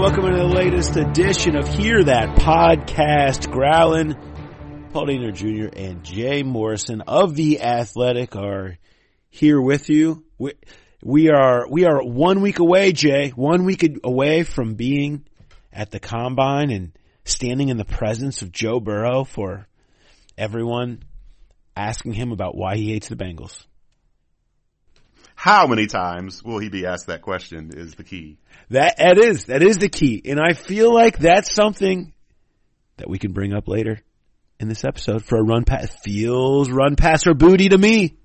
Welcome 0.00 0.30
to 0.30 0.34
the 0.34 0.44
latest 0.44 0.96
edition 0.96 1.56
of 1.56 1.68
Hear 1.68 2.02
That 2.02 2.34
Podcast. 2.38 3.52
Growlin, 3.52 4.14
Paul 4.94 5.08
Dehner 5.08 5.34
Jr. 5.34 5.68
and 5.78 6.02
Jay 6.02 6.42
Morrison 6.42 7.02
of 7.02 7.36
The 7.36 7.60
Athletic 7.60 8.34
are 8.34 8.78
here 9.28 9.60
with 9.60 9.90
you. 9.90 10.24
We, 10.38 10.54
we 11.04 11.28
are, 11.28 11.68
we 11.68 11.84
are 11.84 12.02
one 12.02 12.40
week 12.40 12.60
away, 12.60 12.92
Jay, 12.92 13.28
one 13.36 13.66
week 13.66 13.84
away 14.02 14.42
from 14.42 14.74
being 14.74 15.26
at 15.70 15.90
the 15.90 16.00
combine 16.00 16.70
and 16.70 16.92
standing 17.26 17.68
in 17.68 17.76
the 17.76 17.84
presence 17.84 18.40
of 18.40 18.50
Joe 18.50 18.80
Burrow 18.80 19.24
for 19.24 19.68
everyone 20.38 21.02
asking 21.76 22.14
him 22.14 22.32
about 22.32 22.56
why 22.56 22.76
he 22.76 22.90
hates 22.90 23.10
the 23.10 23.16
Bengals. 23.16 23.66
How 25.40 25.66
many 25.66 25.86
times 25.86 26.44
will 26.44 26.58
he 26.58 26.68
be 26.68 26.84
asked 26.84 27.06
that 27.06 27.22
question 27.22 27.70
is 27.74 27.94
the 27.94 28.04
key. 28.04 28.36
That, 28.68 28.98
that 28.98 29.16
is, 29.16 29.46
that 29.46 29.62
is 29.62 29.78
the 29.78 29.88
key. 29.88 30.20
And 30.26 30.38
I 30.38 30.52
feel 30.52 30.92
like 30.92 31.16
that's 31.18 31.54
something 31.54 32.12
that 32.98 33.08
we 33.08 33.18
can 33.18 33.32
bring 33.32 33.54
up 33.54 33.66
later 33.66 34.02
in 34.58 34.68
this 34.68 34.84
episode 34.84 35.24
for 35.24 35.38
a 35.38 35.42
run 35.42 35.64
pass. 35.64 35.96
Feels 36.04 36.68
run 36.70 36.94
passer 36.94 37.32
booty 37.32 37.70
to 37.70 37.78
me. 37.78 38.18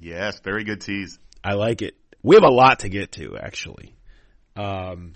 Yes, 0.00 0.40
very 0.40 0.64
good 0.64 0.80
tease. 0.80 1.18
I 1.44 1.56
like 1.56 1.82
it. 1.82 1.94
We 2.22 2.36
have 2.36 2.42
a 2.42 2.50
lot 2.50 2.78
to 2.78 2.88
get 2.88 3.12
to 3.12 3.36
actually. 3.36 3.94
Um, 4.56 5.12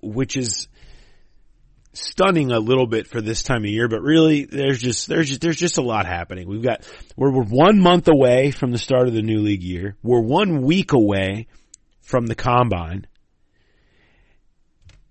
which 0.00 0.36
is, 0.36 0.68
stunning 1.92 2.52
a 2.52 2.58
little 2.58 2.86
bit 2.86 3.06
for 3.06 3.20
this 3.20 3.42
time 3.42 3.64
of 3.64 3.70
year, 3.70 3.88
but 3.88 4.02
really 4.02 4.44
there's 4.44 4.80
just, 4.80 5.08
there's 5.08 5.28
just, 5.28 5.40
there's 5.40 5.56
just 5.56 5.78
a 5.78 5.82
lot 5.82 6.06
happening. 6.06 6.48
We've 6.48 6.62
got, 6.62 6.88
we're, 7.16 7.32
we're 7.32 7.44
one 7.44 7.80
month 7.80 8.08
away 8.08 8.50
from 8.52 8.70
the 8.70 8.78
start 8.78 9.08
of 9.08 9.14
the 9.14 9.22
new 9.22 9.40
league 9.40 9.62
year. 9.62 9.96
We're 10.02 10.20
one 10.20 10.62
week 10.62 10.92
away 10.92 11.48
from 12.02 12.26
the 12.26 12.34
combine. 12.34 13.06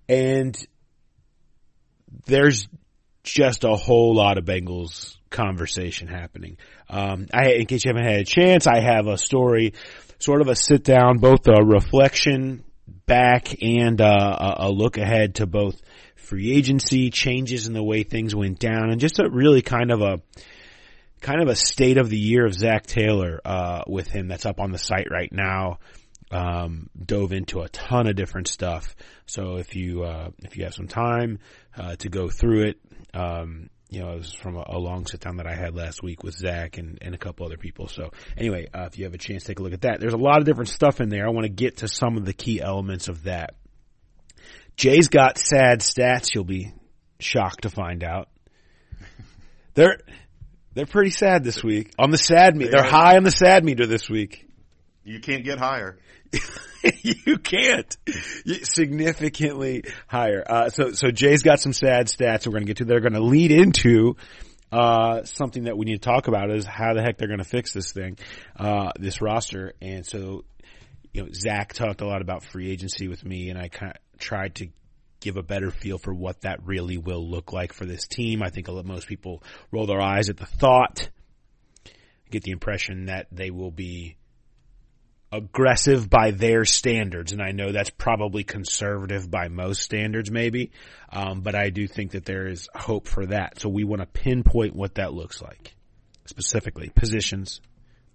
And 0.08 0.56
there's 2.26 2.66
just 3.22 3.64
a 3.64 3.76
whole 3.76 4.14
lot 4.14 4.38
of 4.38 4.44
Bengals 4.44 5.16
conversation 5.30 6.08
happening. 6.08 6.56
Um, 6.88 7.28
I, 7.32 7.52
in 7.52 7.66
case 7.66 7.84
you 7.84 7.90
haven't 7.90 8.10
had 8.10 8.20
a 8.20 8.24
chance, 8.24 8.66
I 8.66 8.80
have 8.80 9.06
a 9.06 9.18
story, 9.18 9.74
sort 10.18 10.40
of 10.40 10.48
a 10.48 10.56
sit 10.56 10.82
down, 10.82 11.18
both 11.18 11.46
a 11.46 11.62
reflection 11.64 12.64
back 13.06 13.62
and 13.62 14.00
uh, 14.00 14.54
a 14.58 14.70
look 14.70 14.98
ahead 14.98 15.36
to 15.36 15.46
both 15.46 15.80
free 16.30 16.52
agency, 16.56 17.10
changes 17.10 17.66
in 17.66 17.74
the 17.74 17.82
way 17.82 18.04
things 18.04 18.34
went 18.34 18.60
down, 18.60 18.90
and 18.90 19.00
just 19.00 19.18
a 19.18 19.28
really 19.28 19.62
kind 19.62 19.90
of 19.90 20.00
a 20.00 20.20
kind 21.20 21.42
of 21.42 21.48
a 21.48 21.56
state 21.56 21.98
of 21.98 22.08
the 22.08 22.16
year 22.16 22.46
of 22.46 22.54
Zach 22.54 22.86
Taylor 22.86 23.40
uh, 23.44 23.82
with 23.86 24.06
him 24.08 24.28
that's 24.28 24.46
up 24.46 24.60
on 24.60 24.70
the 24.70 24.78
site 24.78 25.08
right 25.10 25.30
now. 25.32 25.78
Um, 26.30 26.88
dove 26.96 27.32
into 27.32 27.60
a 27.60 27.68
ton 27.68 28.06
of 28.06 28.14
different 28.14 28.46
stuff. 28.46 28.94
So 29.26 29.56
if 29.56 29.74
you 29.74 30.04
uh, 30.04 30.30
if 30.44 30.56
you 30.56 30.62
have 30.62 30.74
some 30.74 30.86
time 30.86 31.40
uh, 31.76 31.96
to 31.96 32.08
go 32.08 32.28
through 32.28 32.68
it, 32.68 32.80
um, 33.12 33.68
you 33.88 34.00
know, 34.00 34.12
it 34.12 34.18
was 34.18 34.32
from 34.32 34.56
a, 34.56 34.64
a, 34.68 34.78
long 34.78 35.06
sit 35.06 35.18
down 35.18 35.38
that 35.38 35.48
I 35.48 35.56
had 35.56 35.74
last 35.74 36.00
week 36.00 36.22
with 36.22 36.34
Zach 36.34 36.78
and, 36.78 36.98
and 37.02 37.12
a 37.12 37.18
couple 37.18 37.44
other 37.44 37.56
people. 37.56 37.88
So 37.88 38.10
anyway, 38.36 38.68
uh, 38.72 38.84
if 38.84 38.96
you 38.96 39.04
have 39.04 39.14
a 39.14 39.18
chance, 39.18 39.42
take 39.42 39.58
a 39.58 39.62
look 39.64 39.72
at 39.72 39.80
that. 39.80 39.98
There's 39.98 40.14
a 40.14 40.18
lot 40.18 40.38
of 40.38 40.44
different 40.44 40.68
stuff 40.68 41.00
in 41.00 41.08
there. 41.08 41.26
I 41.26 41.30
want 41.30 41.46
to 41.46 41.52
get 41.52 41.78
to 41.78 41.88
some 41.88 42.16
of 42.16 42.24
the 42.24 42.32
key 42.32 42.60
elements 42.60 43.08
of 43.08 43.24
that. 43.24 43.56
Jay's 44.80 45.08
got 45.08 45.36
sad 45.36 45.80
stats. 45.80 46.34
You'll 46.34 46.44
be 46.44 46.72
shocked 47.18 47.62
to 47.62 47.68
find 47.68 48.02
out. 48.02 48.28
They're 49.74 49.98
they're 50.72 50.86
pretty 50.86 51.10
sad 51.10 51.44
this 51.44 51.62
week 51.62 51.92
on 51.98 52.10
the 52.10 52.16
sad 52.16 52.56
meter. 52.56 52.70
They're 52.70 52.90
high 52.90 53.16
on 53.16 53.24
the 53.24 53.30
sad 53.30 53.62
meter 53.62 53.86
this 53.86 54.08
week. 54.08 54.48
You 55.04 55.20
can't 55.20 55.44
get 55.44 55.58
higher. 55.58 55.98
you 57.02 57.36
can't 57.38 57.94
significantly 58.62 59.84
higher. 60.06 60.42
Uh, 60.48 60.70
so 60.70 60.92
so 60.92 61.10
Jay's 61.10 61.42
got 61.42 61.60
some 61.60 61.74
sad 61.74 62.06
stats. 62.06 62.46
We're 62.46 62.52
going 62.52 62.62
to 62.62 62.68
get 62.68 62.76
to. 62.78 62.84
They're 62.86 63.00
going 63.00 63.12
to 63.12 63.22
lead 63.22 63.50
into 63.50 64.16
uh, 64.72 65.24
something 65.24 65.64
that 65.64 65.76
we 65.76 65.84
need 65.84 66.00
to 66.00 66.08
talk 66.08 66.26
about 66.26 66.50
is 66.50 66.64
how 66.64 66.94
the 66.94 67.02
heck 67.02 67.18
they're 67.18 67.28
going 67.28 67.38
to 67.38 67.44
fix 67.44 67.74
this 67.74 67.92
thing, 67.92 68.16
uh, 68.56 68.92
this 68.98 69.20
roster. 69.20 69.74
And 69.82 70.06
so, 70.06 70.44
you 71.12 71.22
know, 71.22 71.28
Zach 71.34 71.74
talked 71.74 72.00
a 72.00 72.06
lot 72.06 72.22
about 72.22 72.44
free 72.44 72.70
agency 72.70 73.08
with 73.08 73.24
me, 73.24 73.50
and 73.50 73.58
I 73.58 73.68
kind 73.68 73.92
of 73.92 74.09
tried 74.20 74.54
to 74.56 74.68
give 75.20 75.36
a 75.36 75.42
better 75.42 75.70
feel 75.70 75.98
for 75.98 76.14
what 76.14 76.42
that 76.42 76.64
really 76.64 76.96
will 76.98 77.28
look 77.28 77.52
like 77.52 77.72
for 77.72 77.84
this 77.84 78.06
team. 78.06 78.42
I 78.42 78.50
think 78.50 78.68
most 78.68 79.06
people 79.06 79.42
roll 79.70 79.86
their 79.86 80.00
eyes 80.00 80.30
at 80.30 80.36
the 80.36 80.46
thought, 80.46 81.10
get 82.30 82.42
the 82.42 82.52
impression 82.52 83.06
that 83.06 83.26
they 83.30 83.50
will 83.50 83.70
be 83.70 84.16
aggressive 85.32 86.10
by 86.10 86.32
their 86.32 86.64
standards, 86.64 87.32
and 87.32 87.40
I 87.40 87.52
know 87.52 87.70
that's 87.70 87.90
probably 87.90 88.42
conservative 88.42 89.30
by 89.30 89.48
most 89.48 89.82
standards, 89.82 90.30
maybe, 90.30 90.72
um, 91.12 91.42
but 91.42 91.54
I 91.54 91.70
do 91.70 91.86
think 91.86 92.12
that 92.12 92.24
there 92.24 92.46
is 92.46 92.68
hope 92.74 93.06
for 93.06 93.26
that. 93.26 93.60
So 93.60 93.68
we 93.68 93.84
want 93.84 94.02
to 94.02 94.06
pinpoint 94.06 94.74
what 94.74 94.96
that 94.96 95.12
looks 95.12 95.40
like, 95.40 95.74
specifically 96.26 96.88
positions, 96.88 97.60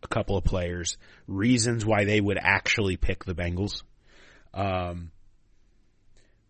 a 0.04 0.08
couple 0.08 0.36
of 0.36 0.44
players, 0.44 0.98
reasons 1.28 1.86
why 1.86 2.04
they 2.04 2.20
would 2.20 2.38
actually 2.40 2.98
pick 2.98 3.24
the 3.24 3.36
Bengals. 3.36 3.84
Um, 4.54 5.12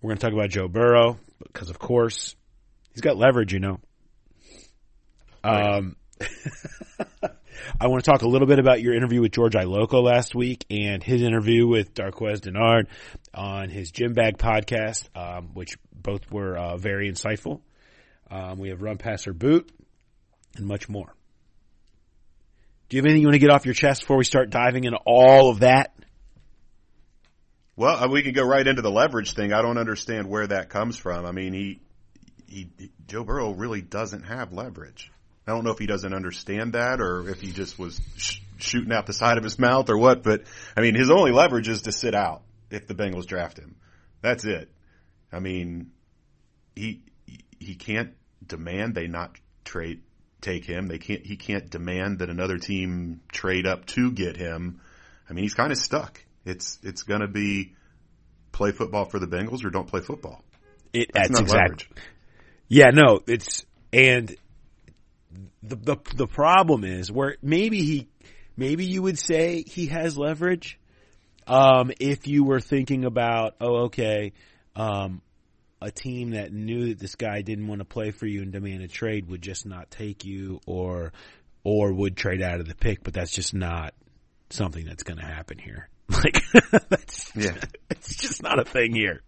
we're 0.06 0.10
going 0.10 0.20
to 0.20 0.26
talk 0.28 0.34
about 0.34 0.50
Joe 0.52 0.68
Burrow 0.68 1.18
because, 1.42 1.72
of 1.72 1.80
course, 1.80 2.36
he's 2.94 3.02
got 3.02 3.18
leverage, 3.18 3.54
you 3.54 3.60
know. 3.60 3.80
Um, 5.44 5.96
I 7.82 7.88
want 7.88 8.04
to 8.04 8.12
talk 8.12 8.22
a 8.22 8.28
little 8.28 8.48
bit 8.48 8.60
about 8.60 8.82
your 8.82 8.94
interview 8.94 9.20
with 9.22 9.32
George 9.32 9.54
Iloka 9.54 10.04
last 10.04 10.36
week 10.36 10.64
and 10.70 11.02
his 11.02 11.24
interview 11.24 11.66
with 11.66 11.96
Darqueze 11.96 12.42
Dennard 12.42 12.86
on 13.34 13.70
his 13.70 13.90
Gym 13.90 14.14
Bag 14.14 14.38
podcast, 14.38 15.10
um, 15.16 15.56
which 15.56 15.76
both 15.92 16.32
were 16.32 16.56
uh, 16.56 16.78
very 16.78 17.12
insightful. 17.12 17.62
Um, 18.30 18.60
we 18.60 18.70
have 18.70 18.84
Run 18.84 19.00
Passer 19.00 19.34
Boot 19.34 19.72
and 20.56 20.68
much 20.68 20.88
more. 20.88 21.16
Do 22.90 22.98
you 22.98 23.02
have 23.02 23.08
anything 23.08 23.24
you 23.24 23.28
want 23.28 23.36
to 23.36 23.40
get 23.40 23.50
off 23.50 23.66
your 23.66 23.74
chest 23.74 24.02
before 24.02 24.18
we 24.18 24.24
start 24.24 24.52
diving 24.52 24.84
into 24.84 25.00
all 25.04 25.50
of 25.50 25.62
that? 25.62 25.96
Well, 27.78 28.04
uh, 28.04 28.08
we 28.08 28.24
can 28.24 28.34
go 28.34 28.44
right 28.44 28.66
into 28.66 28.82
the 28.82 28.92
leverage 28.92 29.34
thing. 29.34 29.52
I 29.52 29.62
don't 29.62 29.78
understand 29.78 30.30
where 30.30 30.48
that 30.48 30.70
comes 30.70 30.98
from. 30.98 31.26
I 31.26 31.32
mean, 31.32 31.54
he, 31.54 31.82
he, 32.48 32.70
Joe 33.08 33.24
Burrow 33.24 33.52
really 33.52 33.82
doesn't 33.82 34.24
have 34.24 34.54
leverage. 34.54 35.12
I 35.48 35.52
don't 35.52 35.64
know 35.64 35.72
if 35.72 35.80
he 35.80 35.86
doesn't 35.86 36.14
understand 36.14 36.74
that 36.74 37.02
or 37.02 37.30
if 37.30 37.42
he 37.42 37.52
just 37.52 37.78
was 37.78 38.00
sh- 38.16 38.40
shooting 38.58 38.94
out 38.94 39.06
the 39.06 39.14
side 39.14 39.38
of 39.38 39.44
his 39.44 39.60
mouth 39.60 39.90
or 39.90 39.98
what, 39.98 40.24
but 40.24 40.44
I 40.76 40.82
mean, 40.82 40.96
his 40.96 41.12
only 41.12 41.32
leverage 41.32 41.68
is 41.68 41.84
to 41.84 41.92
sit 41.92 42.16
out 42.16 42.42
if 42.72 42.88
the 42.88 42.96
Bengals 42.96 43.28
draft 43.28 43.60
him. 43.60 43.76
That's 44.22 44.46
it. 44.46 44.72
I 45.32 45.40
mean, 45.40 45.92
he, 46.76 47.04
he 47.60 47.76
can't 47.76 48.14
demand 48.46 48.96
they 48.96 49.08
not 49.08 49.38
trade, 49.66 50.02
take 50.42 50.66
him. 50.66 50.88
They 50.88 50.98
can't, 50.98 51.26
he 51.26 51.36
can't 51.36 51.70
demand 51.70 52.20
that 52.20 52.30
another 52.30 52.58
team 52.58 53.22
trade 53.32 53.68
up 53.68 53.86
to 53.88 54.12
get 54.12 54.38
him. 54.38 54.80
I 55.30 55.34
mean, 55.34 55.44
he's 55.44 55.54
kind 55.54 55.72
of 55.72 55.78
stuck. 55.78 56.24
It's 56.46 56.80
it's 56.84 57.04
going 57.04 57.22
to 57.22 57.28
be 57.28 57.74
play 58.52 58.72
football 58.72 59.06
for 59.06 59.20
the 59.20 59.28
Bengals 59.28 59.66
or 59.66 59.70
don't 59.70 59.88
play 59.88 60.02
football. 60.02 60.42
It, 60.94 61.12
that's, 61.14 61.30
that's 61.30 61.42
exactly. 61.42 61.88
Yeah, 62.68 62.92
no, 62.92 63.20
it's 63.28 63.66
and 63.92 64.36
the 65.64 65.76
the 65.76 65.98
the 66.16 66.28
problem 66.28 66.84
is 66.84 67.12
where 67.12 67.38
maybe 67.42 67.82
he 67.82 68.08
maybe 68.56 68.86
you 68.86 69.02
would 69.02 69.20
say 69.20 69.64
he 69.66 69.88
has 69.88 70.18
leverage 70.18 70.80
um, 71.48 71.92
if 72.00 72.28
you 72.28 72.44
were 72.44 72.60
thinking 72.60 73.06
about 73.06 73.56
oh 73.62 73.86
okay 73.86 74.34
um, 74.76 75.22
a 75.82 75.92
team 75.92 76.32
that 76.32 76.52
knew 76.52 76.90
that 76.90 77.00
this 77.00 77.16
guy 77.16 77.42
didn't 77.42 77.68
want 77.68 77.80
to 77.80 77.86
play 77.86 78.12
for 78.12 78.26
you 78.26 78.42
and 78.42 78.52
demand 78.52 78.82
a 78.82 78.88
trade 78.88 79.28
would 79.30 79.42
just 79.42 79.66
not 79.66 79.92
take 79.92 80.26
you 80.26 80.60
or 80.66 81.14
or 81.64 81.94
would 81.94 82.16
trade 82.16 82.42
out 82.42 82.60
of 82.60 82.68
the 82.68 82.76
pick 82.76 83.04
but 83.04 83.14
that's 83.14 83.32
just 83.32 83.54
not 83.54 83.94
something 84.50 84.86
that's 84.86 85.04
going 85.04 85.18
to 85.18 85.26
happen 85.26 85.58
here 85.58 85.90
Like 86.24 86.44
that's 86.90 87.32
yeah, 87.36 87.58
it's 87.90 88.16
just 88.16 88.44
not 88.44 88.60
a 88.60 88.64
thing 88.64 88.94
here. 88.94 89.22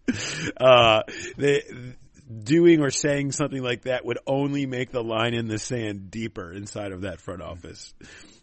Uh, 0.59 1.01
the, 1.37 1.95
doing 2.43 2.81
or 2.81 2.89
saying 2.89 3.31
something 3.31 3.61
like 3.61 3.83
that 3.83 4.05
would 4.05 4.19
only 4.27 4.65
make 4.65 4.91
the 4.91 5.03
line 5.03 5.33
in 5.33 5.47
the 5.47 5.57
sand 5.57 6.11
deeper 6.11 6.51
inside 6.51 6.91
of 6.91 7.01
that 7.01 7.21
front 7.21 7.41
office. 7.41 7.93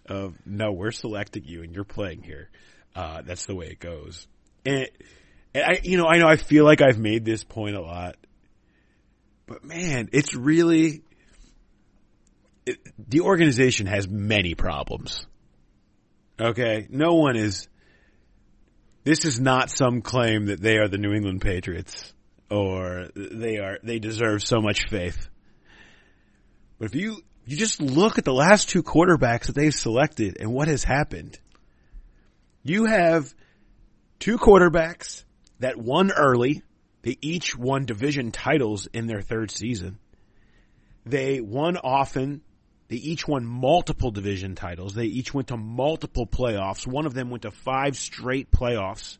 Uh, 0.09 0.29
no, 0.47 0.73
we're 0.73 0.91
selecting 0.91 1.45
you 1.45 1.63
and 1.63 1.75
you're 1.75 1.85
playing 1.85 2.23
here. 2.23 2.49
Uh, 2.95 3.23
that's 3.23 3.47
the 3.47 3.55
way 3.55 3.67
it 3.67 3.81
goes. 3.81 4.27
And, 4.65 4.89
and 5.55 5.65
I, 5.65 5.81
you 5.83 5.99
know, 5.99 6.07
I 6.07 6.19
know 6.19 6.27
I 6.27 6.37
feel 6.37 6.65
like 6.65 6.81
I've 6.81 6.99
made 6.99 7.25
this 7.25 7.45
point 7.45 7.77
a 7.77 7.81
lot, 7.81 8.17
but 9.47 9.65
man, 9.65 10.09
it's 10.13 10.35
really, 10.35 11.03
it, 12.67 12.79
the 12.99 13.21
organization 13.21 13.87
has 13.87 14.09
many 14.09 14.55
problems. 14.55 15.27
Okay. 16.41 16.87
No 16.91 17.15
one 17.15 17.37
is, 17.37 17.69
this 19.05 19.25
is 19.25 19.39
not 19.39 19.71
some 19.71 20.03
claim 20.03 20.47
that 20.47 20.61
they 20.61 20.77
are 20.79 20.89
the 20.89 20.99
New 20.99 21.13
England 21.13 21.41
Patriots 21.43 22.13
or 22.51 23.09
they 23.15 23.59
are 23.59 23.79
they 23.83 23.99
deserve 23.99 24.43
so 24.43 24.61
much 24.61 24.89
faith. 24.89 25.29
But 26.79 26.87
if 26.87 26.95
you 26.95 27.19
you 27.47 27.57
just 27.57 27.81
look 27.81 28.19
at 28.19 28.25
the 28.25 28.33
last 28.33 28.69
two 28.69 28.83
quarterbacks 28.83 29.47
that 29.47 29.55
they've 29.55 29.75
selected 29.75 30.39
and 30.41 30.53
what 30.53 30.69
has 30.69 30.85
happened, 30.85 31.39
you 32.63 32.87
have 32.87 33.35
two 34.19 34.39
quarterbacks 34.39 35.25
that 35.61 35.77
won 35.79 36.11
early 36.11 36.63
They 37.03 37.19
each 37.21 37.57
won 37.57 37.85
division 37.85 38.33
titles 38.33 38.87
in 38.87 39.07
their 39.07 39.21
third 39.21 39.51
season. 39.51 39.99
They 41.05 41.41
won 41.41 41.77
often. 41.77 42.41
They 42.89 42.97
each 42.97 43.27
won 43.27 43.47
multiple 43.47 44.11
division 44.11 44.55
titles. 44.55 44.95
They 44.95 45.07
each 45.07 45.33
went 45.33 45.49
to 45.49 45.57
multiple 45.57 46.27
playoffs. 46.27 46.87
One 46.87 47.07
of 47.07 47.15
them 47.15 47.31
went 47.31 47.43
to 47.43 47.51
five 47.51 47.97
straight 47.97 48.51
playoffs. 48.51 49.19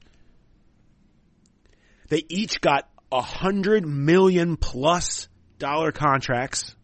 They 2.09 2.25
each 2.29 2.61
got 2.61 2.89
a 3.11 3.23
hundred 3.23 3.87
million 3.87 4.57
plus 4.57 5.29
dollar 5.59 5.93
contracts. 5.93 6.77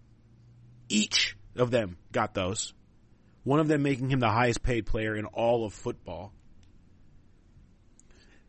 Each 0.88 1.36
of 1.54 1.70
them 1.70 1.98
got 2.12 2.34
those. 2.34 2.72
One 3.44 3.60
of 3.60 3.68
them 3.68 3.82
making 3.82 4.10
him 4.10 4.20
the 4.20 4.30
highest 4.30 4.62
paid 4.62 4.86
player 4.86 5.14
in 5.14 5.26
all 5.26 5.64
of 5.64 5.74
football. 5.74 6.32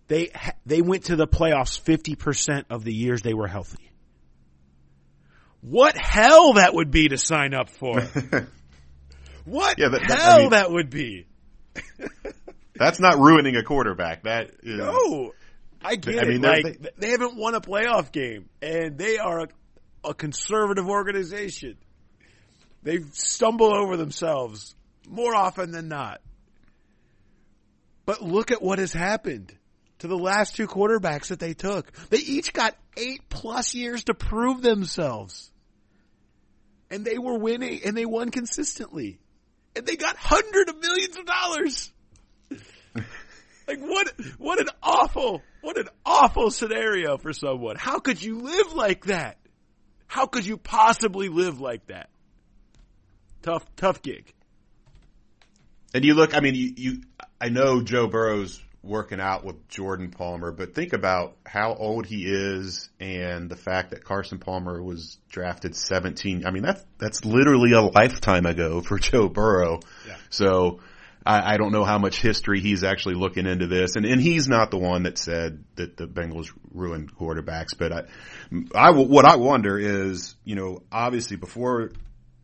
They 0.07 0.31
they 0.65 0.81
went 0.81 1.05
to 1.05 1.15
the 1.15 1.27
playoffs 1.27 1.79
50% 1.81 2.65
of 2.69 2.83
the 2.83 2.93
years 2.93 3.21
they 3.21 3.33
were 3.33 3.47
healthy. 3.47 3.90
What 5.61 5.95
hell 5.97 6.53
that 6.53 6.73
would 6.73 6.91
be 6.91 7.09
to 7.09 7.17
sign 7.17 7.53
up 7.53 7.69
for. 7.69 8.01
what 9.45 9.77
yeah, 9.77 9.89
that, 9.89 10.01
that, 10.07 10.19
hell 10.19 10.35
I 10.35 10.39
mean, 10.39 10.49
that 10.51 10.71
would 10.71 10.89
be. 10.89 11.27
that's 12.75 12.99
not 12.99 13.19
ruining 13.19 13.55
a 13.55 13.63
quarterback. 13.63 14.23
That 14.23 14.51
is, 14.63 14.77
No. 14.77 15.33
I 15.83 15.95
get 15.95 16.23
I 16.23 16.27
mean, 16.27 16.43
it. 16.43 16.47
Like 16.47 16.79
they, 16.81 16.89
they, 16.97 17.09
haven't 17.09 17.35
won 17.35 17.55
a 17.55 17.61
playoff 17.61 18.11
game 18.11 18.49
and 18.61 18.97
they 18.97 19.17
are 19.17 19.41
a, 19.41 19.47
a 20.03 20.13
conservative 20.13 20.87
organization. 20.87 21.77
They 22.83 22.99
stumble 23.13 23.75
over 23.75 23.97
themselves 23.97 24.75
more 25.07 25.35
often 25.35 25.71
than 25.71 25.87
not. 25.87 26.21
But 28.05 28.21
look 28.21 28.51
at 28.51 28.61
what 28.61 28.79
has 28.79 28.93
happened 28.93 29.55
to 29.99 30.07
the 30.07 30.17
last 30.17 30.55
two 30.55 30.67
quarterbacks 30.67 31.27
that 31.27 31.39
they 31.39 31.53
took. 31.53 31.91
They 32.09 32.17
each 32.17 32.53
got 32.53 32.75
eight 32.97 33.21
plus 33.29 33.75
years 33.75 34.05
to 34.05 34.15
prove 34.15 34.61
themselves. 34.61 35.50
And 36.91 37.03
they 37.03 37.17
were 37.17 37.37
winning 37.37 37.81
and 37.83 37.97
they 37.97 38.05
won 38.05 38.29
consistently. 38.29 39.19
And 39.75 39.85
they 39.85 39.95
got 39.95 40.15
hundreds 40.17 40.69
of 40.69 40.79
millions 40.79 41.17
of 41.17 41.25
dollars. 41.25 41.91
like 43.67 43.79
what, 43.79 44.13
what 44.37 44.59
an 44.59 44.67
awful, 44.83 45.41
what 45.61 45.77
an 45.77 45.87
awful 46.05 46.51
scenario 46.51 47.17
for 47.17 47.33
someone. 47.33 47.77
How 47.77 47.99
could 47.99 48.21
you 48.21 48.39
live 48.39 48.73
like 48.73 49.05
that? 49.05 49.37
How 50.05 50.25
could 50.27 50.45
you 50.45 50.57
possibly 50.57 51.29
live 51.29 51.59
like 51.59 51.87
that? 51.87 52.09
Tough, 53.41 53.65
tough 53.77 54.01
gig. 54.01 54.33
And 55.93 56.05
you 56.05 56.13
look, 56.13 56.35
I 56.35 56.41
mean, 56.41 56.55
you, 56.55 56.73
you 56.75 57.01
I 57.39 57.49
know 57.49 57.81
Joe 57.81 58.07
Burrow's 58.07 58.61
working 58.83 59.19
out 59.19 59.43
with 59.43 59.67
Jordan 59.67 60.09
Palmer, 60.09 60.51
but 60.51 60.73
think 60.73 60.93
about 60.93 61.35
how 61.45 61.75
old 61.75 62.05
he 62.05 62.25
is 62.25 62.89
and 62.99 63.49
the 63.49 63.55
fact 63.55 63.91
that 63.91 64.03
Carson 64.03 64.39
Palmer 64.39 64.81
was 64.81 65.19
drafted 65.29 65.75
17. 65.75 66.45
I 66.45 66.51
mean, 66.51 66.63
that's, 66.63 66.83
that's 66.97 67.23
literally 67.23 67.73
a 67.73 67.81
lifetime 67.81 68.45
ago 68.45 68.81
for 68.81 68.97
Joe 68.99 69.29
Burrow. 69.29 69.81
Yeah. 70.07 70.15
So 70.31 70.79
I, 71.23 71.53
I 71.53 71.57
don't 71.57 71.71
know 71.71 71.83
how 71.83 71.99
much 71.99 72.21
history 72.21 72.59
he's 72.59 72.83
actually 72.83 73.15
looking 73.15 73.45
into 73.45 73.67
this. 73.67 73.95
And, 73.95 74.05
and 74.05 74.19
he's 74.19 74.47
not 74.47 74.71
the 74.71 74.79
one 74.79 75.03
that 75.03 75.19
said 75.19 75.63
that 75.75 75.95
the 75.97 76.07
Bengals 76.07 76.51
ruined 76.71 77.15
quarterbacks, 77.15 77.77
but 77.77 77.91
I, 77.91 78.03
I, 78.73 78.91
what 78.91 79.25
I 79.25 79.35
wonder 79.35 79.77
is, 79.77 80.35
you 80.43 80.55
know, 80.55 80.81
obviously 80.91 81.37
before 81.37 81.91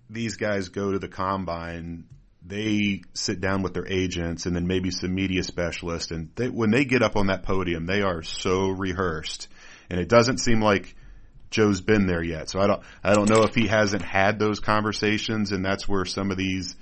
these 0.09 0.37
guys 0.37 0.69
go 0.69 0.91
to 0.91 0.99
the 0.99 1.07
combine, 1.07 2.05
they 2.47 3.01
sit 3.13 3.41
down 3.41 3.61
with 3.61 3.73
their 3.73 3.87
agents 3.87 4.45
and 4.45 4.55
then 4.55 4.67
maybe 4.67 4.91
some 4.91 5.13
media 5.13 5.43
specialists 5.43 6.11
and 6.11 6.29
they, 6.35 6.49
when 6.49 6.71
they 6.71 6.85
get 6.85 7.03
up 7.03 7.15
on 7.15 7.27
that 7.27 7.43
podium, 7.43 7.85
they 7.85 8.01
are 8.01 8.23
so 8.23 8.69
rehearsed 8.69 9.47
and 9.89 9.99
it 9.99 10.07
doesn't 10.07 10.39
seem 10.39 10.61
like 10.61 10.95
Joe's 11.49 11.81
been 11.81 12.07
there 12.07 12.23
yet. 12.23 12.49
So 12.49 12.59
I 12.59 12.67
don't, 12.67 12.81
I 13.03 13.13
don't 13.13 13.29
know 13.29 13.43
if 13.43 13.55
he 13.55 13.67
hasn't 13.67 14.01
had 14.01 14.39
those 14.39 14.59
conversations 14.59 15.51
and 15.51 15.63
that's 15.63 15.87
where 15.87 16.05
some 16.05 16.31
of 16.31 16.37
these, 16.37 16.75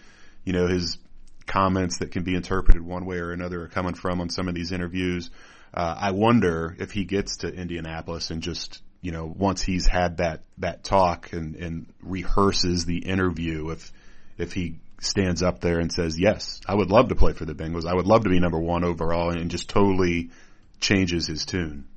you 0.43 0.53
know, 0.53 0.67
his 0.67 0.97
comments 1.45 1.99
that 1.99 2.11
can 2.11 2.23
be 2.23 2.35
interpreted 2.35 2.81
one 2.81 3.05
way 3.05 3.17
or 3.17 3.31
another 3.31 3.63
are 3.63 3.67
coming 3.67 3.93
from 3.93 4.21
on 4.21 4.29
some 4.29 4.47
of 4.47 4.55
these 4.55 4.71
interviews. 4.71 5.29
Uh, 5.73 5.95
I 5.97 6.11
wonder 6.11 6.75
if 6.79 6.91
he 6.91 7.05
gets 7.05 7.37
to 7.37 7.53
Indianapolis 7.53 8.31
and 8.31 8.41
just, 8.41 8.81
you 9.01 9.11
know, 9.11 9.31
once 9.35 9.61
he's 9.61 9.85
had 9.85 10.17
that, 10.17 10.43
that 10.59 10.83
talk 10.83 11.33
and, 11.33 11.55
and 11.55 11.87
rehearses 12.03 12.85
the 12.85 12.99
interview, 12.99 13.69
if, 13.69 13.91
if 14.37 14.53
he 14.53 14.79
stands 15.05 15.43
up 15.43 15.61
there 15.61 15.79
and 15.79 15.91
says, 15.91 16.19
yes, 16.19 16.59
I 16.67 16.75
would 16.75 16.89
love 16.89 17.09
to 17.09 17.15
play 17.15 17.33
for 17.33 17.45
the 17.45 17.53
Bengals. 17.53 17.85
I 17.85 17.93
would 17.93 18.07
love 18.07 18.23
to 18.23 18.29
be 18.29 18.39
number 18.39 18.59
one 18.59 18.83
overall 18.83 19.29
and 19.29 19.49
just 19.49 19.69
totally 19.69 20.31
changes 20.79 21.27
his 21.27 21.45
tune. 21.45 21.87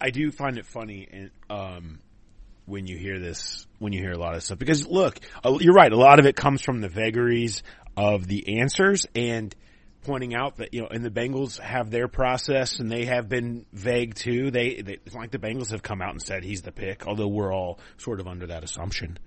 I 0.00 0.10
do 0.10 0.30
find 0.30 0.58
it 0.58 0.66
funny 0.66 1.08
and, 1.10 1.30
um, 1.48 2.00
when 2.66 2.86
you 2.86 2.96
hear 2.96 3.18
this, 3.18 3.66
when 3.78 3.92
you 3.92 4.00
hear 4.00 4.12
a 4.12 4.18
lot 4.18 4.34
of 4.34 4.42
stuff, 4.42 4.58
because 4.58 4.86
look, 4.86 5.18
you're 5.44 5.74
right. 5.74 5.92
A 5.92 5.96
lot 5.96 6.20
of 6.20 6.26
it 6.26 6.36
comes 6.36 6.62
from 6.62 6.80
the 6.80 6.88
vagaries 6.88 7.62
of 7.96 8.26
the 8.26 8.60
answers 8.60 9.06
and 9.14 9.54
pointing 10.02 10.34
out 10.34 10.56
that, 10.56 10.72
you 10.72 10.82
know, 10.82 10.88
and 10.88 11.04
the 11.04 11.10
Bengals 11.10 11.58
have 11.58 11.90
their 11.90 12.08
process 12.08 12.78
and 12.78 12.90
they 12.90 13.06
have 13.06 13.28
been 13.28 13.66
vague 13.72 14.14
too. 14.14 14.50
They, 14.50 14.82
they 14.82 14.98
it's 15.04 15.14
like 15.14 15.30
the 15.30 15.38
Bengals 15.38 15.72
have 15.72 15.82
come 15.82 16.00
out 16.00 16.10
and 16.10 16.22
said 16.22 16.44
he's 16.44 16.62
the 16.62 16.72
pick, 16.72 17.06
although 17.06 17.28
we're 17.28 17.52
all 17.52 17.80
sort 17.98 18.20
of 18.20 18.26
under 18.26 18.46
that 18.46 18.64
assumption. 18.64 19.18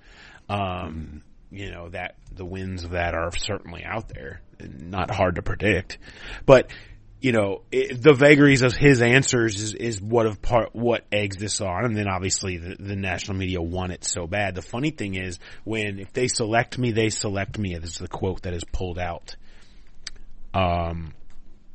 Um, 0.49 1.23
you 1.53 1.71
know, 1.71 1.89
that 1.89 2.15
the 2.33 2.45
winds 2.45 2.83
of 2.83 2.91
that 2.91 3.13
are 3.13 3.31
certainly 3.35 3.83
out 3.85 4.09
there 4.09 4.41
not 4.59 5.11
hard 5.11 5.35
to 5.35 5.41
predict. 5.41 5.99
But, 6.45 6.71
you 7.21 7.31
know, 7.31 7.61
it, 7.71 8.01
the 8.01 8.13
vagaries 8.13 8.63
of 8.63 8.73
his 8.73 9.01
answers 9.01 9.59
is, 9.61 9.73
is 9.75 10.01
what 10.01 10.25
of 10.25 10.41
part, 10.41 10.69
what 10.73 11.05
eggs 11.11 11.37
this 11.37 11.61
on. 11.61 11.85
And 11.85 11.95
then 11.95 12.07
obviously 12.07 12.57
the, 12.57 12.75
the 12.79 12.95
national 12.95 13.37
media 13.37 13.61
want 13.61 13.91
it 13.91 14.03
so 14.03 14.25
bad. 14.25 14.55
The 14.55 14.61
funny 14.61 14.89
thing 14.89 15.15
is 15.15 15.39
when, 15.63 15.99
if 15.99 16.11
they 16.11 16.27
select 16.27 16.77
me, 16.77 16.91
they 16.91 17.09
select 17.09 17.57
me. 17.57 17.77
This 17.77 17.91
is 17.91 17.97
the 17.99 18.07
quote 18.07 18.41
that 18.43 18.53
is 18.53 18.63
pulled 18.63 18.97
out, 18.97 19.35
um, 20.53 21.13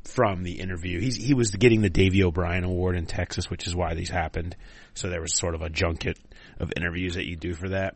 from 0.03 0.43
the 0.43 0.59
interview. 0.59 0.99
He's, 0.99 1.15
he 1.15 1.33
was 1.33 1.51
getting 1.51 1.81
the 1.81 1.89
Davy 1.89 2.23
O'Brien 2.23 2.63
Award 2.63 2.97
in 2.97 3.05
Texas, 3.05 3.49
which 3.49 3.65
is 3.65 3.75
why 3.75 3.93
these 3.93 4.09
happened. 4.09 4.55
So 4.93 5.09
there 5.09 5.21
was 5.21 5.33
sort 5.35 5.55
of 5.55 5.61
a 5.61 5.69
junket 5.69 6.17
of 6.59 6.73
interviews 6.75 7.15
that 7.15 7.25
you 7.25 7.35
do 7.35 7.53
for 7.53 7.69
that. 7.69 7.95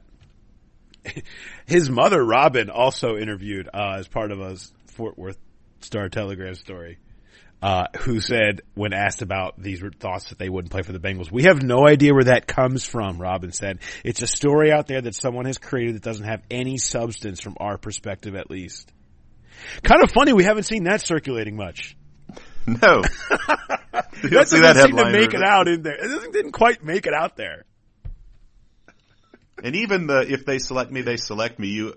His 1.65 1.89
mother, 1.89 2.23
Robin, 2.23 2.69
also 2.69 3.17
interviewed 3.17 3.69
uh, 3.73 3.95
as 3.97 4.07
part 4.07 4.31
of 4.31 4.39
a 4.39 4.55
Fort 4.87 5.17
Worth 5.17 5.37
Star 5.81 6.09
Telegram 6.09 6.55
story. 6.55 6.99
Uh, 7.61 7.85
who 7.99 8.19
said 8.19 8.61
when 8.73 8.91
asked 8.91 9.21
about 9.21 9.57
these 9.57 9.81
thoughts 9.97 10.27
that 10.27 10.37
they 10.37 10.49
wouldn't 10.49 10.69
play 10.69 10.81
for 10.81 10.91
the 10.91 10.99
Bengals, 10.99 11.31
we 11.31 11.43
have 11.43 11.63
no 11.63 11.87
idea 11.87 12.13
where 12.13 12.25
that 12.25 12.45
comes 12.45 12.83
from. 12.83 13.21
Robin 13.21 13.53
said, 13.53 13.79
"It's 14.03 14.21
a 14.21 14.27
story 14.27 14.69
out 14.69 14.87
there 14.87 14.99
that 14.99 15.15
someone 15.15 15.45
has 15.45 15.57
created 15.57 15.95
that 15.95 16.01
doesn't 16.01 16.25
have 16.25 16.41
any 16.51 16.77
substance 16.77 17.39
from 17.39 17.55
our 17.61 17.77
perspective, 17.77 18.35
at 18.35 18.51
least." 18.51 18.91
Kind 19.81 20.03
of 20.03 20.11
funny, 20.11 20.33
we 20.33 20.43
haven't 20.43 20.63
seen 20.63 20.83
that 20.85 21.05
circulating 21.05 21.55
much. 21.55 21.95
No, 22.67 23.01
that 23.29 24.07
doesn't 24.29 24.61
that 24.61 24.75
seem 24.85 24.97
to 24.97 25.09
make 25.09 25.33
it 25.33 25.41
out 25.41 25.69
in 25.69 25.83
there. 25.83 25.95
It 25.97 26.33
didn't 26.33 26.51
quite 26.51 26.83
make 26.83 27.05
it 27.07 27.13
out 27.13 27.37
there. 27.37 27.63
And 29.63 29.77
even 29.77 30.07
the 30.07 30.19
if 30.31 30.45
they 30.45 30.59
select 30.59 30.91
me, 30.91 31.01
they 31.01 31.17
select 31.17 31.57
me. 31.57 31.69
You, 31.69 31.95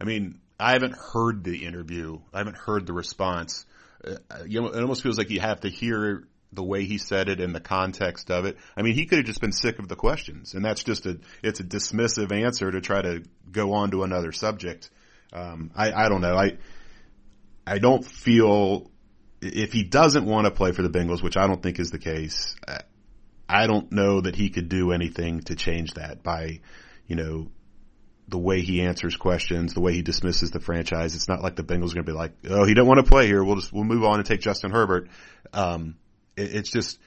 I 0.00 0.04
mean, 0.04 0.40
I 0.58 0.72
haven't 0.72 0.94
heard 0.96 1.44
the 1.44 1.66
interview. 1.66 2.20
I 2.32 2.38
haven't 2.38 2.56
heard 2.56 2.86
the 2.86 2.92
response. 2.92 3.66
Uh, 4.04 4.14
you 4.46 4.60
know, 4.60 4.68
it 4.68 4.80
almost 4.80 5.02
feels 5.02 5.18
like 5.18 5.30
you 5.30 5.40
have 5.40 5.60
to 5.60 5.68
hear 5.68 6.24
the 6.52 6.62
way 6.62 6.84
he 6.84 6.96
said 6.96 7.28
it 7.28 7.40
and 7.40 7.54
the 7.54 7.60
context 7.60 8.30
of 8.30 8.46
it. 8.46 8.56
I 8.76 8.82
mean, 8.82 8.94
he 8.94 9.06
could 9.06 9.18
have 9.18 9.26
just 9.26 9.40
been 9.40 9.52
sick 9.52 9.78
of 9.80 9.88
the 9.88 9.96
questions, 9.96 10.54
and 10.54 10.64
that's 10.64 10.84
just 10.84 11.06
a 11.06 11.18
it's 11.42 11.60
a 11.60 11.64
dismissive 11.64 12.32
answer 12.32 12.70
to 12.70 12.80
try 12.80 13.02
to 13.02 13.24
go 13.50 13.74
on 13.74 13.90
to 13.90 14.04
another 14.04 14.32
subject. 14.32 14.88
Um, 15.32 15.72
I 15.74 15.92
I 15.92 16.08
don't 16.08 16.20
know. 16.20 16.36
I 16.36 16.58
I 17.66 17.78
don't 17.78 18.04
feel 18.04 18.90
if 19.42 19.72
he 19.72 19.82
doesn't 19.82 20.24
want 20.24 20.46
to 20.46 20.50
play 20.50 20.72
for 20.72 20.82
the 20.82 20.88
Bengals, 20.88 21.22
which 21.22 21.36
I 21.36 21.46
don't 21.46 21.62
think 21.62 21.78
is 21.80 21.90
the 21.90 21.98
case. 21.98 22.56
I 23.48 23.66
don't 23.66 23.90
know 23.92 24.20
that 24.20 24.36
he 24.36 24.50
could 24.50 24.68
do 24.68 24.92
anything 24.92 25.40
to 25.42 25.56
change 25.56 25.94
that 25.94 26.22
by 26.22 26.60
you 27.08 27.16
know, 27.16 27.50
the 28.28 28.38
way 28.38 28.60
he 28.60 28.82
answers 28.82 29.16
questions, 29.16 29.72
the 29.72 29.80
way 29.80 29.94
he 29.94 30.02
dismisses 30.02 30.50
the 30.50 30.60
franchise. 30.60 31.14
It's 31.14 31.28
not 31.28 31.42
like 31.42 31.56
the 31.56 31.64
Bengals 31.64 31.92
are 31.92 31.94
going 31.94 32.06
to 32.06 32.12
be 32.12 32.12
like, 32.12 32.32
oh, 32.48 32.64
he 32.64 32.74
didn't 32.74 32.86
want 32.86 33.04
to 33.04 33.10
play 33.10 33.26
here. 33.26 33.42
We'll 33.42 33.56
just, 33.56 33.72
we'll 33.72 33.84
move 33.84 34.04
on 34.04 34.18
and 34.18 34.26
take 34.26 34.40
Justin 34.40 34.70
Herbert. 34.70 35.08
Um, 35.52 35.96
it, 36.36 36.54
it's 36.54 36.70
just, 36.70 36.98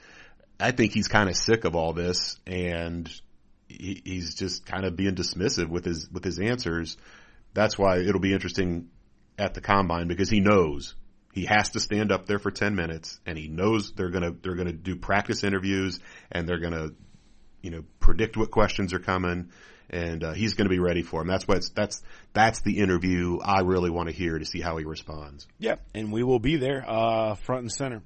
I 0.60 0.72
think 0.72 0.94
he's 0.94 1.08
kind 1.08 1.30
of 1.30 1.38
sick 1.38 1.64
of 1.64 1.76
all 1.76 1.94
this 1.94 2.40
and 2.48 3.10
he, 3.70 4.02
he's 4.04 4.34
just 4.34 4.66
kind 4.66 4.84
of 4.84 4.96
being 4.96 5.16
dismissive 5.16 5.70
with 5.70 5.86
his, 5.86 6.10
with 6.12 6.24
his 6.24 6.40
answers. 6.40 6.98
That's 7.54 7.78
why 7.78 8.00
it'll 8.00 8.20
be 8.20 8.34
interesting 8.34 8.90
at 9.38 9.54
the 9.54 9.62
combine 9.62 10.08
because 10.08 10.30
he 10.30 10.40
knows 10.40 10.96
he 11.34 11.46
has 11.46 11.70
to 11.70 11.80
stand 11.80 12.12
up 12.12 12.26
there 12.26 12.40
for 12.40 12.50
10 12.50 12.76
minutes 12.76 13.20
and 13.28 13.38
he 13.38 13.48
knows 13.48 13.94
they're 13.94 14.10
going 14.10 14.24
to, 14.24 14.36
they're 14.42 14.56
going 14.56 14.68
to 14.68 14.74
do 14.74 14.96
practice 14.96 15.44
interviews 15.44 16.00
and 16.32 16.50
they're 16.50 16.60
going 16.60 16.74
to, 16.74 16.96
you 17.62 17.72
know, 17.72 17.84
predict 18.00 18.38
what 18.38 18.52
questions 18.52 18.94
are 18.94 19.00
coming 19.00 19.50
and 19.92 20.24
uh, 20.24 20.34
he's 20.34 20.54
going 20.54 20.66
to 20.66 20.70
be 20.70 20.80
ready 20.80 21.04
for 21.04 21.22
him. 21.22 21.28
That's 21.28 21.48
what 21.48 21.64
that's 21.76 22.02
that's 22.34 22.62
the 22.62 22.80
interview 22.80 23.40
I 23.44 23.62
really 23.62 23.90
want 23.90 24.10
to 24.10 24.16
hear 24.16 24.40
to 24.40 24.46
see 24.46 24.62
how 24.62 24.78
he 24.78 24.86
responds. 24.86 25.48
Yeah, 25.60 25.76
and 25.94 26.12
we 26.12 26.24
will 26.24 26.40
be 26.40 26.56
there, 26.56 26.84
uh, 26.88 27.36
front 27.36 27.64
and 27.64 27.72
center. 27.72 28.02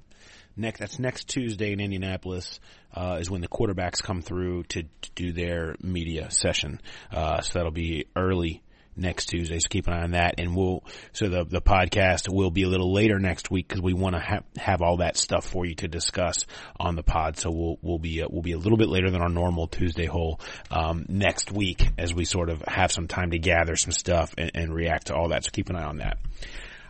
next 0.56 0.80
that's 0.80 0.98
next 0.98 1.28
Tuesday 1.28 1.72
in 1.72 1.80
Indianapolis 1.80 2.58
uh, 2.92 3.18
is 3.20 3.30
when 3.30 3.40
the 3.40 3.48
quarterbacks 3.48 4.02
come 4.02 4.20
through 4.20 4.64
to, 4.64 4.82
to 4.82 5.10
do 5.14 5.32
their 5.32 5.76
media 5.80 6.30
session. 6.30 6.80
Uh, 7.12 7.40
so 7.40 7.58
that'll 7.58 7.70
be 7.70 8.06
early 8.16 8.62
next 8.96 9.26
Tuesday. 9.26 9.58
So 9.58 9.68
keep 9.68 9.86
an 9.86 9.92
eye 9.92 10.02
on 10.02 10.12
that. 10.12 10.36
And 10.38 10.56
we'll, 10.56 10.84
so 11.12 11.28
the, 11.28 11.44
the 11.44 11.60
podcast 11.60 12.28
will 12.28 12.50
be 12.50 12.62
a 12.62 12.68
little 12.68 12.92
later 12.92 13.18
next 13.18 13.50
week 13.50 13.68
because 13.68 13.82
we 13.82 13.94
want 13.94 14.14
to 14.14 14.20
ha- 14.20 14.44
have 14.56 14.82
all 14.82 14.98
that 14.98 15.16
stuff 15.16 15.46
for 15.46 15.66
you 15.66 15.74
to 15.76 15.88
discuss 15.88 16.46
on 16.78 16.96
the 16.96 17.02
pod. 17.02 17.38
So 17.38 17.50
we'll, 17.50 17.78
we'll 17.82 17.98
be, 17.98 18.22
uh, 18.22 18.26
we'll 18.30 18.42
be 18.42 18.52
a 18.52 18.58
little 18.58 18.78
bit 18.78 18.88
later 18.88 19.10
than 19.10 19.20
our 19.20 19.28
normal 19.28 19.66
Tuesday 19.66 20.06
hole, 20.06 20.40
um, 20.70 21.06
next 21.08 21.52
week 21.52 21.88
as 21.98 22.14
we 22.14 22.24
sort 22.24 22.50
of 22.50 22.62
have 22.62 22.92
some 22.92 23.08
time 23.08 23.30
to 23.30 23.38
gather 23.38 23.76
some 23.76 23.92
stuff 23.92 24.34
and, 24.38 24.50
and 24.54 24.74
react 24.74 25.08
to 25.08 25.14
all 25.14 25.28
that. 25.28 25.44
So 25.44 25.50
keep 25.52 25.70
an 25.70 25.76
eye 25.76 25.84
on 25.84 25.98
that. 25.98 26.18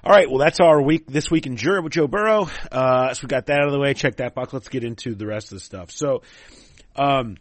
All 0.04 0.12
right, 0.12 0.30
well, 0.30 0.38
that's 0.38 0.60
our 0.60 0.80
week 0.80 1.06
this 1.08 1.32
week 1.32 1.46
in 1.46 1.56
Jura 1.56 1.82
with 1.82 1.92
Joe 1.92 2.06
Burrow. 2.06 2.48
Uh, 2.70 3.12
so 3.12 3.24
we 3.24 3.28
got 3.28 3.46
that 3.46 3.58
out 3.58 3.66
of 3.66 3.72
the 3.72 3.80
way. 3.80 3.92
Check 3.92 4.16
that 4.16 4.36
box. 4.36 4.52
Let's 4.52 4.68
get 4.68 4.84
into 4.84 5.16
the 5.16 5.26
rest 5.26 5.50
of 5.50 5.56
the 5.56 5.64
stuff. 5.64 5.90
So, 5.90 6.22
um, 6.94 7.38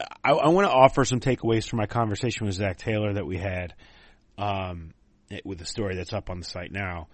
I, 0.00 0.32
I 0.32 0.48
want 0.48 0.66
to 0.66 0.72
offer 0.72 1.04
some 1.04 1.20
takeaways 1.20 1.68
from 1.68 1.78
my 1.78 1.86
conversation 1.86 2.46
with 2.46 2.56
Zach 2.56 2.78
Taylor 2.78 3.14
that 3.14 3.26
we 3.26 3.38
had, 3.38 3.74
um, 4.36 4.92
with 5.44 5.58
the 5.58 5.64
story 5.64 5.96
that's 5.96 6.12
up 6.12 6.30
on 6.30 6.38
the 6.38 6.44
site 6.44 6.70
now. 6.70 7.08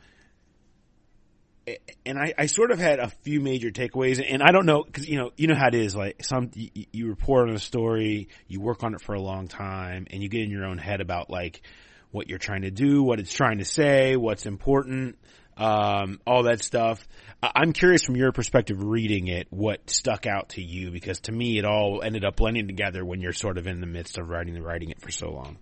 And 2.05 2.19
I, 2.19 2.35
I 2.37 2.47
sort 2.47 2.73
of 2.73 2.81
had 2.81 2.99
a 2.99 3.09
few 3.09 3.41
major 3.41 3.71
takeaways, 3.71 4.25
and 4.29 4.43
I 4.43 4.51
don't 4.51 4.67
know 4.67 4.83
because 4.83 5.09
you 5.09 5.17
know 5.17 5.31
you 5.37 5.47
know 5.47 5.55
how 5.55 5.69
it 5.69 5.77
is. 5.77 5.95
Like 5.95 6.25
some 6.25 6.51
you, 6.55 6.71
you 6.93 7.09
report 7.09 7.49
on 7.49 7.55
a 7.55 7.61
story, 7.61 8.29
you 8.49 8.61
work 8.61 8.83
on 8.83 8.95
it 8.95 9.01
for 9.01 9.15
a 9.15 9.21
long 9.21 9.47
time, 9.47 10.09
and 10.11 10.25
you 10.25 10.29
get 10.29 10.43
in 10.43 10.51
your 10.51 10.65
own 10.65 10.79
head 10.79 11.01
about 11.01 11.31
like 11.31 11.63
what 12.11 12.29
you're 12.29 12.39
trying 12.39 12.63
to 12.63 12.73
do, 12.73 13.05
what 13.05 13.21
it's 13.21 13.33
trying 13.33 13.59
to 13.59 13.65
say, 13.65 14.17
what's 14.17 14.45
important, 14.45 15.17
um, 15.63 16.19
all 16.27 16.45
that 16.45 16.61
stuff. 16.61 17.07
I'm 17.41 17.73
curious 17.73 18.03
from 18.03 18.17
your 18.17 18.33
perspective 18.33 18.83
reading 18.83 19.29
it, 19.29 19.47
what 19.51 19.89
stuck 19.89 20.27
out 20.27 20.51
to 20.51 20.63
you 20.63 20.91
because 20.91 21.21
to 21.21 21.33
me 21.33 21.59
it 21.59 21.65
all 21.65 22.03
ended 22.03 22.25
up 22.25 22.37
blending 22.37 22.67
together 22.67 23.05
when 23.05 23.21
you're 23.21 23.33
sort 23.33 23.59
of 23.59 23.69
in 23.69 23.81
the 23.81 23.87
midst 23.87 24.19
of 24.19 24.29
writing 24.29 24.57
and 24.57 24.65
writing 24.65 24.91
it 24.91 25.01
for 25.01 25.13
so 25.13 25.31
long. 25.31 25.59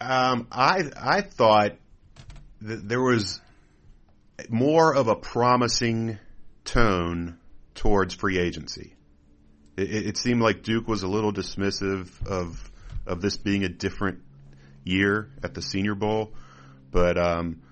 Um, 0.00 0.48
I 0.50 0.90
I 1.00 1.20
thought 1.20 1.76
that 2.62 2.88
there 2.88 3.00
was 3.00 3.40
more 4.48 4.92
of 4.92 5.06
a 5.06 5.14
promising 5.14 6.18
tone 6.64 7.38
towards 7.76 8.14
free 8.14 8.38
agency. 8.38 8.96
It, 9.76 10.06
it 10.06 10.16
seemed 10.16 10.40
like 10.40 10.64
Duke 10.64 10.88
was 10.88 11.04
a 11.04 11.08
little 11.08 11.32
dismissive 11.32 12.08
of 12.26 12.72
of 13.06 13.20
this 13.20 13.36
being 13.36 13.62
a 13.62 13.68
different 13.68 14.20
year 14.82 15.30
at 15.44 15.54
the 15.54 15.62
Senior 15.62 15.94
Bowl, 15.94 16.32
but 16.90 17.16
um, 17.16 17.62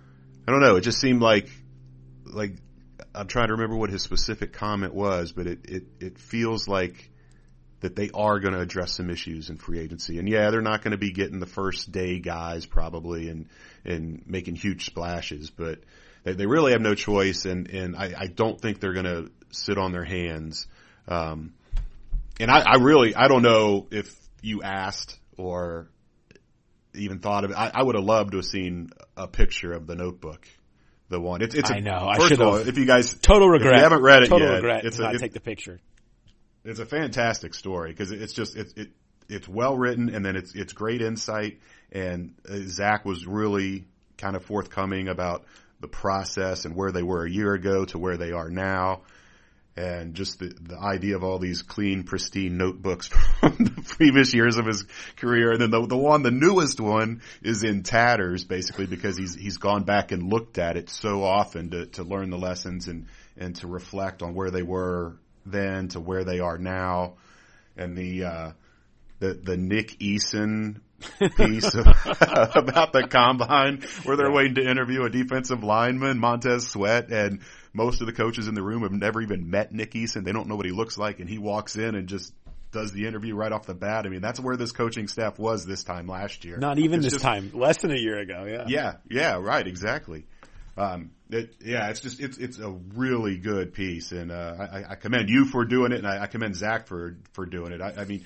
I 0.46 0.52
don't 0.52 0.60
know. 0.60 0.76
It 0.76 0.82
just 0.82 1.00
seemed 1.00 1.22
like 1.22 1.48
like 2.24 2.52
I'm 3.14 3.26
trying 3.26 3.48
to 3.48 3.54
remember 3.54 3.76
what 3.76 3.90
his 3.90 4.02
specific 4.02 4.52
comment 4.52 4.94
was, 4.94 5.32
but 5.32 5.46
it 5.46 5.60
it, 5.64 5.84
it 6.00 6.18
feels 6.18 6.68
like 6.68 7.10
that 7.80 7.96
they 7.96 8.10
are 8.12 8.40
going 8.40 8.52
to 8.52 8.60
address 8.60 8.96
some 8.96 9.08
issues 9.10 9.48
in 9.48 9.56
free 9.56 9.78
agency. 9.80 10.18
And 10.18 10.28
yeah, 10.28 10.50
they're 10.50 10.60
not 10.60 10.82
going 10.82 10.92
to 10.92 10.98
be 10.98 11.12
getting 11.12 11.40
the 11.40 11.46
first 11.46 11.90
day 11.90 12.18
guys 12.20 12.66
probably 12.66 13.28
and 13.28 13.48
and 13.84 14.22
making 14.26 14.54
huge 14.54 14.86
splashes, 14.86 15.50
but 15.50 15.80
they, 16.24 16.34
they 16.34 16.46
really 16.46 16.72
have 16.72 16.80
no 16.80 16.94
choice. 16.94 17.44
And 17.44 17.68
and 17.68 17.96
I, 17.96 18.12
I 18.16 18.26
don't 18.26 18.60
think 18.60 18.80
they're 18.80 18.92
going 18.92 19.04
to 19.06 19.30
sit 19.50 19.78
on 19.78 19.92
their 19.92 20.04
hands. 20.04 20.66
Um, 21.08 21.54
and 22.38 22.50
I, 22.50 22.60
I 22.60 22.76
really 22.76 23.14
I 23.14 23.28
don't 23.28 23.42
know 23.42 23.86
if 23.90 24.14
you 24.42 24.62
asked 24.62 25.18
or 25.36 25.88
even 26.94 27.18
thought 27.20 27.44
of 27.44 27.50
it. 27.50 27.54
I, 27.56 27.70
I 27.74 27.82
would 27.82 27.94
have 27.94 28.04
loved 28.04 28.32
to 28.32 28.38
have 28.38 28.46
seen 28.46 28.90
a 29.16 29.26
picture 29.28 29.72
of 29.72 29.86
the 29.86 29.94
notebook. 29.94 30.46
The 31.08 31.20
one. 31.20 31.42
It's, 31.42 31.54
it's 31.56 31.70
a, 31.70 31.76
I 31.76 31.80
know. 31.80 32.06
I 32.08 32.18
should 32.28 32.40
of 32.40 32.46
all, 32.46 32.56
have. 32.58 32.68
if 32.68 32.78
you 32.78 32.84
guys 32.84 33.14
Total 33.22 33.48
regret. 33.48 33.72
if 33.72 33.78
you 33.78 33.82
haven't 33.82 34.02
read 34.02 34.22
it 34.22 34.28
Total 34.28 34.46
yet, 34.46 34.54
regret. 34.56 34.84
it's 34.84 34.98
a, 34.98 35.18
take 35.18 35.32
the 35.32 35.40
picture. 35.40 35.80
it's 36.64 36.78
a 36.78 36.86
fantastic 36.86 37.54
story 37.54 37.90
because 37.90 38.12
it's 38.12 38.32
just 38.32 38.56
it, 38.56 38.72
it 38.76 38.90
it's 39.28 39.48
well 39.48 39.76
written 39.76 40.14
and 40.14 40.24
then 40.24 40.36
it's 40.36 40.54
it's 40.54 40.72
great 40.72 41.02
insight 41.02 41.58
and 41.90 42.34
uh, 42.48 42.58
Zach 42.66 43.04
was 43.04 43.26
really 43.26 43.86
kind 44.18 44.36
of 44.36 44.44
forthcoming 44.44 45.08
about 45.08 45.44
the 45.80 45.88
process 45.88 46.64
and 46.64 46.76
where 46.76 46.92
they 46.92 47.02
were 47.02 47.24
a 47.24 47.30
year 47.30 47.54
ago 47.54 47.84
to 47.86 47.98
where 47.98 48.16
they 48.16 48.30
are 48.32 48.50
now 48.50 49.00
and 49.80 50.14
just 50.14 50.38
the 50.38 50.52
the 50.60 50.78
idea 50.78 51.16
of 51.16 51.24
all 51.24 51.38
these 51.38 51.62
clean 51.62 52.04
pristine 52.04 52.58
notebooks 52.58 53.08
from 53.40 53.56
the 53.58 53.82
previous 53.96 54.34
years 54.34 54.58
of 54.58 54.66
his 54.66 54.84
career. 55.16 55.52
And 55.52 55.60
then 55.60 55.70
the 55.70 55.86
the 55.86 55.96
one 55.96 56.22
the 56.22 56.30
newest 56.30 56.80
one 56.80 57.22
is 57.42 57.64
in 57.64 57.82
tatters 57.82 58.44
basically 58.44 58.86
because 58.86 59.16
he's 59.16 59.34
he's 59.34 59.56
gone 59.56 59.84
back 59.84 60.12
and 60.12 60.30
looked 60.30 60.58
at 60.58 60.76
it 60.76 60.90
so 60.90 61.24
often 61.24 61.70
to 61.70 61.86
to 61.86 62.02
learn 62.02 62.28
the 62.28 62.38
lessons 62.38 62.88
and 62.88 63.06
and 63.38 63.56
to 63.56 63.66
reflect 63.66 64.22
on 64.22 64.34
where 64.34 64.50
they 64.50 64.62
were 64.62 65.16
then 65.46 65.88
to 65.88 66.00
where 66.00 66.24
they 66.24 66.40
are 66.40 66.58
now. 66.58 67.14
And 67.76 67.96
the 67.96 68.24
uh 68.24 68.52
the 69.18 69.32
the 69.32 69.56
Nick 69.56 69.98
Eason 69.98 70.80
piece 71.36 71.74
of, 71.74 71.86
about 72.54 72.92
the 72.92 73.06
combine 73.10 73.82
where 74.04 74.16
they're 74.16 74.32
waiting 74.32 74.54
to 74.56 74.68
interview 74.68 75.04
a 75.04 75.10
defensive 75.10 75.62
lineman, 75.64 76.18
Montez 76.18 76.68
Sweat, 76.68 77.10
and 77.10 77.40
most 77.72 78.00
of 78.00 78.06
the 78.06 78.12
coaches 78.12 78.48
in 78.48 78.54
the 78.54 78.62
room 78.62 78.82
have 78.82 78.92
never 78.92 79.20
even 79.22 79.50
met 79.50 79.72
Nick 79.72 79.92
Eason. 79.92 80.24
They 80.24 80.32
don't 80.32 80.48
know 80.48 80.56
what 80.56 80.66
he 80.66 80.72
looks 80.72 80.98
like, 80.98 81.20
and 81.20 81.28
he 81.28 81.38
walks 81.38 81.76
in 81.76 81.94
and 81.94 82.08
just 82.08 82.32
does 82.72 82.92
the 82.92 83.06
interview 83.06 83.34
right 83.34 83.50
off 83.50 83.66
the 83.66 83.74
bat. 83.74 84.06
I 84.06 84.10
mean, 84.10 84.20
that's 84.20 84.38
where 84.38 84.56
this 84.56 84.70
coaching 84.72 85.08
staff 85.08 85.38
was 85.38 85.66
this 85.66 85.82
time 85.82 86.06
last 86.06 86.44
year. 86.44 86.56
Not 86.56 86.78
even 86.78 87.00
It's 87.00 87.06
this 87.06 87.12
just- 87.14 87.24
time. 87.24 87.50
Less 87.54 87.78
than 87.78 87.90
a 87.90 87.98
year 87.98 88.18
ago. 88.18 88.44
Yeah. 88.46 88.64
yeah, 88.68 88.92
yeah, 89.10 89.38
right, 89.40 89.66
exactly. 89.66 90.24
Um, 90.76 91.10
it, 91.30 91.54
yeah, 91.64 91.90
it's 91.90 92.00
just 92.00 92.20
it's 92.20 92.38
it's 92.38 92.58
a 92.58 92.70
really 92.70 93.36
good 93.36 93.74
piece, 93.74 94.12
and 94.12 94.30
uh, 94.32 94.54
I, 94.72 94.84
I 94.90 94.94
commend 94.94 95.28
you 95.28 95.44
for 95.44 95.64
doing 95.64 95.92
it, 95.92 95.98
and 95.98 96.06
I, 96.06 96.22
I 96.22 96.26
commend 96.26 96.56
Zach 96.56 96.86
for 96.86 97.16
for 97.32 97.44
doing 97.44 97.72
it. 97.72 97.80
I, 97.82 97.92
I 97.98 98.04
mean, 98.04 98.24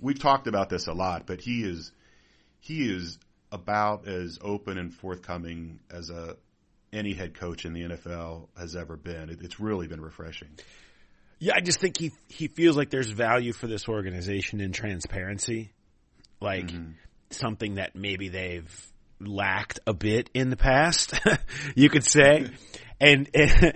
we've 0.00 0.18
talked 0.18 0.46
about 0.46 0.68
this 0.68 0.86
a 0.86 0.92
lot, 0.92 1.26
but 1.26 1.40
he 1.40 1.62
is 1.62 1.92
he 2.60 2.90
is 2.90 3.18
about 3.50 4.06
as 4.06 4.38
open 4.42 4.78
and 4.78 4.92
forthcoming 4.92 5.80
as 5.90 6.10
a 6.10 6.36
any 6.92 7.12
head 7.12 7.34
coach 7.34 7.64
in 7.64 7.72
the 7.72 7.82
NFL 7.82 8.48
has 8.58 8.74
ever 8.74 8.96
been. 8.96 9.30
It, 9.30 9.40
it's 9.42 9.60
really 9.60 9.86
been 9.86 10.00
refreshing. 10.00 10.48
Yeah, 11.38 11.52
I 11.56 11.60
just 11.60 11.80
think 11.80 11.98
he 11.98 12.12
he 12.28 12.48
feels 12.48 12.76
like 12.76 12.90
there's 12.90 13.10
value 13.10 13.52
for 13.52 13.66
this 13.66 13.88
organization 13.88 14.60
in 14.60 14.72
transparency, 14.72 15.72
like 16.40 16.66
mm-hmm. 16.66 16.92
something 17.30 17.76
that 17.76 17.94
maybe 17.94 18.28
they've 18.28 18.92
lacked 19.20 19.80
a 19.86 19.94
bit 19.94 20.30
in 20.34 20.50
the 20.50 20.56
past, 20.56 21.18
you 21.74 21.90
could 21.90 22.04
say, 22.04 22.50
and 23.00 23.28
and, 23.34 23.74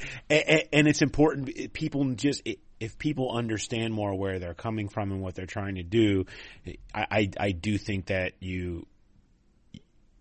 and 0.73 0.89
it's 0.89 1.03
important. 1.03 1.73
People 1.73 2.15
just 2.15 2.43
if 2.83 2.99
people 2.99 3.31
understand 3.31 3.95
more 3.95 4.13
where 4.13 4.41
they're 4.41 4.55
coming 4.55 4.89
from 4.89 5.13
and 5.13 5.23
what 5.23 5.37
they're 5.37 5.47
trying 5.47 5.77
to 5.77 5.85
do, 5.85 6.27
I 6.93 7.07
I, 7.11 7.31
I 7.39 7.53
do 7.53 7.79
think 7.79 8.07
that 8.07 8.33
you 8.41 8.87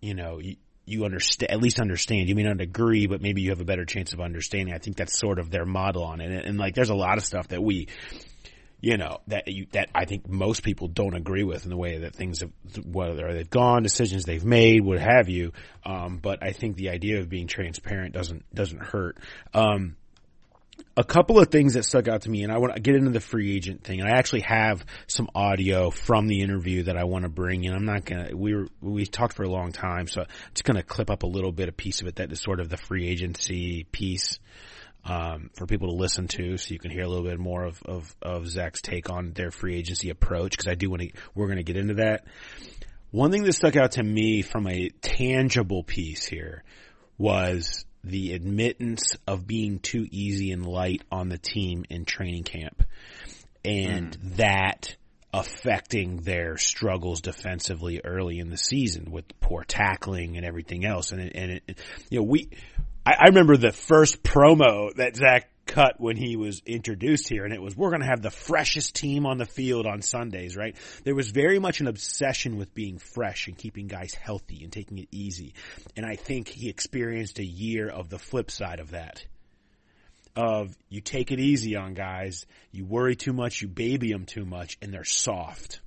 you 0.00 0.14
know 0.14 0.38
you, 0.38 0.54
you 0.84 1.04
understand 1.04 1.50
at 1.50 1.60
least 1.60 1.80
understand. 1.80 2.28
You 2.28 2.36
may 2.36 2.44
not 2.44 2.60
agree, 2.60 3.08
but 3.08 3.20
maybe 3.20 3.42
you 3.42 3.50
have 3.50 3.60
a 3.60 3.64
better 3.64 3.84
chance 3.84 4.12
of 4.12 4.20
understanding. 4.20 4.72
I 4.74 4.78
think 4.78 4.96
that's 4.96 5.18
sort 5.18 5.40
of 5.40 5.50
their 5.50 5.66
model 5.66 6.04
on 6.04 6.20
it. 6.20 6.30
And, 6.30 6.46
and 6.46 6.58
like, 6.58 6.76
there's 6.76 6.90
a 6.90 6.94
lot 6.94 7.18
of 7.18 7.24
stuff 7.24 7.48
that 7.48 7.60
we, 7.60 7.88
you 8.80 8.96
know, 8.96 9.18
that 9.26 9.48
you 9.48 9.66
that 9.72 9.88
I 9.92 10.04
think 10.04 10.28
most 10.28 10.62
people 10.62 10.86
don't 10.86 11.14
agree 11.14 11.42
with 11.42 11.64
in 11.64 11.70
the 11.70 11.76
way 11.76 11.98
that 11.98 12.14
things 12.14 12.42
have 12.42 12.52
whether 12.84 13.32
they've 13.32 13.50
gone, 13.50 13.82
decisions 13.82 14.24
they've 14.24 14.44
made, 14.44 14.84
what 14.84 15.00
have 15.00 15.28
you. 15.28 15.52
Um, 15.84 16.18
but 16.18 16.44
I 16.44 16.52
think 16.52 16.76
the 16.76 16.90
idea 16.90 17.18
of 17.18 17.28
being 17.28 17.48
transparent 17.48 18.14
doesn't 18.14 18.44
doesn't 18.54 18.84
hurt. 18.84 19.18
Um, 19.52 19.96
a 20.96 21.04
couple 21.04 21.38
of 21.38 21.48
things 21.48 21.74
that 21.74 21.84
stuck 21.84 22.08
out 22.08 22.22
to 22.22 22.30
me, 22.30 22.42
and 22.42 22.52
I 22.52 22.58
want 22.58 22.74
to 22.74 22.80
get 22.80 22.94
into 22.94 23.10
the 23.10 23.20
free 23.20 23.56
agent 23.56 23.82
thing. 23.82 24.00
And 24.00 24.08
I 24.08 24.18
actually 24.18 24.42
have 24.42 24.84
some 25.06 25.28
audio 25.34 25.90
from 25.90 26.26
the 26.26 26.40
interview 26.42 26.84
that 26.84 26.96
I 26.96 27.04
want 27.04 27.24
to 27.24 27.28
bring 27.30 27.64
in. 27.64 27.72
I'm 27.72 27.84
not 27.84 28.04
gonna. 28.04 28.36
We 28.36 28.54
were 28.54 28.68
we 28.80 29.06
talked 29.06 29.34
for 29.34 29.44
a 29.44 29.48
long 29.48 29.72
time, 29.72 30.06
so 30.06 30.22
I'm 30.22 30.28
just 30.54 30.64
gonna 30.64 30.82
clip 30.82 31.10
up 31.10 31.22
a 31.22 31.26
little 31.26 31.52
bit, 31.52 31.68
a 31.68 31.72
piece 31.72 32.02
of 32.02 32.08
it 32.08 32.16
that 32.16 32.30
is 32.30 32.40
sort 32.40 32.60
of 32.60 32.68
the 32.68 32.76
free 32.76 33.08
agency 33.08 33.84
piece 33.84 34.38
um, 35.04 35.50
for 35.56 35.66
people 35.66 35.88
to 35.88 35.94
listen 35.94 36.28
to, 36.28 36.58
so 36.58 36.72
you 36.72 36.78
can 36.78 36.90
hear 36.90 37.02
a 37.02 37.08
little 37.08 37.24
bit 37.24 37.38
more 37.38 37.64
of 37.64 37.82
of, 37.84 38.14
of 38.20 38.48
Zach's 38.48 38.82
take 38.82 39.08
on 39.08 39.32
their 39.32 39.50
free 39.50 39.76
agency 39.76 40.10
approach. 40.10 40.52
Because 40.52 40.68
I 40.68 40.74
do 40.74 40.90
want 40.90 41.02
to. 41.02 41.10
We're 41.34 41.48
gonna 41.48 41.62
get 41.62 41.76
into 41.76 41.94
that. 41.94 42.26
One 43.10 43.30
thing 43.30 43.44
that 43.44 43.52
stuck 43.52 43.76
out 43.76 43.92
to 43.92 44.02
me 44.02 44.42
from 44.42 44.66
a 44.66 44.88
tangible 45.00 45.84
piece 45.84 46.24
here 46.24 46.64
was 47.18 47.84
the 48.04 48.32
admittance 48.32 49.16
of 49.26 49.46
being 49.46 49.78
too 49.78 50.06
easy 50.10 50.50
and 50.50 50.66
light 50.66 51.02
on 51.10 51.28
the 51.28 51.38
team 51.38 51.84
in 51.88 52.04
training 52.04 52.44
camp 52.44 52.82
and 53.64 54.14
hmm. 54.14 54.36
that 54.36 54.96
affecting 55.34 56.18
their 56.18 56.58
struggles 56.58 57.20
defensively 57.20 58.00
early 58.04 58.38
in 58.38 58.50
the 58.50 58.56
season 58.56 59.10
with 59.10 59.24
poor 59.40 59.64
tackling 59.64 60.36
and 60.36 60.44
everything 60.44 60.84
else. 60.84 61.12
And 61.12 61.22
it, 61.22 61.32
and 61.34 61.50
it, 61.52 61.78
you 62.10 62.18
know, 62.18 62.24
we, 62.24 62.50
I, 63.06 63.14
I 63.18 63.24
remember 63.28 63.56
the 63.56 63.72
first 63.72 64.22
promo 64.22 64.94
that 64.96 65.16
Zach 65.16 65.48
cut 65.66 66.00
when 66.00 66.16
he 66.16 66.36
was 66.36 66.60
introduced 66.66 67.28
here 67.28 67.44
and 67.44 67.54
it 67.54 67.62
was, 67.62 67.76
we're 67.76 67.90
going 67.90 68.02
to 68.02 68.06
have 68.06 68.22
the 68.22 68.30
freshest 68.30 68.94
team 68.94 69.26
on 69.26 69.38
the 69.38 69.46
field 69.46 69.86
on 69.86 70.02
Sundays, 70.02 70.56
right? 70.56 70.76
There 71.04 71.14
was 71.14 71.30
very 71.30 71.58
much 71.58 71.80
an 71.80 71.86
obsession 71.86 72.58
with 72.58 72.74
being 72.74 72.98
fresh 72.98 73.46
and 73.46 73.56
keeping 73.56 73.86
guys 73.86 74.14
healthy 74.14 74.64
and 74.64 74.72
taking 74.72 74.98
it 74.98 75.08
easy. 75.10 75.54
And 75.96 76.04
I 76.04 76.16
think 76.16 76.48
he 76.48 76.68
experienced 76.68 77.38
a 77.38 77.44
year 77.44 77.88
of 77.88 78.08
the 78.08 78.18
flip 78.18 78.50
side 78.50 78.80
of 78.80 78.90
that 78.90 79.24
of 80.34 80.76
you 80.88 81.00
take 81.00 81.30
it 81.30 81.40
easy 81.40 81.76
on 81.76 81.94
guys, 81.94 82.46
you 82.70 82.84
worry 82.84 83.16
too 83.16 83.32
much, 83.32 83.60
you 83.60 83.68
baby 83.68 84.10
them 84.10 84.24
too 84.24 84.44
much, 84.44 84.78
and 84.80 84.92
they're 84.92 85.04
soft. 85.04 85.80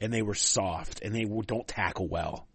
And 0.00 0.12
they 0.12 0.22
were 0.22 0.34
soft, 0.34 1.02
and 1.02 1.14
they 1.14 1.24
don't 1.24 1.66
tackle 1.66 2.08
well. 2.08 2.46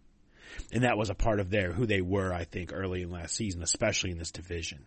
And 0.72 0.84
that 0.84 0.98
was 0.98 1.10
a 1.10 1.16
part 1.16 1.40
of 1.40 1.50
their 1.50 1.72
who 1.72 1.86
they 1.86 2.02
were, 2.02 2.34
I 2.34 2.44
think, 2.44 2.72
early 2.74 3.02
in 3.02 3.12
last 3.12 3.36
season, 3.36 3.64
especially 3.64 4.12
in 4.12 4.18
this 4.18 4.32
division. 4.32 4.86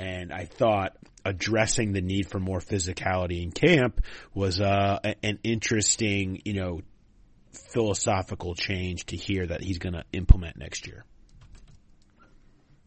And 0.00 0.32
I 0.32 0.46
thought 0.46 0.96
addressing 1.26 1.92
the 1.92 2.00
need 2.00 2.30
for 2.30 2.40
more 2.40 2.60
physicality 2.60 3.42
in 3.42 3.50
camp 3.50 4.00
was 4.32 4.58
uh, 4.58 4.98
an 5.22 5.38
interesting, 5.44 6.40
you 6.46 6.54
know, 6.54 6.80
philosophical 7.52 8.54
change 8.54 9.04
to 9.06 9.16
hear 9.16 9.46
that 9.46 9.62
he's 9.62 9.76
going 9.76 9.92
to 9.92 10.04
implement 10.14 10.56
next 10.56 10.86
year. 10.86 11.04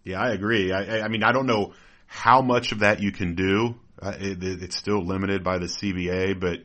Yeah, 0.03 0.19
I 0.21 0.31
agree. 0.31 0.71
I, 0.71 1.01
I 1.01 1.07
mean, 1.07 1.23
I 1.23 1.31
don't 1.31 1.45
know 1.45 1.73
how 2.07 2.41
much 2.41 2.71
of 2.71 2.79
that 2.79 2.99
you 2.99 3.11
can 3.11 3.35
do. 3.35 3.75
Uh, 4.01 4.13
it, 4.19 4.43
it's 4.43 4.75
still 4.75 5.05
limited 5.05 5.43
by 5.43 5.59
the 5.59 5.67
CBA, 5.67 6.39
but 6.39 6.63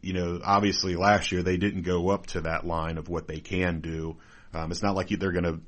you 0.00 0.14
know, 0.14 0.40
obviously 0.42 0.96
last 0.96 1.30
year 1.30 1.42
they 1.42 1.58
didn't 1.58 1.82
go 1.82 2.08
up 2.08 2.26
to 2.28 2.40
that 2.42 2.66
line 2.66 2.96
of 2.96 3.10
what 3.10 3.28
they 3.28 3.40
can 3.40 3.80
do. 3.80 4.16
Um, 4.54 4.70
it's 4.70 4.82
not 4.82 4.94
like 4.94 5.10
they're 5.10 5.32
going 5.32 5.44
to 5.44 5.60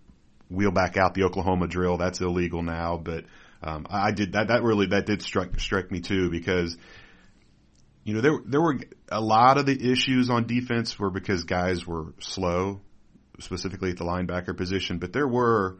wheel 0.48 0.70
back 0.70 0.96
out 0.96 1.12
the 1.12 1.24
Oklahoma 1.24 1.66
drill. 1.66 1.98
That's 1.98 2.22
illegal 2.22 2.62
now, 2.62 2.96
but 2.96 3.24
um, 3.66 3.86
I 3.90 4.12
did 4.12 4.32
that. 4.32 4.48
That 4.48 4.62
really 4.62 4.86
that 4.88 5.06
did 5.06 5.22
strike 5.22 5.58
strike 5.58 5.90
me 5.90 6.00
too 6.00 6.30
because 6.30 6.76
you 8.04 8.14
know 8.14 8.20
there 8.20 8.38
there 8.44 8.60
were 8.60 8.78
a 9.10 9.20
lot 9.20 9.58
of 9.58 9.66
the 9.66 9.90
issues 9.92 10.30
on 10.30 10.46
defense 10.46 10.98
were 10.98 11.10
because 11.10 11.44
guys 11.44 11.86
were 11.86 12.14
slow, 12.20 12.80
specifically 13.40 13.90
at 13.90 13.96
the 13.96 14.04
linebacker 14.04 14.56
position, 14.56 14.98
but 14.98 15.12
there 15.12 15.26
were 15.26 15.78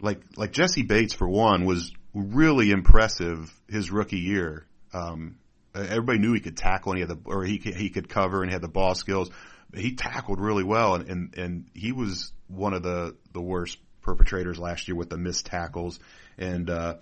like 0.00 0.20
like 0.36 0.52
Jessie 0.52 0.84
Bates 0.84 1.14
for 1.14 1.28
one 1.28 1.64
was 1.64 1.92
really 2.14 2.70
impressive 2.70 3.52
his 3.68 3.90
rookie 3.90 4.20
year. 4.20 4.66
Um, 4.92 5.36
everybody 5.74 6.20
knew 6.20 6.32
he 6.32 6.40
could 6.40 6.56
tackle 6.56 6.92
and 6.92 6.98
he 6.98 7.00
had 7.00 7.10
the, 7.10 7.18
or 7.24 7.44
he 7.44 7.58
he 7.58 7.90
could 7.90 8.08
cover 8.08 8.42
and 8.42 8.50
he 8.50 8.52
had 8.52 8.62
the 8.62 8.68
ball 8.68 8.94
skills. 8.94 9.30
He 9.74 9.96
tackled 9.96 10.40
really 10.40 10.62
well 10.62 10.94
and, 10.94 11.08
and, 11.08 11.34
and 11.36 11.66
he 11.74 11.90
was 11.90 12.32
one 12.46 12.74
of 12.74 12.84
the, 12.84 13.16
the 13.32 13.40
worst 13.40 13.78
perpetrators 14.02 14.56
last 14.56 14.86
year 14.86 14.96
with 14.96 15.10
the 15.10 15.16
missed 15.16 15.46
tackles. 15.46 15.98
And, 16.38 16.70
uh, 16.70 16.96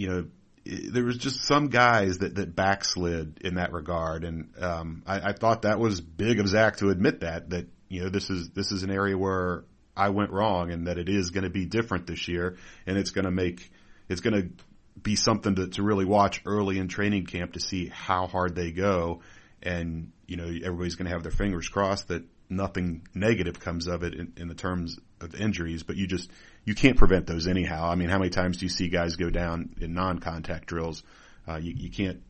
you 0.00 0.08
know, 0.08 0.24
there 0.64 1.04
was 1.04 1.18
just 1.18 1.42
some 1.42 1.68
guys 1.68 2.18
that, 2.18 2.34
that 2.36 2.56
backslid 2.56 3.38
in 3.44 3.56
that 3.56 3.70
regard. 3.72 4.24
And, 4.24 4.54
um, 4.58 5.02
I, 5.06 5.20
I 5.20 5.32
thought 5.34 5.62
that 5.62 5.78
was 5.78 6.00
big 6.00 6.40
of 6.40 6.48
Zach 6.48 6.78
to 6.78 6.88
admit 6.88 7.20
that, 7.20 7.50
that, 7.50 7.66
you 7.88 8.02
know, 8.02 8.08
this 8.08 8.30
is, 8.30 8.48
this 8.50 8.72
is 8.72 8.82
an 8.82 8.90
area 8.90 9.18
where 9.18 9.64
I 9.94 10.08
went 10.08 10.30
wrong 10.30 10.70
and 10.70 10.86
that 10.86 10.96
it 10.96 11.10
is 11.10 11.32
going 11.32 11.44
to 11.44 11.50
be 11.50 11.66
different 11.66 12.06
this 12.06 12.28
year 12.28 12.56
and 12.86 12.96
it's 12.96 13.10
going 13.10 13.26
to 13.26 13.30
make, 13.30 13.70
it's 14.08 14.22
going 14.22 14.40
to 14.40 14.64
be 15.02 15.16
something 15.16 15.54
to, 15.56 15.68
to 15.68 15.82
really 15.82 16.06
watch 16.06 16.40
early 16.46 16.78
in 16.78 16.88
training 16.88 17.26
camp 17.26 17.52
to 17.52 17.60
see 17.60 17.88
how 17.88 18.26
hard 18.26 18.54
they 18.54 18.70
go. 18.70 19.20
And, 19.62 20.12
you 20.26 20.38
know, 20.38 20.46
everybody's 20.46 20.94
going 20.94 21.08
to 21.08 21.12
have 21.12 21.24
their 21.24 21.30
fingers 21.30 21.68
crossed 21.68 22.08
that 22.08 22.24
nothing 22.48 23.06
negative 23.14 23.60
comes 23.60 23.86
of 23.86 24.02
it 24.02 24.14
in, 24.14 24.32
in 24.38 24.48
the 24.48 24.54
terms 24.54 24.98
of 25.20 25.34
injuries, 25.34 25.82
but 25.82 25.96
you 25.96 26.06
just, 26.06 26.30
you 26.64 26.74
can't 26.74 26.96
prevent 26.96 27.26
those 27.26 27.46
anyhow. 27.46 27.88
I 27.88 27.94
mean, 27.94 28.08
how 28.08 28.18
many 28.18 28.30
times 28.30 28.58
do 28.58 28.66
you 28.66 28.70
see 28.70 28.88
guys 28.88 29.16
go 29.16 29.30
down 29.30 29.74
in 29.80 29.94
non-contact 29.94 30.66
drills? 30.66 31.02
Uh, 31.48 31.56
you, 31.56 31.74
you 31.76 31.90
can't 31.90 32.22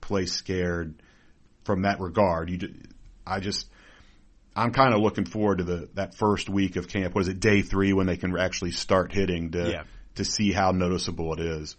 play 0.00 0.26
scared 0.26 0.94
from 1.64 1.82
that 1.82 2.00
regard. 2.00 2.50
You, 2.50 2.74
I 3.26 3.40
just, 3.40 3.68
I'm 4.54 4.72
kind 4.72 4.94
of 4.94 5.00
looking 5.00 5.24
forward 5.24 5.58
to 5.58 5.64
the 5.64 5.88
that 5.94 6.16
first 6.16 6.48
week 6.48 6.76
of 6.76 6.88
camp. 6.88 7.14
Was 7.14 7.28
it 7.28 7.40
day 7.40 7.62
three 7.62 7.92
when 7.92 8.06
they 8.06 8.16
can 8.16 8.36
actually 8.36 8.72
start 8.72 9.12
hitting 9.12 9.52
to 9.52 9.70
yeah 9.70 9.82
to 10.16 10.24
see 10.24 10.52
how 10.52 10.72
noticeable 10.72 11.32
it 11.34 11.40
is. 11.40 11.76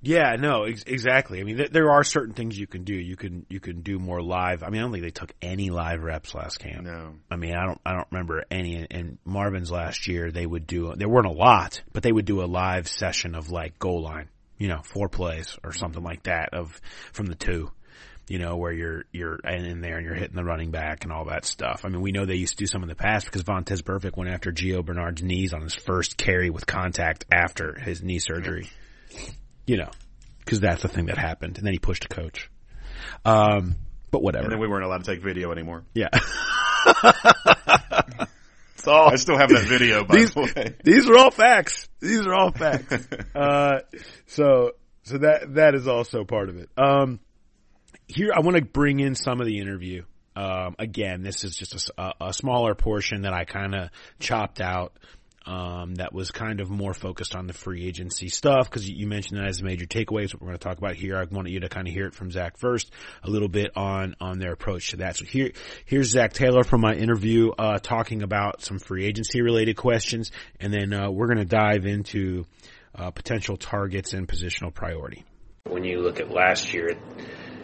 Yeah, 0.00 0.36
no, 0.36 0.64
ex- 0.64 0.84
exactly. 0.86 1.40
I 1.40 1.44
mean, 1.44 1.56
th- 1.56 1.70
there 1.70 1.90
are 1.90 2.04
certain 2.04 2.34
things 2.34 2.58
you 2.58 2.68
can 2.68 2.84
do. 2.84 2.94
You 2.94 3.16
can 3.16 3.46
you 3.48 3.58
can 3.58 3.82
do 3.82 3.98
more 3.98 4.22
live. 4.22 4.62
I 4.62 4.70
mean, 4.70 4.80
I 4.80 4.84
don't 4.84 4.92
think 4.92 5.02
they 5.02 5.10
took 5.10 5.32
any 5.42 5.70
live 5.70 6.02
reps 6.02 6.34
last 6.34 6.60
camp. 6.60 6.84
No. 6.84 7.14
I 7.30 7.36
mean, 7.36 7.54
I 7.54 7.66
don't 7.66 7.80
I 7.84 7.94
don't 7.94 8.06
remember 8.10 8.44
any. 8.50 8.86
And 8.88 9.18
Marvin's 9.24 9.72
last 9.72 10.06
year, 10.06 10.30
they 10.30 10.46
would 10.46 10.66
do. 10.66 10.94
There 10.94 11.08
weren't 11.08 11.26
a 11.26 11.32
lot, 11.32 11.82
but 11.92 12.02
they 12.02 12.12
would 12.12 12.26
do 12.26 12.42
a 12.42 12.46
live 12.46 12.86
session 12.86 13.34
of 13.34 13.50
like 13.50 13.78
goal 13.78 14.02
line. 14.02 14.28
You 14.56 14.68
know, 14.68 14.80
four 14.82 15.08
plays 15.08 15.56
or 15.64 15.72
something 15.72 16.02
like 16.02 16.24
that 16.24 16.50
of 16.52 16.80
from 17.12 17.26
the 17.26 17.36
two 17.36 17.70
you 18.28 18.38
know, 18.38 18.56
where 18.56 18.72
you're, 18.72 19.04
you're 19.10 19.36
in 19.36 19.80
there 19.80 19.96
and 19.96 20.04
you're 20.04 20.14
hitting 20.14 20.36
the 20.36 20.44
running 20.44 20.70
back 20.70 21.04
and 21.04 21.12
all 21.12 21.24
that 21.26 21.44
stuff. 21.44 21.84
I 21.84 21.88
mean, 21.88 22.02
we 22.02 22.12
know 22.12 22.26
they 22.26 22.34
used 22.34 22.58
to 22.58 22.64
do 22.64 22.66
some 22.66 22.82
in 22.82 22.88
the 22.88 22.94
past 22.94 23.26
because 23.26 23.42
Vontaze 23.42 23.82
Burfict 23.82 24.16
went 24.16 24.30
after 24.30 24.52
Gio 24.52 24.84
Bernard's 24.84 25.22
knees 25.22 25.54
on 25.54 25.62
his 25.62 25.74
first 25.74 26.16
carry 26.16 26.50
with 26.50 26.66
contact 26.66 27.24
after 27.32 27.78
his 27.78 28.02
knee 28.02 28.18
surgery. 28.18 28.68
You 29.68 29.76
know, 29.76 29.90
cause 30.46 30.60
that's 30.60 30.82
the 30.82 30.88
thing 30.88 31.06
that 31.06 31.18
happened. 31.18 31.58
And 31.58 31.66
then 31.66 31.72
he 31.72 31.78
pushed 31.78 32.04
a 32.04 32.08
coach. 32.08 32.50
Um, 33.24 33.76
but 34.10 34.22
whatever. 34.22 34.44
And 34.44 34.52
then 34.52 34.60
we 34.60 34.66
weren't 34.66 34.84
allowed 34.84 35.04
to 35.04 35.14
take 35.14 35.22
video 35.22 35.52
anymore. 35.52 35.84
Yeah. 35.94 36.08
all, 38.88 39.10
I 39.10 39.16
still 39.16 39.36
have 39.36 39.50
that 39.50 39.64
video, 39.64 40.04
by 40.04 40.16
these, 40.16 40.32
the 40.32 40.40
way. 40.40 40.74
These 40.82 41.08
are 41.08 41.16
all 41.16 41.30
facts. 41.30 41.88
These 42.00 42.26
are 42.26 42.34
all 42.34 42.50
facts. 42.50 43.06
uh, 43.34 43.80
so, 44.26 44.72
so 45.02 45.18
that, 45.18 45.54
that 45.54 45.74
is 45.74 45.86
also 45.86 46.24
part 46.24 46.48
of 46.48 46.56
it. 46.56 46.68
Um, 46.76 47.20
here 48.06 48.30
I 48.34 48.40
want 48.40 48.56
to 48.56 48.64
bring 48.64 49.00
in 49.00 49.14
some 49.14 49.40
of 49.40 49.46
the 49.46 49.58
interview. 49.58 50.04
Um, 50.34 50.76
again, 50.78 51.22
this 51.22 51.44
is 51.44 51.56
just 51.56 51.90
a, 51.98 52.12
a 52.20 52.32
smaller 52.32 52.74
portion 52.74 53.22
that 53.22 53.32
I 53.32 53.44
kind 53.44 53.74
of 53.74 53.90
chopped 54.20 54.60
out. 54.60 54.96
Um, 55.48 55.94
that 55.94 56.12
was 56.12 56.30
kind 56.30 56.60
of 56.60 56.68
more 56.68 56.92
focused 56.92 57.34
on 57.34 57.46
the 57.46 57.54
free 57.54 57.86
agency 57.86 58.28
stuff 58.28 58.68
because 58.68 58.86
you 58.86 59.06
mentioned 59.06 59.40
that 59.40 59.46
as 59.46 59.62
a 59.62 59.64
major 59.64 59.86
takeaways. 59.86 60.34
What 60.34 60.42
we're 60.42 60.48
going 60.48 60.58
to 60.58 60.64
talk 60.64 60.76
about 60.76 60.94
here, 60.94 61.16
I 61.16 61.24
wanted 61.24 61.52
you 61.52 61.60
to 61.60 61.70
kind 61.70 61.88
of 61.88 61.94
hear 61.94 62.06
it 62.06 62.12
from 62.12 62.30
Zach 62.30 62.58
first, 62.58 62.92
a 63.22 63.30
little 63.30 63.48
bit 63.48 63.70
on 63.74 64.14
on 64.20 64.38
their 64.38 64.52
approach 64.52 64.90
to 64.90 64.98
that. 64.98 65.16
So 65.16 65.24
here, 65.24 65.52
here's 65.86 66.10
Zach 66.10 66.34
Taylor 66.34 66.64
from 66.64 66.82
my 66.82 66.92
interview, 66.92 67.50
uh, 67.58 67.78
talking 67.78 68.22
about 68.22 68.60
some 68.60 68.78
free 68.78 69.06
agency 69.06 69.40
related 69.40 69.74
questions, 69.76 70.32
and 70.60 70.70
then 70.70 70.92
uh, 70.92 71.10
we're 71.10 71.28
going 71.28 71.38
to 71.38 71.46
dive 71.46 71.86
into 71.86 72.44
uh, 72.94 73.10
potential 73.10 73.56
targets 73.56 74.12
and 74.12 74.28
positional 74.28 74.74
priority. 74.74 75.24
When 75.64 75.82
you 75.82 76.00
look 76.00 76.20
at 76.20 76.30
last 76.30 76.74
year, 76.74 76.90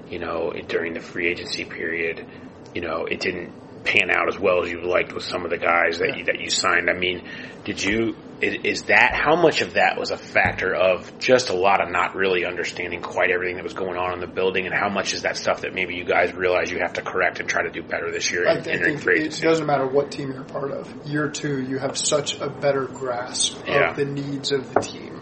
you 0.08 0.20
know, 0.20 0.54
during 0.68 0.94
the 0.94 1.00
free 1.00 1.28
agency 1.28 1.66
period, 1.66 2.26
you 2.74 2.80
know, 2.80 3.04
it 3.04 3.20
didn't 3.20 3.52
pan 3.84 4.10
out 4.10 4.28
as 4.28 4.38
well 4.38 4.64
as 4.64 4.70
you 4.70 4.82
liked 4.82 5.12
with 5.12 5.24
some 5.24 5.44
of 5.44 5.50
the 5.50 5.58
guys 5.58 5.98
that 5.98 6.10
yeah. 6.10 6.16
you, 6.16 6.24
that 6.24 6.40
you 6.40 6.50
signed. 6.50 6.88
I 6.88 6.94
mean, 6.94 7.28
did 7.64 7.82
you 7.82 8.16
is, 8.40 8.84
that 8.84 9.14
how 9.14 9.36
much 9.36 9.62
of 9.62 9.74
that 9.74 9.98
was 9.98 10.10
a 10.10 10.16
factor 10.16 10.74
of 10.74 11.18
just 11.18 11.48
a 11.48 11.54
lot 11.54 11.82
of 11.82 11.90
not 11.90 12.14
really 12.14 12.44
understanding 12.44 13.00
quite 13.00 13.30
everything 13.30 13.56
that 13.56 13.64
was 13.64 13.72
going 13.72 13.96
on 13.96 14.12
in 14.12 14.20
the 14.20 14.26
building, 14.26 14.66
and 14.66 14.74
how 14.74 14.88
much 14.88 15.14
is 15.14 15.22
that 15.22 15.36
stuff 15.36 15.62
that 15.62 15.72
maybe 15.72 15.94
you 15.94 16.04
guys 16.04 16.32
realize 16.34 16.70
you 16.70 16.78
have 16.80 16.94
to 16.94 17.02
correct 17.02 17.40
and 17.40 17.48
try 17.48 17.62
to 17.62 17.70
do 17.70 17.82
better 17.82 18.10
this 18.10 18.30
year? 18.30 18.46
I, 18.46 18.60
think 18.60 19.00
free 19.00 19.20
agency? 19.20 19.42
it 19.42 19.48
doesn't 19.48 19.66
matter 19.66 19.86
what 19.86 20.10
team 20.10 20.32
you're 20.32 20.42
a 20.42 20.44
part 20.44 20.72
of. 20.72 21.06
Year 21.06 21.30
two, 21.30 21.62
you 21.62 21.78
have 21.78 21.96
such 21.96 22.40
a 22.40 22.50
better 22.50 22.86
grasp 22.86 23.56
yeah. 23.66 23.90
of 23.90 23.96
the 23.96 24.04
needs 24.04 24.52
of 24.52 24.74
the 24.74 24.80
team 24.80 25.20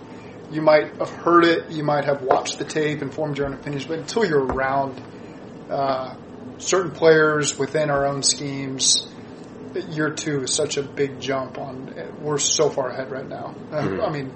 you 0.51 0.61
might 0.61 0.97
have 0.99 1.09
heard 1.09 1.45
it, 1.45 1.71
you 1.71 1.83
might 1.83 2.05
have 2.05 2.21
watched 2.21 2.59
the 2.59 2.65
tape 2.65 3.01
and 3.01 3.13
formed 3.13 3.39
your 3.39 3.47
own 3.47 3.55
opinions, 3.55 3.87
but 3.87 3.99
until 3.99 4.23
you're 4.23 4.45
around 4.45 5.01
uh, 5.71 6.15
certain 6.63 6.93
players 6.93 7.59
within 7.59 7.91
our 7.91 8.07
own 8.07 8.23
schemes, 8.23 9.07
year 9.91 10.11
two 10.11 10.43
is 10.43 10.55
such 10.55 10.77
a 10.77 10.83
big 10.83 11.21
jump 11.21 11.59
on. 11.59 11.95
We're 12.21 12.39
so 12.39 12.69
far 12.71 12.91
ahead 12.91 13.11
right 13.11 13.29
now. 13.29 13.55
Mm-hmm. 13.71 14.01
I 14.01 14.11
mean, 14.11 14.33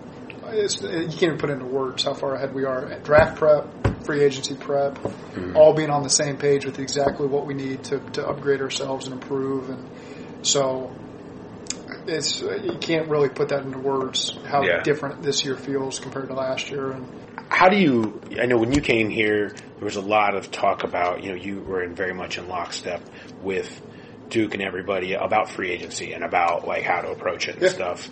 you 0.53 1.09
can't 1.09 1.23
even 1.23 1.39
put 1.39 1.51
into 1.51 1.67
words 1.67 2.05
how 2.05 2.15
far 2.15 2.35
ahead 2.35 2.55
we 2.55 2.65
are 2.65 2.87
at 2.87 3.05
draft 3.05 3.37
prep, 3.37 4.05
free 4.05 4.23
agency 4.23 4.55
prep, 4.55 4.95
mm-hmm. 4.95 5.57
all 5.57 5.75
being 5.75 5.91
on 5.91 6.03
the 6.03 6.11
same 6.11 6.37
page 6.37 6.65
with 6.65 6.79
exactly 6.79 7.27
what 7.27 7.47
we 7.47 7.55
need 7.55 7.85
to, 7.85 7.99
to 8.11 8.27
upgrade 8.27 8.61
ourselves 8.61 9.07
and 9.07 9.15
improve. 9.15 9.69
And 9.69 9.89
so 10.47 10.95
it's 12.07 12.41
you 12.41 12.79
can't 12.81 13.09
really 13.09 13.29
put 13.29 13.49
that 13.49 13.63
into 13.63 13.79
words 13.79 14.37
how 14.47 14.63
yeah. 14.63 14.83
different 14.83 15.23
this 15.23 15.45
year 15.45 15.57
feels 15.57 15.99
compared 15.99 16.29
to 16.29 16.35
last 16.35 16.71
year. 16.71 16.93
And 16.93 17.07
how 17.49 17.69
do 17.69 17.77
you? 17.77 18.21
I 18.41 18.47
know 18.47 18.57
when 18.57 18.73
you 18.73 18.81
came 18.81 19.09
here, 19.09 19.51
there 19.51 19.85
was 19.85 19.97
a 19.97 20.01
lot 20.01 20.35
of 20.35 20.51
talk 20.51 20.85
about 20.85 21.23
you 21.23 21.31
know 21.31 21.37
you 21.37 21.61
were 21.61 21.83
in 21.83 21.95
very 21.95 22.15
much 22.15 22.39
in 22.39 22.49
lockstep 22.49 23.03
with 23.43 23.81
Duke 24.29 24.55
and 24.55 24.63
everybody 24.63 25.15
about 25.15 25.51
free 25.51 25.71
agency 25.71 26.13
and 26.13 26.25
about 26.25 26.67
like 26.67 26.83
how 26.83 27.01
to 27.03 27.11
approach 27.11 27.49
it 27.49 27.55
and 27.55 27.63
yeah. 27.63 27.69
stuff. 27.69 28.11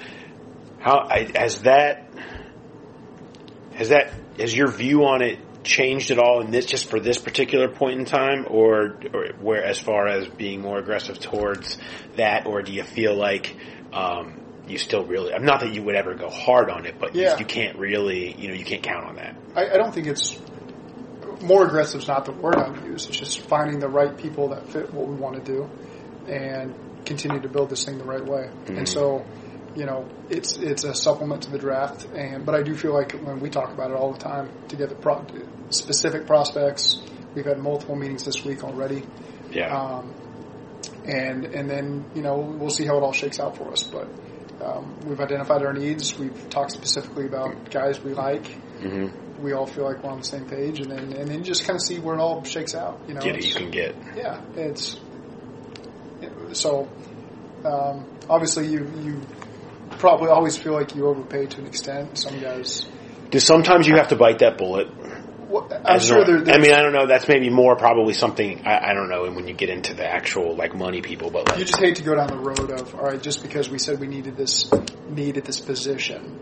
How 0.78 0.98
I, 0.98 1.30
has 1.34 1.62
that 1.62 2.08
has 3.74 3.88
that 3.88 4.12
has 4.38 4.56
your 4.56 4.68
view 4.68 5.04
on 5.04 5.22
it 5.22 5.38
changed 5.64 6.10
at 6.10 6.18
all 6.18 6.40
in 6.42 6.50
this 6.50 6.66
just 6.66 6.88
for 6.88 7.00
this 7.00 7.18
particular 7.18 7.68
point 7.68 7.98
in 7.98 8.04
time, 8.04 8.46
or, 8.48 8.98
or 9.12 9.28
where 9.40 9.64
as 9.64 9.78
far 9.78 10.06
as 10.06 10.28
being 10.28 10.60
more 10.60 10.78
aggressive 10.78 11.18
towards 11.18 11.78
that, 12.16 12.46
or 12.46 12.62
do 12.62 12.72
you 12.72 12.84
feel 12.84 13.16
like 13.16 13.56
um, 13.92 14.40
you 14.66 14.78
still 14.78 15.04
really, 15.04 15.32
I'm 15.34 15.44
not 15.44 15.60
that 15.60 15.74
you 15.74 15.82
would 15.82 15.94
ever 15.94 16.14
go 16.14 16.30
hard 16.30 16.70
on 16.70 16.86
it, 16.86 16.98
but 16.98 17.14
yeah. 17.14 17.34
you, 17.34 17.40
you, 17.40 17.44
can't 17.44 17.78
really, 17.78 18.34
you 18.40 18.48
know, 18.48 18.54
you 18.54 18.64
can't 18.64 18.82
count 18.82 19.06
on 19.06 19.16
that. 19.16 19.36
I, 19.54 19.70
I 19.70 19.76
don't 19.76 19.92
think 19.92 20.06
it's 20.06 20.38
more 21.42 21.66
aggressive 21.66 22.00
is 22.02 22.08
not 22.08 22.24
the 22.24 22.32
word 22.32 22.56
I 22.56 22.70
would 22.70 22.84
use. 22.84 23.06
It's 23.06 23.18
just 23.18 23.40
finding 23.40 23.78
the 23.78 23.88
right 23.88 24.16
people 24.16 24.48
that 24.48 24.68
fit 24.68 24.92
what 24.92 25.06
we 25.06 25.14
want 25.14 25.44
to 25.44 25.52
do 25.52 25.70
and 26.28 26.74
continue 27.04 27.40
to 27.40 27.48
build 27.48 27.68
this 27.70 27.84
thing 27.84 27.98
the 27.98 28.04
right 28.04 28.24
way. 28.24 28.48
Mm-hmm. 28.48 28.78
And 28.78 28.88
so 28.88 29.24
you 29.76 29.86
know, 29.86 30.08
it's 30.30 30.56
it's 30.56 30.84
a 30.84 30.94
supplement 30.94 31.42
to 31.42 31.50
the 31.50 31.58
draft, 31.58 32.06
and 32.14 32.46
but 32.46 32.54
I 32.54 32.62
do 32.62 32.74
feel 32.76 32.94
like 32.94 33.12
when 33.12 33.40
we 33.40 33.50
talk 33.50 33.72
about 33.72 33.90
it 33.90 33.96
all 33.96 34.12
the 34.12 34.18
time 34.18 34.48
to 34.68 34.76
get 34.76 34.88
the 34.88 34.94
pro- 34.94 35.26
specific 35.70 36.26
prospects, 36.26 37.02
we've 37.34 37.44
had 37.44 37.58
multiple 37.58 37.96
meetings 37.96 38.24
this 38.24 38.44
week 38.44 38.62
already. 38.62 39.02
Yeah. 39.50 39.76
Um, 39.76 40.14
and 41.04 41.44
and 41.46 41.68
then 41.68 42.04
you 42.14 42.22
know 42.22 42.36
we'll 42.36 42.70
see 42.70 42.86
how 42.86 42.96
it 42.98 43.02
all 43.02 43.12
shakes 43.12 43.40
out 43.40 43.56
for 43.56 43.70
us, 43.70 43.82
but. 43.82 44.08
Um, 44.64 44.98
we've 45.04 45.20
identified 45.20 45.62
our 45.62 45.72
needs. 45.72 46.18
We've 46.18 46.48
talked 46.48 46.72
specifically 46.72 47.26
about 47.26 47.70
guys 47.70 48.00
we 48.02 48.14
like. 48.14 48.44
mm-hmm. 48.80 49.42
We 49.42 49.52
all 49.52 49.66
feel 49.66 49.84
like 49.84 50.02
we're 50.02 50.10
on 50.10 50.18
the 50.18 50.24
same 50.24 50.46
page, 50.46 50.80
and 50.80 50.90
then 50.90 51.12
and 51.12 51.28
then 51.28 51.42
just 51.42 51.64
kind 51.64 51.76
of 51.76 51.82
see 51.82 51.98
where 51.98 52.14
it 52.14 52.20
all 52.20 52.42
shakes 52.44 52.74
out. 52.74 53.00
You 53.08 53.14
know, 53.14 53.20
Get 53.20 53.36
it, 53.36 53.44
you 53.44 53.52
can 53.52 53.70
get. 53.70 53.94
yeah, 54.16 54.40
it's 54.54 54.98
so 56.52 56.88
um, 57.64 58.06
obviously 58.28 58.68
you 58.68 58.90
you 59.02 59.20
probably 59.98 60.28
always 60.28 60.56
feel 60.56 60.72
like 60.72 60.94
you 60.94 61.06
overpay 61.06 61.46
to 61.46 61.60
an 61.60 61.66
extent. 61.66 62.16
Some 62.16 62.40
guys, 62.40 62.86
Do 63.30 63.40
sometimes 63.40 63.86
you 63.86 63.96
have 63.96 64.08
to 64.08 64.16
bite 64.16 64.38
that 64.38 64.56
bullet? 64.56 64.88
Well, 65.48 65.68
I'm 65.84 66.00
sure 66.00 66.24
there. 66.24 66.54
I 66.54 66.58
mean, 66.58 66.72
I 66.72 66.82
don't 66.82 66.92
know. 66.92 67.06
That's 67.06 67.28
maybe 67.28 67.50
more 67.50 67.76
probably 67.76 68.14
something 68.14 68.66
I, 68.66 68.90
I 68.90 68.94
don't 68.94 69.08
know. 69.08 69.24
And 69.24 69.36
when 69.36 69.46
you 69.48 69.54
get 69.54 69.70
into 69.70 69.94
the 69.94 70.06
actual 70.06 70.54
like 70.56 70.74
money 70.74 71.02
people, 71.02 71.30
but 71.30 71.58
you 71.58 71.64
just 71.64 71.80
hate 71.80 71.96
to 71.96 72.02
go 72.02 72.14
down 72.14 72.28
the 72.28 72.36
road 72.38 72.70
of 72.70 72.94
all 72.94 73.02
right, 73.02 73.22
just 73.22 73.42
because 73.42 73.68
we 73.68 73.78
said 73.78 74.00
we 74.00 74.06
needed 74.06 74.36
this 74.36 74.70
need 75.08 75.36
at 75.36 75.44
this 75.44 75.60
position, 75.60 76.38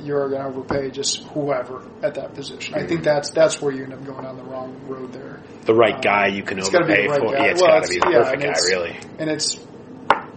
you're 0.00 0.28
going 0.28 0.40
to 0.42 0.48
overpay 0.48 0.90
just 0.90 1.22
whoever 1.28 1.82
at 2.02 2.14
that 2.14 2.34
position. 2.34 2.74
I 2.74 2.86
think 2.86 3.02
that's 3.04 3.30
that's 3.30 3.60
where 3.60 3.72
you 3.72 3.84
end 3.84 3.92
up 3.94 4.04
going 4.04 4.22
down 4.24 4.36
the 4.36 4.44
wrong 4.44 4.80
road 4.86 5.12
there. 5.12 5.40
the 5.64 5.74
right 5.74 5.94
um, 5.94 6.00
guy 6.00 6.26
you 6.28 6.42
can 6.42 6.58
It's 6.58 6.70
gotta 6.70 6.86
be 6.86 6.92
overpay 6.92 7.02
the 7.06 7.08
right 7.10 7.20
for. 7.20 7.32
guy. 7.32 7.44
Yeah, 7.46 7.50
it's 7.52 7.62
Well, 7.62 7.70
got 7.72 7.82
to 7.84 7.88
be 7.88 7.98
the 7.98 8.10
yeah, 8.10 8.22
perfect 8.22 8.42
guy, 8.42 8.76
really. 8.76 8.96
and 9.18 9.30
it's 9.30 9.58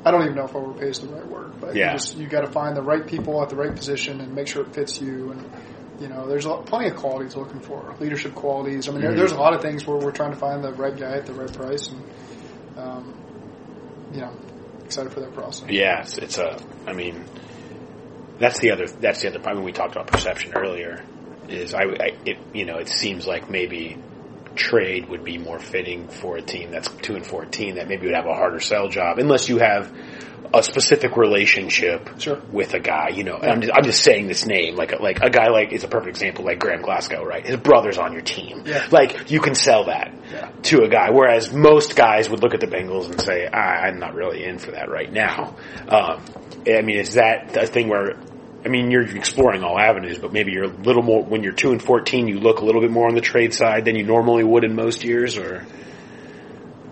I 0.04 0.10
don't 0.10 0.24
even 0.24 0.36
know 0.36 0.46
if 0.46 0.56
overpay 0.56 0.90
is 0.90 1.00
the 1.00 1.08
right 1.08 1.28
word, 1.28 1.52
but 1.62 1.76
Yeah. 1.76 1.92
you 1.92 1.98
just 2.00 2.18
you 2.18 2.28
got 2.28 2.42
to 2.42 2.52
find 2.52 2.76
the 2.76 2.82
right 2.82 3.06
people 3.06 3.42
at 3.44 3.50
the 3.50 3.56
right 3.56 3.74
position 3.76 4.20
and 4.20 4.34
make 4.34 4.48
sure 4.48 4.64
it 4.64 4.74
fits 4.74 5.00
you. 5.00 5.32
And 5.32 5.52
you 6.02 6.08
know, 6.08 6.28
there's 6.28 6.46
a 6.46 6.50
lot, 6.50 6.66
plenty 6.66 6.90
of 6.90 6.96
qualities 6.96 7.36
looking 7.36 7.60
for 7.60 7.96
leadership 8.00 8.34
qualities. 8.34 8.90
I 8.90 8.92
mean, 8.92 9.02
there, 9.02 9.12
Mhm. 9.12 9.18
there's 9.18 9.32
a 9.34 9.38
lot 9.40 9.54
of 9.54 9.62
things 9.62 9.86
where 9.86 9.98
we're 9.98 10.12
trying 10.12 10.32
to 10.32 10.38
find 10.38 10.64
the 10.64 10.74
right 10.74 10.98
guy 10.98 11.12
at 11.18 11.28
the 11.28 11.34
right 11.34 11.54
price, 11.54 11.90
and 11.90 12.02
um, 12.78 13.14
you 14.14 14.22
know, 14.22 14.32
excited 14.84 15.14
for 15.14 15.20
that 15.20 15.34
process. 15.36 15.70
Yeah, 15.70 16.02
it's, 16.02 16.18
it's 16.18 16.38
a. 16.40 16.58
I 16.88 16.94
mean, 16.94 17.24
that's 18.40 18.60
the 18.60 18.72
other. 18.72 18.88
That's 18.88 19.22
the 19.22 19.30
other. 19.30 19.48
I 19.48 19.54
mean, 19.54 19.64
we 19.64 19.72
talked 19.72 19.96
about 19.96 20.08
perception 20.08 20.54
earlier. 20.56 21.04
Is 21.48 21.74
I, 21.74 21.84
I 21.84 22.14
it, 22.26 22.38
you 22.54 22.66
know, 22.66 22.78
it 22.78 22.90
seems 22.90 23.28
like 23.28 23.50
maybe 23.50 23.98
trade 24.56 25.08
would 25.10 25.24
be 25.24 25.38
more 25.38 25.60
fitting 25.60 26.08
for 26.08 26.38
a 26.38 26.42
team 26.42 26.72
that's 26.72 26.90
two 27.02 27.16
and 27.16 27.26
fourteen 27.26 27.76
that 27.76 27.88
maybe 27.88 28.08
would 28.08 28.16
have 28.16 28.26
a 28.26 28.34
harder 28.34 28.60
sell 28.60 28.90
job 28.90 29.18
unless 29.18 29.48
you 29.48 29.60
have 29.60 29.92
a 30.54 30.62
specific 30.64 31.16
relationship 31.18 32.20
Sure. 32.20 32.42
with 32.52 32.74
a 32.74 32.80
guy. 32.80 33.10
You 33.10 33.24
know, 33.24 33.38
and 33.38 33.52
I'm 33.52 33.62
just, 33.62 33.74
I'm 33.76 33.84
just 33.84 34.04
saying 34.04 34.28
this 34.28 34.46
name 34.46 34.76
like 34.76 34.92
a, 34.92 35.02
like 35.02 35.20
a 35.22 35.30
guy 35.30 35.48
like 35.50 35.72
is 35.72 35.84
a 35.84 35.88
perfect 35.88 36.10
example 36.10 36.46
like 36.46 36.60
Graham 36.60 36.82
Glasgow, 36.82 37.24
right? 37.24 37.46
His 37.46 37.58
brother's 37.58 37.98
on 37.98 38.14
your 38.14 38.22
team. 38.22 38.64
Yeah. 38.66 38.88
Like 38.92 39.30
you 39.32 39.40
can 39.40 39.56
sell 39.56 39.86
that 39.86 40.14
Yeah. 40.32 40.50
to 40.64 40.84
a 40.84 40.90
guy, 40.90 41.10
whereas 41.12 41.54
most 41.54 41.96
guys 41.96 42.30
would 42.30 42.42
look 42.42 42.54
at 42.54 42.60
the 42.60 42.68
Bengals 42.68 43.10
and 43.10 43.22
say, 43.22 43.48
ah, 43.52 43.58
"I'm 43.58 44.00
not 44.00 44.14
really 44.16 44.44
in 44.44 44.58
for 44.60 44.72
that 44.72 44.90
right 44.90 45.12
now." 45.12 45.56
Um, 45.88 46.24
I 46.68 46.82
mean, 46.82 46.98
is 47.00 47.14
that 47.16 47.56
a 47.58 47.66
thing 47.68 47.88
where? 47.90 48.16
I 48.64 48.68
mean, 48.68 48.92
you're 48.92 49.02
exploring 49.18 49.64
all 49.64 49.80
avenues, 49.80 50.20
but 50.20 50.32
maybe 50.32 50.52
you're 50.52 50.66
a 50.66 50.68
little 50.68 51.02
more 51.02 51.24
when 51.24 51.42
you're 51.42 51.52
two 51.54 51.72
and 51.72 51.82
fourteen. 51.82 52.28
You 52.28 52.40
look 52.40 52.60
a 52.60 52.66
little 52.66 52.82
bit 52.82 52.92
more 52.92 53.08
on 53.08 53.16
the 53.16 53.22
trade 53.22 53.54
side 53.56 53.86
than 53.86 53.96
you 53.96 54.04
normally 54.04 54.44
would 54.44 54.64
in 54.64 54.76
most 54.76 55.04
years, 55.04 55.36
or 55.38 55.66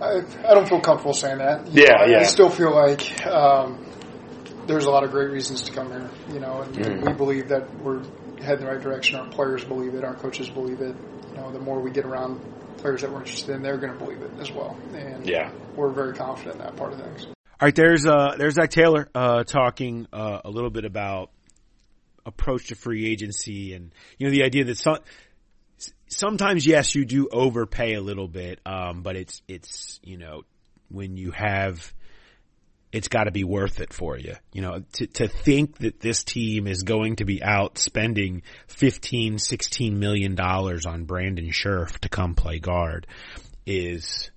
I, 0.02 0.22
I 0.48 0.54
don't 0.54 0.68
feel 0.68 0.80
comfortable 0.82 1.14
saying 1.14 1.40
that. 1.40 1.68
You 1.68 1.84
Yeah, 1.84 1.94
know, 1.94 2.04
I, 2.04 2.06
yeah. 2.08 2.20
I 2.20 2.24
still 2.24 2.50
feel 2.50 2.74
like 2.74 3.26
um, 3.28 3.78
there's 4.68 4.86
a 4.86 4.92
lot 4.92 5.04
of 5.04 5.12
great 5.12 5.30
reasons 5.30 5.62
to 5.64 5.72
come 5.72 5.90
here. 5.90 6.10
You 6.32 6.40
know, 6.40 6.62
and, 6.62 6.78
and 6.78 7.04
Mhm. 7.04 7.08
we 7.08 7.14
believe 7.14 7.50
that 7.50 7.68
we're 7.84 8.04
heading 8.42 8.66
the 8.66 8.72
right 8.72 8.82
direction. 8.82 9.20
Our 9.20 9.28
players 9.28 9.64
believe 9.66 9.96
it. 9.96 10.04
Our 10.04 10.16
coaches 10.16 10.50
believe 10.50 10.82
it. 10.82 10.96
You 11.32 11.36
know, 11.38 11.52
the 11.52 11.60
more 11.60 11.80
we 11.82 11.92
get 11.92 12.06
around 12.06 12.40
players 12.78 13.02
that 13.02 13.12
we're 13.12 13.20
interested 13.20 13.56
in, 13.56 13.62
they're 13.62 13.78
going 13.78 13.94
to 13.94 14.00
believe 14.00 14.22
it 14.22 14.32
as 14.40 14.52
well. 14.52 14.78
And 14.94 15.28
yeah, 15.28 15.52
we're 15.76 15.92
very 15.92 16.14
confident 16.14 16.56
in 16.56 16.62
that 16.62 16.76
part 16.78 16.94
of 16.94 17.02
things. 17.02 17.26
All 17.26 17.66
right, 17.66 17.76
there's 17.76 18.06
uh 18.06 18.36
there's 18.38 18.54
Zach 18.54 18.70
Taylor 18.70 19.10
uh 19.14 19.44
talking 19.44 20.08
uh, 20.14 20.40
a 20.46 20.50
little 20.50 20.70
bit 20.70 20.86
about 20.86 21.30
approach 22.26 22.68
to 22.68 22.76
free 22.76 23.06
agency 23.12 23.74
and 23.74 23.92
you 24.18 24.28
know 24.28 24.32
the 24.32 24.44
idea 24.44 24.64
that 24.64 24.78
some 24.78 24.98
sometimes 26.10 26.66
yes 26.66 26.96
you 26.96 27.06
do 27.06 27.28
overpay 27.32 27.94
a 27.94 28.02
little 28.02 28.28
bit 28.28 28.60
um 28.66 29.02
but 29.02 29.16
it's 29.16 29.42
it's 29.48 30.00
you 30.04 30.18
know 30.18 30.44
when 30.90 31.18
you 31.18 31.32
have 31.32 31.94
it's 32.92 33.08
got 33.08 33.26
to 33.26 33.32
be 33.32 33.44
worth 33.44 33.80
it 33.80 33.94
for 33.94 34.18
you. 34.18 34.36
You 34.52 34.62
know, 34.62 34.84
to, 34.94 35.08
to 35.08 35.28
think 35.28 35.78
that 35.80 36.00
this 36.00 36.24
team 36.24 36.68
is 36.68 36.84
going 36.84 37.18
to 37.18 37.26
be 37.26 37.44
out 37.44 37.78
spending 37.78 38.42
15, 38.68 39.38
16 39.38 40.00
million 40.00 40.36
dollars 40.36 40.86
on 40.86 41.06
Brandon 41.06 41.52
Scherff 41.52 42.00
to 42.00 42.10
come 42.10 42.34
play 42.36 42.60
guard 42.60 43.06
is 43.66 44.32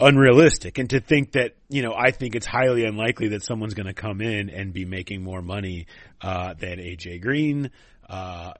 unrealistic. 0.00 0.78
And 0.78 0.88
to 0.90 1.00
think 1.00 1.32
that, 1.32 1.54
you 1.68 1.82
know, 1.82 1.94
I 1.94 2.10
think 2.10 2.34
it's 2.34 2.46
highly 2.46 2.84
unlikely 2.84 3.28
that 3.28 3.42
someone's 3.42 3.74
going 3.74 3.86
to 3.86 3.94
come 3.94 4.20
in 4.20 4.48
and 4.48 4.72
be 4.72 4.86
making 4.86 5.22
more 5.22 5.42
money, 5.42 5.86
uh, 6.22 6.54
than 6.54 6.78
AJ 6.78 7.20
Green, 7.20 7.70
uh, 8.12 8.52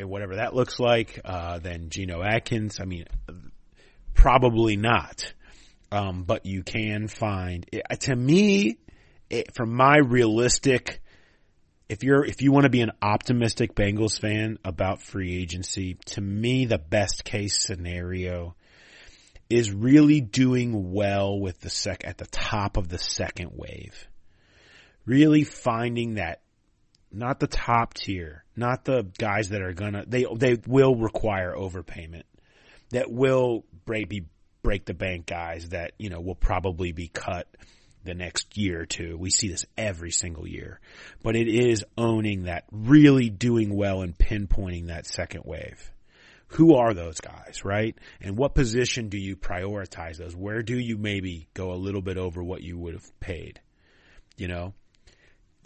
whatever 0.00 0.36
that 0.36 0.54
looks 0.54 0.80
like, 0.80 1.20
uh, 1.24 1.58
than 1.60 1.88
Geno 1.88 2.22
Atkins. 2.22 2.80
I 2.80 2.84
mean, 2.84 3.06
probably 4.14 4.76
not. 4.76 5.32
Um, 5.90 6.24
but 6.24 6.44
you 6.44 6.62
can 6.64 7.08
find 7.08 7.64
to 8.00 8.14
me, 8.14 8.76
it, 9.30 9.54
from 9.54 9.72
my 9.72 9.96
realistic, 9.98 11.00
if 11.88 12.02
you're, 12.02 12.24
if 12.24 12.42
you 12.42 12.52
want 12.52 12.64
to 12.64 12.70
be 12.70 12.82
an 12.82 12.92
optimistic 13.00 13.74
Bengals 13.74 14.20
fan 14.20 14.58
about 14.64 15.00
free 15.00 15.40
agency, 15.40 15.94
to 16.06 16.20
me, 16.20 16.66
the 16.66 16.78
best 16.78 17.24
case 17.24 17.64
scenario 17.64 18.54
is 19.48 19.72
really 19.72 20.20
doing 20.20 20.92
well 20.92 21.40
with 21.40 21.58
the 21.60 21.70
sec 21.70 22.04
at 22.04 22.18
the 22.18 22.26
top 22.26 22.76
of 22.76 22.88
the 22.88 22.98
second 22.98 23.52
wave. 23.54 24.06
Really 25.06 25.44
finding 25.44 26.14
that 26.16 26.42
not 27.12 27.40
the 27.40 27.46
top 27.46 27.94
tier, 27.94 28.44
not 28.56 28.84
the 28.84 29.06
guys 29.18 29.50
that 29.50 29.62
are 29.62 29.72
gonna 29.72 30.04
they 30.06 30.26
they 30.34 30.58
will 30.66 30.94
require 30.94 31.54
overpayment. 31.54 32.24
That 32.90 33.10
will 33.10 33.64
break 33.84 34.08
be 34.08 34.24
break 34.62 34.84
the 34.84 34.94
bank 34.94 35.26
guys 35.26 35.70
that, 35.70 35.92
you 35.98 36.10
know, 36.10 36.20
will 36.20 36.34
probably 36.34 36.92
be 36.92 37.08
cut 37.08 37.46
the 38.04 38.14
next 38.14 38.56
year 38.56 38.82
or 38.82 38.86
two. 38.86 39.16
We 39.16 39.30
see 39.30 39.48
this 39.48 39.64
every 39.76 40.10
single 40.10 40.46
year. 40.46 40.80
But 41.22 41.36
it 41.36 41.48
is 41.48 41.84
owning 41.96 42.44
that, 42.44 42.64
really 42.70 43.30
doing 43.30 43.74
well 43.74 44.02
and 44.02 44.16
pinpointing 44.16 44.88
that 44.88 45.06
second 45.06 45.42
wave 45.44 45.92
who 46.52 46.74
are 46.74 46.94
those 46.94 47.20
guys, 47.20 47.62
right? 47.64 47.96
And 48.20 48.36
what 48.36 48.54
position 48.54 49.10
do 49.10 49.18
you 49.18 49.36
prioritize 49.36 50.16
those? 50.16 50.34
Where 50.34 50.62
do 50.62 50.78
you 50.78 50.96
maybe 50.96 51.48
go 51.54 51.72
a 51.72 51.76
little 51.76 52.00
bit 52.00 52.16
over 52.16 52.42
what 52.42 52.62
you 52.62 52.78
would 52.78 52.94
have 52.94 53.20
paid? 53.20 53.60
You 54.36 54.48
know? 54.48 54.74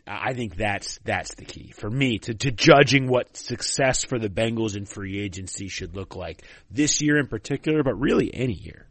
I 0.06 0.34
think 0.34 0.56
that's, 0.56 0.98
that's 1.04 1.34
the 1.36 1.44
key 1.44 1.72
for 1.76 1.88
me 1.88 2.18
to, 2.18 2.34
to 2.34 2.50
judging 2.50 3.06
what 3.06 3.36
success 3.36 4.04
for 4.04 4.18
the 4.18 4.28
Bengals 4.28 4.76
in 4.76 4.84
free 4.84 5.20
agency 5.20 5.68
should 5.68 5.94
look 5.94 6.16
like 6.16 6.42
this 6.70 7.00
year 7.00 7.18
in 7.18 7.28
particular, 7.28 7.82
but 7.82 7.94
really 8.00 8.34
any 8.34 8.54
year. 8.54 8.86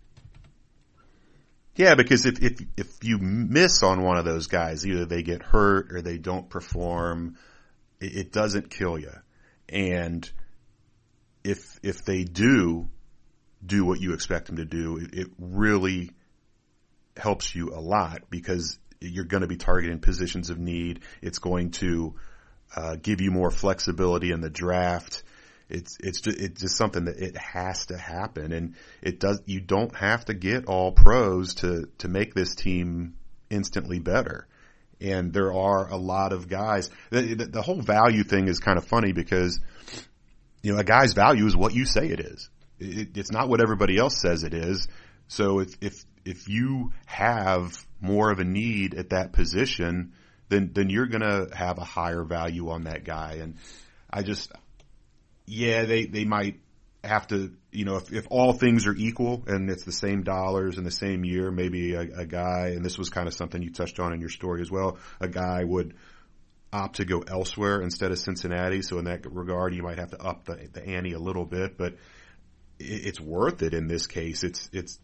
Yeah, 1.76 1.96
because 1.96 2.26
if, 2.26 2.42
if 2.42 2.60
if 2.76 3.04
you 3.04 3.18
miss 3.18 3.82
on 3.82 4.02
one 4.02 4.18
of 4.18 4.26
those 4.26 4.48
guys, 4.48 4.86
either 4.86 5.06
they 5.06 5.24
get 5.24 5.42
hurt 5.42 5.94
or 5.94 6.02
they 6.02 6.18
don't 6.18 6.50
perform, 6.50 7.38
it, 8.00 8.18
it 8.18 8.32
doesn't 8.32 8.70
kill 8.70 9.00
you. 9.00 9.14
And 9.70 10.30
if 11.44 11.80
if 11.82 12.04
they 12.04 12.24
do 12.24 12.90
do 13.66 13.86
what 13.86 14.02
you 14.02 14.14
expect 14.14 14.48
them 14.48 14.58
to 14.58 14.66
do, 14.66 14.98
it, 14.98 15.14
it 15.14 15.28
really 15.40 16.12
helps 17.16 17.56
you 17.56 17.74
a 17.74 17.80
lot 17.80 18.24
because 18.30 18.78
you're 19.02 19.26
going 19.26 19.42
to 19.42 19.48
be 19.48 19.58
targeting 19.58 20.00
positions 20.00 20.50
of 20.50 20.60
need. 20.60 21.02
It's 21.22 21.40
going 21.40 21.72
to 21.72 22.16
uh, 22.76 22.96
give 23.02 23.20
you 23.20 23.32
more 23.32 23.52
flexibility 23.52 24.32
in 24.32 24.42
the 24.42 24.50
draft. 24.50 25.24
It's 25.70 25.98
it's 26.00 26.22
just 26.22 26.40
it's 26.40 26.62
just 26.62 26.78
something 26.78 27.06
that 27.06 27.18
it 27.18 27.38
has 27.38 27.86
to 27.88 27.98
happen, 27.98 28.52
and 28.52 28.76
it 29.02 29.20
does. 29.20 29.42
You 29.46 29.62
don't 29.62 29.96
have 29.96 30.26
to 30.26 30.34
get 30.34 30.66
all 30.66 30.92
pros 30.92 31.56
to 31.56 31.88
to 32.00 32.08
make 32.08 32.34
this 32.34 32.56
team 32.56 33.16
instantly 33.50 34.00
better. 34.00 34.48
And 35.00 35.34
there 35.34 35.54
are 35.54 35.90
a 35.90 35.98
lot 35.98 36.32
of 36.32 36.48
guys. 36.48 36.90
The, 37.10 37.50
the, 37.52 37.62
whole 37.64 37.82
value 37.82 38.24
thing 38.24 38.48
is 38.48 38.60
kind 38.60 38.78
of 38.78 38.86
funny 38.86 39.14
because 39.14 39.60
you 40.62 40.74
know 40.74 40.80
a 40.80 40.84
guy's 40.84 41.14
value 41.14 41.48
is 41.48 41.56
what 41.56 41.74
you 41.74 41.86
say 41.86 42.08
it 42.08 42.20
is. 42.20 42.50
It, 42.80 43.18
it's 43.18 43.32
not 43.32 43.50
what 43.50 43.62
everybody 43.62 43.98
else 43.98 44.22
says 44.22 44.44
it 44.44 44.54
is. 44.54 44.88
So 45.28 45.60
if 45.60 45.76
if 45.82 46.06
if 46.26 46.48
you 46.48 46.94
have 47.06 47.86
more 48.00 48.32
of 48.32 48.40
a 48.40 48.44
need 48.44 48.94
at 48.96 49.10
that 49.10 49.34
position, 49.34 50.14
then 50.50 50.72
then 50.74 50.90
you're 50.90 51.08
going 51.08 51.22
to 51.22 51.56
have 51.56 51.78
a 51.78 51.84
higher 51.84 52.24
value 52.24 52.70
on 52.70 52.84
that 52.84 53.04
guy. 53.04 53.40
And 53.42 53.56
I 54.10 54.24
just 54.24 54.52
yeah, 55.46 55.86
they, 55.86 56.06
they 56.06 56.24
might 56.24 56.60
have 57.04 57.28
to, 57.28 57.52
you 57.72 57.84
know, 57.84 57.98
if, 57.98 58.14
if 58.14 58.28
all 58.30 58.54
things 58.54 58.88
are 58.88 58.96
equal 58.96 59.44
and 59.48 59.70
it's 59.70 59.84
the 59.84 59.92
same 59.92 60.24
dollars 60.24 60.78
in 60.78 60.84
the 60.84 60.92
same 60.92 61.26
year, 61.26 61.52
maybe 61.52 61.94
a, 61.94 62.02
a 62.02 62.26
guy, 62.26 62.70
and 62.76 62.86
this 62.86 62.98
was 62.98 63.10
kind 63.10 63.28
of 63.28 63.34
something 63.34 63.62
you 63.62 63.72
touched 63.72 64.00
on 64.00 64.14
in 64.14 64.22
your 64.22 64.30
story 64.30 64.62
as 64.62 64.72
well, 64.72 64.98
a 65.20 65.28
guy 65.28 65.64
would, 65.64 65.96
opt 66.74 66.98
to 66.98 67.06
go 67.06 67.20
elsewhere 67.20 67.82
instead 67.82 68.12
of 68.12 68.20
Cincinnati. 68.20 68.82
So 68.82 68.98
in 68.98 69.04
that 69.06 69.30
regard, 69.30 69.76
you 69.76 69.84
might 69.84 69.98
have 69.98 70.12
to 70.12 70.22
up 70.24 70.46
the, 70.46 70.70
the 70.72 70.82
ante 70.82 71.12
a 71.12 71.20
little 71.20 71.44
bit, 71.44 71.78
but 71.78 71.96
it, 72.80 73.08
it's 73.08 73.20
worth 73.20 73.62
it 73.62 73.74
in 73.74 73.88
this 73.88 74.08
case. 74.08 74.46
It's, 74.46 74.70
it's, 74.72 74.98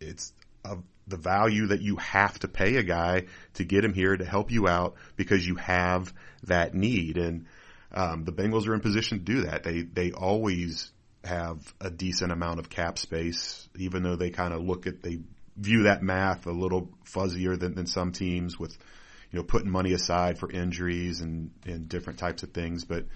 it's 0.00 0.32
of 0.64 0.82
the 1.06 1.16
value 1.16 1.66
that 1.66 1.82
you 1.82 1.96
have 1.96 2.38
to 2.38 2.48
pay 2.48 2.76
a 2.76 2.82
guy 2.82 3.24
to 3.54 3.64
get 3.64 3.84
him 3.84 3.92
here 3.92 4.16
to 4.16 4.24
help 4.24 4.50
you 4.50 4.68
out 4.68 4.94
because 5.16 5.46
you 5.46 5.56
have 5.56 6.12
that 6.44 6.74
need. 6.74 7.18
And, 7.18 7.46
um, 7.92 8.24
the 8.24 8.32
Bengals 8.32 8.66
are 8.66 8.74
in 8.74 8.80
position 8.80 9.18
to 9.18 9.24
do 9.24 9.42
that. 9.42 9.64
They, 9.64 9.82
they 9.82 10.12
always 10.12 10.92
have 11.24 11.74
a 11.80 11.90
decent 11.90 12.32
amount 12.32 12.60
of 12.60 12.70
cap 12.70 12.98
space, 12.98 13.68
even 13.76 14.02
though 14.02 14.16
they 14.16 14.30
kind 14.30 14.54
of 14.54 14.62
look 14.62 14.86
at, 14.86 15.02
they 15.02 15.20
view 15.56 15.84
that 15.84 16.02
math 16.02 16.46
a 16.46 16.52
little 16.52 16.88
fuzzier 17.04 17.58
than, 17.58 17.74
than 17.74 17.86
some 17.86 18.12
teams 18.12 18.58
with, 18.58 18.76
you 19.30 19.38
know, 19.38 19.44
putting 19.44 19.70
money 19.70 19.92
aside 19.92 20.38
for 20.38 20.50
injuries 20.50 21.20
and, 21.20 21.50
and 21.66 21.88
different 21.88 22.18
types 22.18 22.42
of 22.42 22.52
things. 22.52 22.84
But 22.84 23.06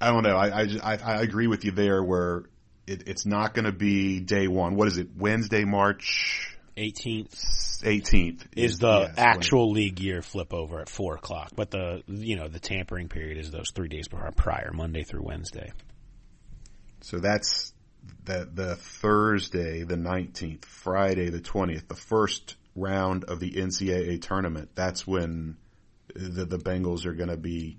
I 0.00 0.10
don't 0.10 0.22
know. 0.22 0.36
I, 0.36 0.62
I, 0.82 0.96
I 0.96 1.22
agree 1.22 1.46
with 1.46 1.64
you 1.64 1.72
there 1.72 2.02
where 2.02 2.44
it, 2.90 3.04
it's 3.06 3.24
not 3.24 3.54
going 3.54 3.66
to 3.66 3.72
be 3.72 4.20
day 4.20 4.48
one. 4.48 4.74
What 4.74 4.88
is 4.88 4.98
it? 4.98 5.08
Wednesday, 5.16 5.64
March 5.64 6.56
18th. 6.76 7.82
18th 7.82 8.46
is, 8.56 8.72
is 8.72 8.78
the 8.78 9.00
yes, 9.00 9.14
actual 9.16 9.70
league 9.70 10.00
year 10.00 10.22
flip 10.22 10.52
over 10.52 10.80
at 10.80 10.88
four 10.88 11.14
o'clock, 11.14 11.52
but 11.54 11.70
the 11.70 12.02
you 12.08 12.36
know 12.36 12.48
the 12.48 12.58
tampering 12.58 13.08
period 13.08 13.38
is 13.38 13.50
those 13.50 13.70
three 13.70 13.88
days 13.88 14.06
prior, 14.08 14.70
Monday 14.74 15.02
through 15.02 15.22
Wednesday. 15.22 15.72
So 17.00 17.18
that's 17.18 17.72
the 18.24 18.48
the 18.52 18.76
Thursday, 18.76 19.84
the 19.84 19.96
19th, 19.96 20.64
Friday, 20.64 21.30
the 21.30 21.40
20th, 21.40 21.88
the 21.88 21.94
first 21.94 22.56
round 22.74 23.24
of 23.24 23.40
the 23.40 23.52
NCAA 23.52 24.20
tournament. 24.20 24.70
That's 24.74 25.06
when 25.06 25.56
the 26.14 26.44
the 26.44 26.58
Bengals 26.58 27.06
are 27.06 27.14
going 27.14 27.30
to 27.30 27.38
be, 27.38 27.78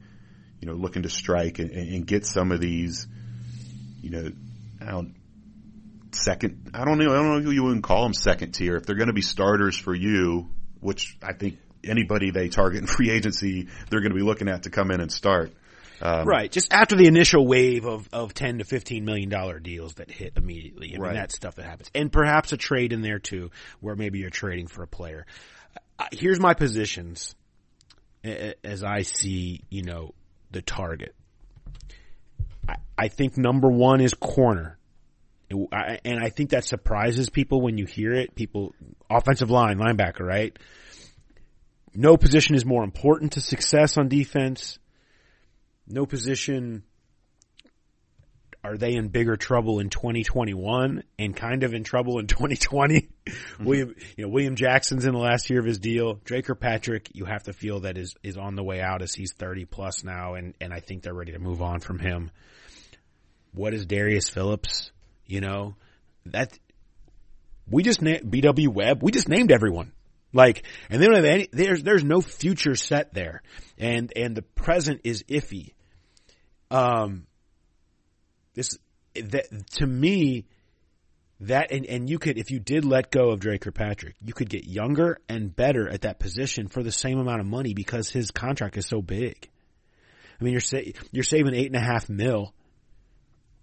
you 0.62 0.68
know, 0.68 0.74
looking 0.74 1.04
to 1.04 1.10
strike 1.10 1.60
and, 1.60 1.70
and 1.70 2.08
get 2.08 2.26
some 2.26 2.52
of 2.52 2.60
these, 2.60 3.06
you 4.02 4.10
know, 4.10 4.32
I 4.82 4.92
don't 4.92 5.16
second. 6.12 6.72
I 6.74 6.86
don't 6.86 6.98
know. 6.98 7.12
I 7.12 7.16
don't 7.16 7.44
know 7.44 7.50
if 7.50 7.54
you 7.54 7.64
wouldn't 7.64 7.84
call 7.84 8.04
them 8.04 8.14
second 8.14 8.54
tier. 8.54 8.76
If 8.76 8.86
they're 8.86 8.96
going 8.96 9.08
to 9.08 9.14
be 9.14 9.22
starters 9.22 9.78
for 9.78 9.94
you, 9.94 10.50
which 10.80 11.18
I 11.22 11.34
think 11.34 11.60
anybody 11.84 12.32
they 12.32 12.50
target 12.50 12.82
in 12.82 12.88
free 12.88 13.10
agency, 13.10 13.68
they're 13.90 14.02
going 14.02 14.12
to 14.12 14.18
be 14.18 14.24
looking 14.24 14.48
at 14.48 14.64
to 14.64 14.70
come 14.70 14.92
in 14.92 15.00
and 15.00 15.12
start. 15.12 15.54
Um, 16.02 16.28
right. 16.28 16.52
Just 16.52 16.74
after 16.74 16.96
the 16.96 17.06
initial 17.06 17.46
wave 17.46 17.86
of, 17.86 18.10
of 18.12 18.34
10 18.34 18.58
to 18.58 18.64
15 18.64 19.06
million 19.06 19.30
dollar 19.30 19.60
deals 19.60 19.96
that 19.96 20.10
hit 20.10 20.34
immediately. 20.36 20.96
I 20.96 21.00
right. 21.00 21.08
mean, 21.10 21.16
that's 21.18 21.36
stuff 21.36 21.56
that 21.56 21.66
happens. 21.66 21.92
And 21.94 22.12
perhaps 22.12 22.52
a 22.54 22.58
trade 22.58 22.92
in 22.92 23.02
there 23.02 23.20
too, 23.20 23.52
where 23.82 23.96
maybe 23.96 24.20
you're 24.20 24.32
trading 24.32 24.68
for 24.68 24.82
a 24.82 24.88
player. 24.88 25.28
Uh, 26.00 26.08
here's 26.12 26.40
my 26.40 26.56
positions 26.56 27.36
as 28.24 28.84
I 28.84 29.04
see, 29.04 29.64
you 29.70 29.84
know, 29.84 30.14
the 30.50 30.62
target. 30.62 31.16
I, 32.72 32.76
I 32.98 33.08
think 33.08 33.38
number 33.38 33.70
one 33.70 34.02
is 34.02 34.14
corner. 34.14 34.78
And 36.06 36.20
I 36.24 36.30
think 36.30 36.52
that 36.52 36.64
surprises 36.64 37.30
people 37.30 37.62
when 37.62 37.78
you 37.78 37.86
hear 37.86 38.14
it. 38.14 38.36
People, 38.36 38.74
offensive 39.10 39.50
line, 39.50 39.80
linebacker, 39.80 40.22
right? 40.22 40.58
No 41.94 42.16
position 42.16 42.56
is 42.56 42.66
more 42.66 42.84
important 42.84 43.34
to 43.34 43.42
success 43.42 43.98
on 43.98 44.08
defense. 44.08 44.80
No 45.88 46.06
position 46.06 46.84
are 48.64 48.78
they 48.78 48.94
in 48.94 49.08
bigger 49.08 49.36
trouble 49.36 49.80
in 49.80 49.90
2021 49.90 51.04
and 51.18 51.36
kind 51.36 51.64
of 51.64 51.74
in 51.74 51.84
trouble 51.84 52.20
in 52.20 52.28
2020. 52.28 53.10
Mm-hmm. 53.26 53.66
William, 53.66 53.96
you 54.16 54.26
know, 54.26 54.30
William 54.30 54.56
Jackson's 54.56 55.06
in 55.06 55.14
the 55.14 55.20
last 55.20 55.50
year 55.50 55.60
of 55.60 55.66
his 55.66 55.80
deal. 55.80 56.20
Dre 56.24 56.42
Patrick, 56.42 57.10
you 57.14 57.26
have 57.26 57.44
to 57.44 57.54
feel 57.54 57.82
that 57.82 57.98
is, 57.98 58.16
is 58.24 58.38
on 58.38 58.56
the 58.56 58.64
way 58.64 58.82
out 58.82 59.02
as 59.02 59.14
he's 59.14 59.34
30 59.34 59.66
plus 59.66 60.04
now. 60.04 60.36
And, 60.36 60.54
and 60.62 60.74
I 60.74 60.80
think 60.80 61.04
they're 61.04 61.14
ready 61.14 61.32
to 61.34 61.40
move 61.40 61.62
on 61.62 61.80
from 61.80 62.00
him. 62.00 62.32
What 63.54 63.74
is 63.74 63.86
Darius 63.86 64.30
Phillips? 64.30 64.92
You 65.26 65.42
know, 65.42 65.76
that 66.28 66.58
we 67.70 67.84
just 67.84 68.02
named 68.02 68.32
BW 68.32 68.68
Webb. 68.68 69.02
We 69.02 69.12
just 69.12 69.30
named 69.30 69.52
everyone. 69.52 69.94
Like, 70.34 70.64
and 70.90 71.02
they 71.02 71.06
don't 71.06 71.16
have 71.16 71.26
any, 71.26 71.48
there's, 71.52 71.84
there's 71.84 72.04
no 72.04 72.22
future 72.22 72.76
set 72.76 73.14
there. 73.14 73.42
And, 73.78 74.12
and 74.16 74.36
the 74.36 74.42
present 74.42 75.02
is 75.04 75.24
iffy. 75.24 75.74
Um, 76.70 77.28
this, 78.54 78.78
that, 79.16 79.48
to 79.76 79.86
me, 79.86 80.46
that, 81.42 81.72
and, 81.72 81.86
and 81.86 82.10
you 82.10 82.18
could, 82.18 82.38
if 82.38 82.52
you 82.52 82.60
did 82.60 82.86
let 82.86 83.12
go 83.12 83.32
of 83.32 83.40
Dre 83.42 83.58
Kirkpatrick, 83.58 84.16
you 84.24 84.34
could 84.34 84.50
get 84.50 84.66
younger 84.66 85.20
and 85.28 85.54
better 85.54 85.90
at 85.90 86.02
that 86.02 86.20
position 86.20 86.68
for 86.68 86.82
the 86.84 86.92
same 86.92 87.20
amount 87.20 87.42
of 87.42 87.48
money 87.48 87.74
because 87.74 88.10
his 88.10 88.32
contract 88.32 88.78
is 88.78 88.86
so 88.86 89.02
big. 89.02 89.50
I 90.40 90.44
mean, 90.44 90.54
you're 90.54 90.62
sa- 90.62 90.78
you're 91.12 91.24
saving 91.24 91.54
eight 91.54 91.68
and 91.68 91.76
a 91.76 91.80
half 91.80 92.10
mil 92.10 92.54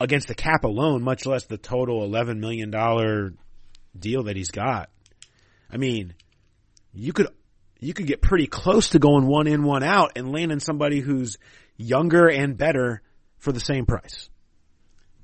against 0.00 0.28
the 0.28 0.34
cap 0.34 0.64
alone, 0.64 1.02
much 1.02 1.26
less 1.26 1.44
the 1.46 1.58
total 1.58 2.08
$11 2.08 2.38
million 2.38 2.70
deal 3.98 4.22
that 4.24 4.36
he's 4.36 4.50
got. 4.50 4.90
I 5.70 5.76
mean, 5.76 6.14
you 6.94 7.12
could, 7.12 7.28
you 7.80 7.94
could 7.94 8.06
get 8.06 8.22
pretty 8.22 8.46
close 8.46 8.90
to 8.90 8.98
going 8.98 9.26
one 9.26 9.46
in, 9.46 9.64
one 9.64 9.82
out 9.82 10.12
and 10.16 10.32
landing 10.32 10.60
somebody 10.60 11.00
who's 11.00 11.36
younger 11.76 12.28
and 12.28 12.56
better 12.56 13.02
for 13.38 13.52
the 13.52 13.60
same 13.60 13.86
price. 13.86 14.28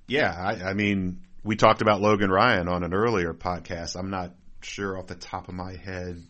Yeah. 0.06 0.32
I, 0.32 0.70
I 0.70 0.74
mean, 0.74 1.22
we 1.42 1.56
talked 1.56 1.82
about 1.82 2.00
Logan 2.00 2.30
Ryan 2.30 2.68
on 2.68 2.82
an 2.84 2.94
earlier 2.94 3.34
podcast. 3.34 3.96
I'm 3.96 4.10
not 4.10 4.34
sure 4.62 4.98
off 4.98 5.06
the 5.06 5.14
top 5.14 5.48
of 5.48 5.54
my 5.54 5.76
head 5.76 6.22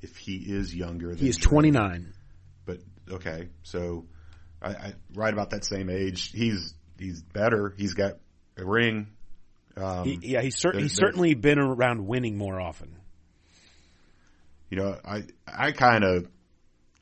if 0.00 0.16
he 0.16 0.36
is 0.36 0.74
younger. 0.74 1.14
He 1.14 1.28
is 1.28 1.36
29. 1.36 2.12
But 2.64 2.78
okay. 3.10 3.48
So 3.62 4.06
I, 4.62 4.70
I, 4.70 4.94
right 5.14 5.32
about 5.32 5.50
that 5.50 5.64
same 5.64 5.90
age. 5.90 6.30
He's 6.32 6.74
he's 7.00 7.22
better. 7.22 7.74
He's 7.76 7.94
got 7.94 8.18
a 8.56 8.64
ring. 8.64 9.08
Um, 9.76 10.04
he, 10.04 10.18
yeah, 10.22 10.42
he's, 10.42 10.56
cer- 10.56 10.78
he's 10.78 10.94
certainly 10.94 11.34
been 11.34 11.58
around 11.58 12.06
winning 12.06 12.36
more 12.36 12.60
often. 12.60 12.96
You 14.68 14.78
know, 14.78 14.96
I 15.04 15.24
I 15.46 15.72
kind 15.72 16.04
of 16.04 16.28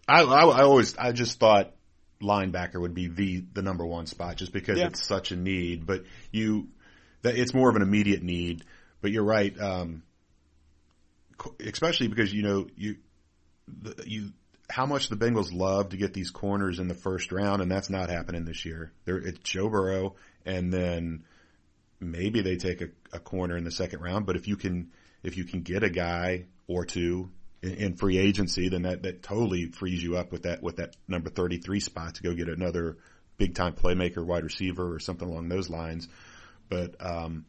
I, 0.06 0.22
I, 0.22 0.44
I 0.44 0.62
always 0.62 0.96
I 0.96 1.12
just 1.12 1.38
thought 1.38 1.74
linebacker 2.22 2.80
would 2.80 2.94
be 2.94 3.08
the 3.08 3.44
the 3.52 3.62
number 3.62 3.84
one 3.84 4.06
spot 4.06 4.37
just 4.37 4.52
because 4.52 4.78
yeah. 4.78 4.87
it's 4.87 5.04
such 5.04 5.32
a 5.32 5.37
need. 5.37 5.87
But 5.87 6.04
you 6.32 6.68
that 7.22 7.37
it's 7.37 7.52
more 7.52 7.68
of 7.68 7.76
an 7.76 7.82
immediate 7.82 8.22
need. 8.22 8.64
But 9.00 9.12
you're 9.12 9.24
right, 9.24 9.58
um, 9.61 10.02
especially 11.61 12.08
because 12.08 12.32
you 12.32 12.42
know 12.42 12.66
you 12.74 12.96
the, 13.68 14.02
you 14.06 14.32
how 14.70 14.87
much 14.87 15.09
the 15.09 15.16
Bengals 15.16 15.52
love 15.52 15.90
to 15.90 15.96
get 15.96 16.12
these 16.12 16.31
corners 16.31 16.78
in 16.78 16.88
the 16.88 16.94
first 16.94 17.33
round, 17.33 17.62
and 17.62 17.70
that's 17.70 17.88
not 17.88 18.11
happening 18.11 18.44
this 18.44 18.64
year. 18.64 18.92
It's 19.07 19.38
Joe 19.38 19.68
Burrow, 19.68 20.16
and 20.44 20.72
then 20.72 21.24
maybe 22.00 22.42
they 22.42 22.57
take 22.57 22.83
a, 22.83 22.88
a, 23.12 23.18
corner 23.18 23.57
in 23.57 23.64
the 23.64 23.70
second 23.70 24.00
round. 24.00 24.26
But 24.26 24.37
if 24.37 24.46
you 24.46 24.57
can, 24.57 24.90
if 25.22 25.37
you 25.37 25.44
can 25.44 25.62
get 25.62 25.83
a 25.83 25.90
guy 25.90 26.44
or 26.66 26.85
two 26.85 27.31
in, 27.62 27.74
in, 27.74 27.96
free 27.96 28.18
agency, 28.18 28.68
then 28.68 28.83
that, 28.83 29.02
that 29.02 29.22
totally 29.22 29.66
frees 29.66 30.02
you 30.02 30.16
up 30.16 30.33
with 30.33 30.42
that 30.42 30.62
with 30.62 30.76
that 30.76 30.96
number 31.09 31.31
thirty 31.31 31.59
three 31.59 31.81
spot 31.81 32.16
to 32.16 32.22
go 32.22 32.35
get 32.35 32.48
another 32.48 32.98
big 33.38 33.54
time 33.54 33.72
playmaker, 33.72 34.24
wide 34.24 34.44
receiver, 34.44 34.94
or 34.94 34.98
something 34.98 35.28
along 35.28 35.48
those 35.48 35.70
lines. 35.70 36.09
But 36.68 36.94
um, 37.00 37.46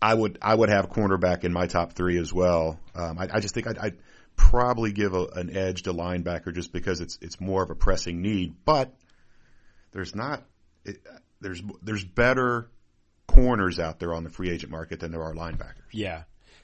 I 0.00 0.14
would 0.14 0.38
I 0.40 0.54
would 0.54 0.68
have 0.68 0.88
cornerback 0.90 1.42
in 1.42 1.52
my 1.52 1.66
top 1.66 1.94
three 1.94 2.18
as 2.18 2.32
well. 2.32 2.78
Um, 2.94 3.18
I, 3.18 3.28
I, 3.34 3.40
just 3.40 3.54
think 3.54 3.66
I'd, 3.66 3.78
I'd 3.78 3.96
probably 4.38 4.92
give 4.92 5.12
a, 5.12 5.24
an 5.34 5.54
edge 5.54 5.82
to 5.82 5.92
linebacker 5.92 6.54
just 6.54 6.72
because 6.72 7.00
it's 7.02 7.18
it's 7.20 7.38
more 7.38 7.62
of 7.62 7.68
a 7.68 7.74
pressing 7.74 8.22
need. 8.22 8.54
But 8.64 8.94
there's 9.92 10.14
not 10.14 10.42
it, 10.86 11.00
there's 11.42 11.62
there's 11.82 12.04
better 12.04 12.70
corners 13.26 13.78
out 13.78 13.98
there 13.98 14.14
on 14.14 14.24
the 14.24 14.30
free 14.30 14.48
agent 14.48 14.72
market 14.72 15.00
than 15.00 15.12
there 15.12 15.22
are 15.22 15.34
linebackers. 15.34 15.90
Yeah, 15.92 16.22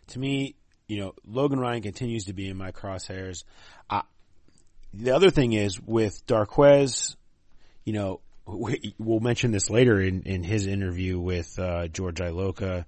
to 0.09 0.19
me, 0.19 0.55
you 0.89 1.01
know, 1.01 1.15
Logan 1.27 1.61
Ryan 1.61 1.83
continues 1.83 2.27
to 2.27 2.33
be 2.33 2.49
in 2.49 2.57
my 2.57 2.71
crosshairs. 2.71 3.45
Uh, 3.91 4.03
the 4.95 5.11
other 5.11 5.31
thing 5.31 5.53
is 5.53 5.79
with 5.79 6.25
Darqueze, 6.27 7.17
you 7.85 7.93
know, 7.93 8.21
we, 8.47 8.95
will 8.99 9.21
mention 9.21 9.51
this 9.51 9.69
later 9.69 10.01
in, 10.01 10.23
in 10.23 10.43
his 10.43 10.67
interview 10.67 11.19
with 11.19 11.59
uh, 11.59 11.89
George 11.89 12.21
Iloka. 12.21 12.85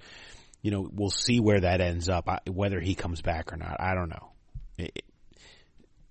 You 0.62 0.70
know, 0.70 0.88
we'll 0.90 1.11
see 1.11 1.40
where 1.40 1.61
that 1.61 1.81
ends 1.81 2.09
up, 2.09 2.29
whether 2.49 2.81
he 2.81 2.94
comes 2.94 3.20
back 3.20 3.53
or 3.53 3.57
not. 3.57 3.77
I 3.81 3.94
don't 3.94 4.09
know 4.09 4.31
it, 4.79 5.05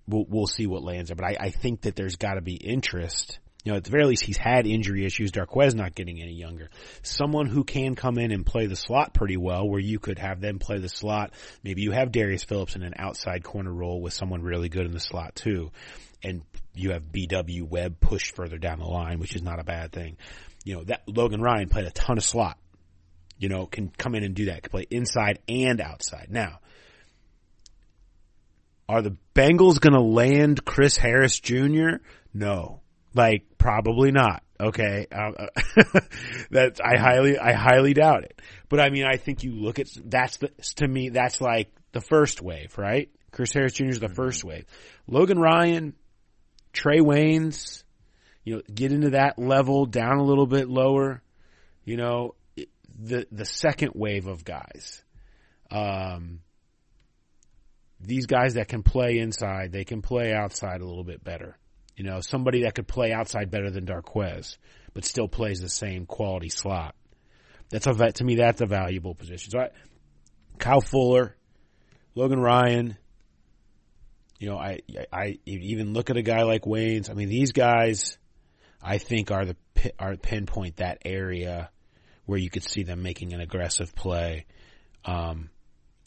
we'll, 0.06 0.26
we'll 0.28 0.46
see 0.46 0.66
what 0.66 0.82
lands 0.82 1.08
there. 1.08 1.16
But 1.16 1.26
I, 1.26 1.36
I 1.46 1.50
think 1.50 1.82
that 1.82 1.96
there's 1.96 2.16
got 2.16 2.34
to 2.34 2.40
be 2.40 2.54
interest. 2.54 3.38
You 3.64 3.72
know, 3.72 3.78
at 3.78 3.84
the 3.84 3.90
very 3.90 4.04
least, 4.04 4.24
he's 4.24 4.36
had 4.36 4.64
injury 4.64 5.04
issues. 5.04 5.32
Darqueze 5.32 5.74
not 5.74 5.94
getting 5.94 6.22
any 6.22 6.34
younger. 6.34 6.70
Someone 7.02 7.46
who 7.46 7.64
can 7.64 7.96
come 7.96 8.16
in 8.16 8.30
and 8.30 8.46
play 8.46 8.66
the 8.66 8.76
slot 8.76 9.12
pretty 9.12 9.36
well, 9.36 9.68
where 9.68 9.80
you 9.80 9.98
could 9.98 10.20
have 10.20 10.40
them 10.40 10.60
play 10.60 10.78
the 10.78 10.88
slot. 10.88 11.32
Maybe 11.64 11.82
you 11.82 11.90
have 11.90 12.12
Darius 12.12 12.44
Phillips 12.44 12.76
in 12.76 12.84
an 12.84 12.94
outside 12.96 13.42
corner 13.42 13.72
role 13.72 14.00
with 14.00 14.12
someone 14.12 14.42
really 14.42 14.68
good 14.68 14.86
in 14.86 14.92
the 14.92 15.00
slot 15.00 15.34
too, 15.34 15.72
and 16.22 16.42
you 16.74 16.92
have 16.92 17.10
BW 17.10 17.68
Webb 17.68 17.98
pushed 17.98 18.36
further 18.36 18.56
down 18.56 18.78
the 18.78 18.86
line, 18.86 19.18
which 19.18 19.34
is 19.34 19.42
not 19.42 19.58
a 19.58 19.64
bad 19.64 19.90
thing. 19.90 20.16
You 20.64 20.76
know, 20.76 20.84
that 20.84 21.02
Logan 21.08 21.40
Ryan 21.40 21.68
played 21.68 21.86
a 21.86 21.90
ton 21.90 22.18
of 22.18 22.24
slot. 22.24 22.58
You 23.38 23.48
know, 23.48 23.66
can 23.66 23.88
come 23.88 24.14
in 24.14 24.22
and 24.22 24.34
do 24.34 24.44
that. 24.46 24.62
Can 24.62 24.70
play 24.70 24.86
inside 24.90 25.40
and 25.48 25.80
outside. 25.80 26.28
Now, 26.30 26.60
are 28.88 29.02
the 29.02 29.16
Bengals 29.34 29.80
going 29.80 29.94
to 29.94 30.00
land 30.00 30.64
Chris 30.64 30.96
Harris 30.96 31.38
Jr.? 31.40 31.96
No. 32.32 32.80
Like, 33.14 33.44
probably 33.58 34.12
not. 34.12 34.42
Okay. 34.60 35.06
Uh, 35.10 35.30
that 36.50 36.80
I 36.84 36.98
highly, 36.98 37.38
I 37.38 37.52
highly 37.52 37.94
doubt 37.94 38.24
it. 38.24 38.40
But 38.68 38.80
I 38.80 38.90
mean, 38.90 39.04
I 39.04 39.16
think 39.16 39.42
you 39.42 39.52
look 39.52 39.78
at, 39.78 39.88
that's 40.04 40.38
the, 40.38 40.50
to 40.76 40.86
me, 40.86 41.10
that's 41.10 41.40
like 41.40 41.70
the 41.92 42.00
first 42.00 42.42
wave, 42.42 42.76
right? 42.78 43.10
Chris 43.32 43.52
Harris 43.52 43.74
Jr. 43.74 43.86
is 43.86 44.00
the 44.00 44.08
first 44.08 44.44
wave. 44.44 44.64
Logan 45.06 45.38
Ryan, 45.38 45.94
Trae 46.72 47.00
Waynes, 47.00 47.84
you 48.44 48.56
know, 48.56 48.62
get 48.72 48.92
into 48.92 49.10
that 49.10 49.38
level 49.38 49.86
down 49.86 50.18
a 50.18 50.24
little 50.24 50.46
bit 50.46 50.68
lower, 50.68 51.22
you 51.84 51.96
know, 51.96 52.34
the, 52.98 53.26
the 53.30 53.44
second 53.44 53.92
wave 53.94 54.26
of 54.26 54.44
guys. 54.44 55.02
Um, 55.70 56.40
these 58.00 58.26
guys 58.26 58.54
that 58.54 58.68
can 58.68 58.82
play 58.82 59.18
inside, 59.18 59.72
they 59.72 59.84
can 59.84 60.02
play 60.02 60.32
outside 60.32 60.80
a 60.80 60.86
little 60.86 61.04
bit 61.04 61.22
better. 61.24 61.56
You 61.96 62.04
know, 62.04 62.20
somebody 62.20 62.62
that 62.62 62.74
could 62.74 62.86
play 62.86 63.12
outside 63.12 63.50
better 63.50 63.70
than 63.70 63.86
Darqueze, 63.86 64.58
but 64.92 65.04
still 65.04 65.28
plays 65.28 65.60
the 65.60 65.68
same 65.68 66.04
quality 66.04 66.50
slot. 66.50 66.94
That's 67.70 67.86
a 67.86 67.94
to 67.94 68.24
me 68.24 68.36
that's 68.36 68.60
a 68.60 68.66
valuable 68.66 69.14
position. 69.14 69.50
So 69.50 69.60
I, 69.60 69.70
Kyle 70.58 70.80
Fuller, 70.80 71.34
Logan 72.14 72.40
Ryan. 72.40 72.96
You 74.38 74.50
know, 74.50 74.58
I 74.58 74.80
I 75.10 75.38
even 75.46 75.94
look 75.94 76.10
at 76.10 76.18
a 76.18 76.22
guy 76.22 76.42
like 76.42 76.62
Waynes. 76.62 77.10
I 77.10 77.14
mean, 77.14 77.30
these 77.30 77.52
guys, 77.52 78.18
I 78.82 78.98
think 78.98 79.30
are 79.30 79.46
the 79.46 79.56
are 79.98 80.16
pinpoint 80.16 80.76
that 80.76 80.98
area 81.04 81.70
where 82.26 82.38
you 82.38 82.50
could 82.50 82.64
see 82.64 82.82
them 82.82 83.02
making 83.02 83.32
an 83.32 83.40
aggressive 83.40 83.94
play. 83.94 84.44
Um, 85.04 85.48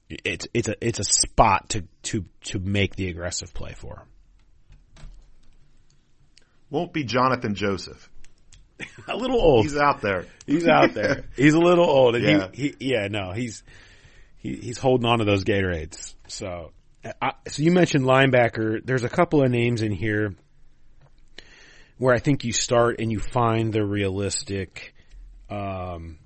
it's 0.09 0.47
it's 0.53 0.67
a 0.67 0.75
it's 0.85 0.99
a 0.99 1.03
spot 1.03 1.69
to 1.69 1.85
to 2.03 2.25
to 2.45 2.59
make 2.59 2.95
the 2.95 3.09
aggressive 3.09 3.53
play 3.53 3.73
for. 3.73 4.05
Won't 6.69 6.93
be 6.93 7.03
Johnathan 7.03 7.53
Joseph. 7.53 8.09
a 9.07 9.15
little 9.15 9.39
old. 9.39 9.65
He's 9.65 9.77
out 9.77 10.01
there. 10.01 10.25
He's 10.45 10.67
out 10.67 10.93
there. 10.93 11.25
he's 11.35 11.53
a 11.53 11.59
little 11.59 11.85
old. 11.85 12.15
And 12.15 12.23
yeah. 12.23 12.47
He, 12.53 12.75
he, 12.79 12.91
yeah, 12.91 13.07
no, 13.07 13.31
he's 13.31 13.63
he, 14.37 14.55
he's 14.55 14.77
holding 14.77 15.05
on 15.05 15.19
to 15.19 15.25
those 15.25 15.43
Gatorades. 15.43 16.15
So, 16.27 16.71
I, 17.21 17.33
so 17.47 17.61
you 17.61 17.71
mentioned 17.71 18.05
linebacker. 18.05 18.83
There's 18.83 19.03
a 19.03 19.09
couple 19.09 19.43
of 19.43 19.51
names 19.51 19.81
in 19.81 19.91
here 19.91 20.33
where 21.97 22.15
I 22.15 22.19
think 22.19 22.45
you 22.45 22.53
start 22.53 22.99
and 22.99 23.11
you 23.11 23.19
find 23.19 23.73
the 23.73 23.85
realistic 23.85 24.93
um, 25.49 26.17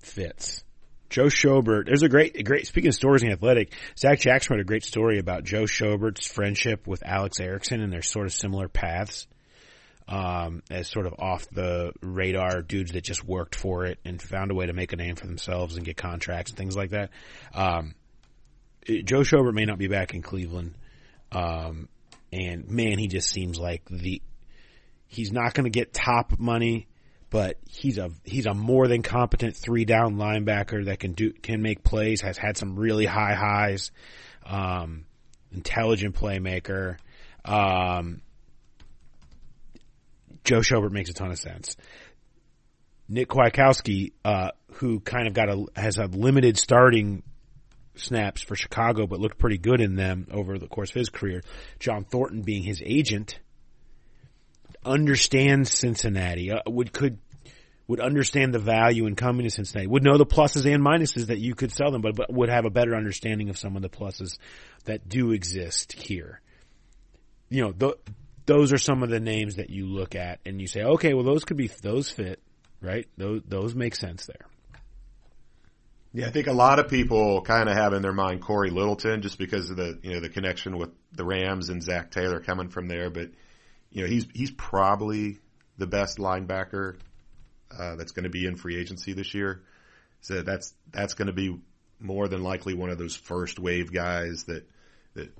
fits. 0.00 0.64
Joe 1.10 1.26
Schobert, 1.26 1.86
there's 1.86 2.04
a 2.04 2.08
great, 2.08 2.44
great, 2.44 2.68
speaking 2.68 2.88
of 2.88 2.94
stories 2.94 3.22
in 3.22 3.32
athletic, 3.32 3.74
Zac 3.98 4.20
Jackson 4.20 4.54
wrote 4.54 4.60
a 4.60 4.64
great 4.64 4.84
story 4.84 5.18
about 5.18 5.42
Joe 5.42 5.64
Schobert's 5.64 6.26
friendship 6.26 6.86
with 6.86 7.02
Alex 7.04 7.40
Erickson 7.40 7.82
and 7.82 7.92
their 7.92 8.02
sort 8.02 8.26
of 8.26 8.32
similar 8.32 8.68
paths, 8.68 9.26
um, 10.06 10.62
as 10.70 10.88
sort 10.88 11.06
of 11.06 11.14
off 11.18 11.48
the 11.50 11.92
radar 12.00 12.62
dudes 12.62 12.92
that 12.92 13.02
just 13.02 13.24
worked 13.24 13.56
for 13.56 13.84
it 13.84 13.98
and 14.04 14.22
found 14.22 14.52
a 14.52 14.54
way 14.54 14.66
to 14.66 14.72
make 14.72 14.92
a 14.92 14.96
name 14.96 15.16
for 15.16 15.26
themselves 15.26 15.76
and 15.76 15.84
get 15.84 15.96
contracts 15.96 16.52
and 16.52 16.58
things 16.58 16.76
like 16.76 16.90
that. 16.90 17.10
Um, 17.52 17.94
Joe 18.86 19.20
Schobert 19.20 19.54
may 19.54 19.64
not 19.64 19.78
be 19.78 19.88
back 19.88 20.14
in 20.14 20.22
Cleveland. 20.22 20.74
Um, 21.32 21.88
and 22.32 22.68
man, 22.68 22.98
he 22.98 23.08
just 23.08 23.28
seems 23.28 23.58
like 23.58 23.82
the, 23.88 24.22
he's 25.08 25.32
not 25.32 25.54
going 25.54 25.64
to 25.64 25.70
get 25.70 25.92
top 25.92 26.38
money 26.38 26.86
but 27.30 27.56
he's 27.68 27.96
a 27.96 28.10
he's 28.24 28.46
a 28.46 28.54
more 28.54 28.88
than 28.88 29.02
competent 29.02 29.56
three 29.56 29.84
down 29.84 30.16
linebacker 30.16 30.86
that 30.86 30.98
can 30.98 31.12
do 31.12 31.32
can 31.32 31.62
make 31.62 31.82
plays. 31.82 32.20
Has 32.20 32.36
had 32.36 32.56
some 32.56 32.76
really 32.76 33.06
high 33.06 33.34
highs. 33.34 33.92
Um, 34.44 35.04
intelligent 35.52 36.14
playmaker. 36.14 36.96
Um, 37.44 38.20
Joe 40.44 40.60
Schobert 40.60 40.90
makes 40.90 41.10
a 41.10 41.14
ton 41.14 41.30
of 41.30 41.38
sense. 41.38 41.76
Nick 43.08 43.28
Kwiatkowski, 43.28 44.12
uh, 44.24 44.50
who 44.74 45.00
kind 45.00 45.26
of 45.26 45.34
got 45.34 45.48
a 45.48 45.66
has 45.76 45.98
a 45.98 46.06
limited 46.06 46.58
starting 46.58 47.22
snaps 47.94 48.40
for 48.40 48.54
Chicago, 48.54 49.06
but 49.06 49.20
looked 49.20 49.38
pretty 49.38 49.58
good 49.58 49.80
in 49.80 49.96
them 49.96 50.26
over 50.30 50.58
the 50.58 50.68
course 50.68 50.90
of 50.90 50.94
his 50.94 51.08
career. 51.08 51.42
John 51.78 52.04
Thornton 52.04 52.42
being 52.42 52.62
his 52.62 52.82
agent 52.84 53.38
understands 54.84 55.70
Cincinnati, 55.70 56.50
uh, 56.50 56.60
would 56.66 56.92
could 56.92 57.18
would 57.86 58.00
understand 58.00 58.54
the 58.54 58.58
value 58.60 59.06
in 59.06 59.16
coming 59.16 59.42
to 59.42 59.50
Cincinnati, 59.50 59.88
would 59.88 60.04
know 60.04 60.16
the 60.16 60.24
pluses 60.24 60.64
and 60.72 60.84
minuses 60.84 61.26
that 61.26 61.38
you 61.38 61.56
could 61.56 61.72
sell 61.72 61.90
them, 61.90 62.02
but, 62.02 62.14
but 62.14 62.32
would 62.32 62.48
have 62.48 62.64
a 62.64 62.70
better 62.70 62.94
understanding 62.94 63.50
of 63.50 63.58
some 63.58 63.74
of 63.74 63.82
the 63.82 63.88
pluses 63.88 64.38
that 64.84 65.08
do 65.08 65.32
exist 65.32 65.92
here. 65.94 66.40
You 67.48 67.74
know, 67.74 67.94
those 68.46 68.72
are 68.72 68.78
some 68.78 69.02
of 69.02 69.10
the 69.10 69.18
names 69.18 69.56
that 69.56 69.70
you 69.70 69.86
look 69.86 70.14
at 70.14 70.38
and 70.46 70.60
you 70.60 70.68
say, 70.68 70.82
okay, 70.82 71.14
well, 71.14 71.24
those 71.24 71.44
could 71.44 71.56
be 71.56 71.68
those 71.82 72.10
fit, 72.10 72.40
right? 72.80 73.08
Those 73.16 73.42
those 73.46 73.74
make 73.74 73.96
sense 73.96 74.26
there. 74.26 74.46
Yeah, 76.12 76.26
I 76.26 76.30
think 76.30 76.48
a 76.48 76.52
lot 76.52 76.78
of 76.78 76.88
people 76.88 77.40
kind 77.42 77.68
of 77.68 77.76
have 77.76 77.92
in 77.92 78.02
their 78.02 78.12
mind 78.12 78.40
Cory 78.40 78.70
Littleton 78.70 79.22
just 79.22 79.38
because 79.38 79.70
of 79.70 79.76
the 79.76 79.98
you 80.02 80.14
know 80.14 80.20
the 80.20 80.28
connection 80.28 80.78
with 80.78 80.90
the 81.12 81.24
Rams 81.24 81.68
and 81.68 81.82
Zac 81.82 82.10
Taylor 82.10 82.40
coming 82.40 82.68
from 82.68 82.88
there, 82.88 83.10
but 83.10 83.30
you 83.90 84.02
know, 84.02 84.08
he's 84.08 84.26
he's 84.32 84.50
probably 84.50 85.38
the 85.78 85.86
best 85.86 86.18
linebacker 86.18 86.96
uh, 87.76 87.96
that's 87.96 88.12
going 88.12 88.24
to 88.24 88.30
be 88.30 88.46
in 88.46 88.56
free 88.56 88.76
agency 88.76 89.12
this 89.12 89.34
year. 89.34 89.62
So 90.20 90.42
that's 90.42 90.74
that's 90.90 91.14
going 91.14 91.26
to 91.26 91.32
be 91.32 91.58
more 91.98 92.28
than 92.28 92.42
likely 92.42 92.74
one 92.74 92.90
of 92.90 92.98
those 92.98 93.16
first 93.16 93.58
wave 93.58 93.92
guys 93.92 94.44
that 94.44 94.68
that 95.14 95.32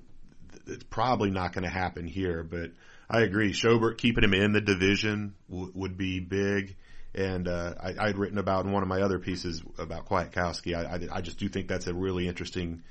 that's 0.66 0.84
probably 0.84 1.30
not 1.30 1.52
going 1.52 1.64
to 1.64 1.70
happen 1.70 2.06
here. 2.06 2.42
But 2.42 2.72
I 3.08 3.20
agree, 3.22 3.52
Schobert 3.52 3.98
keeping 3.98 4.24
him 4.24 4.34
in 4.34 4.52
the 4.52 4.60
division 4.60 5.34
w- 5.48 5.72
would 5.74 5.96
be 5.96 6.20
big. 6.20 6.76
And 7.12 7.48
uh, 7.48 7.74
I, 7.82 7.94
I'd 7.98 8.18
written 8.18 8.38
about 8.38 8.66
in 8.66 8.72
one 8.72 8.84
of 8.84 8.88
my 8.88 9.02
other 9.02 9.18
pieces 9.18 9.62
about 9.78 10.06
Kwiatkowski. 10.06 10.76
I, 10.76 10.94
I, 10.94 11.18
I 11.18 11.20
just 11.20 11.38
do 11.38 11.48
think 11.48 11.66
that's 11.66 11.88
a 11.88 11.94
really 11.94 12.28
interesting 12.28 12.82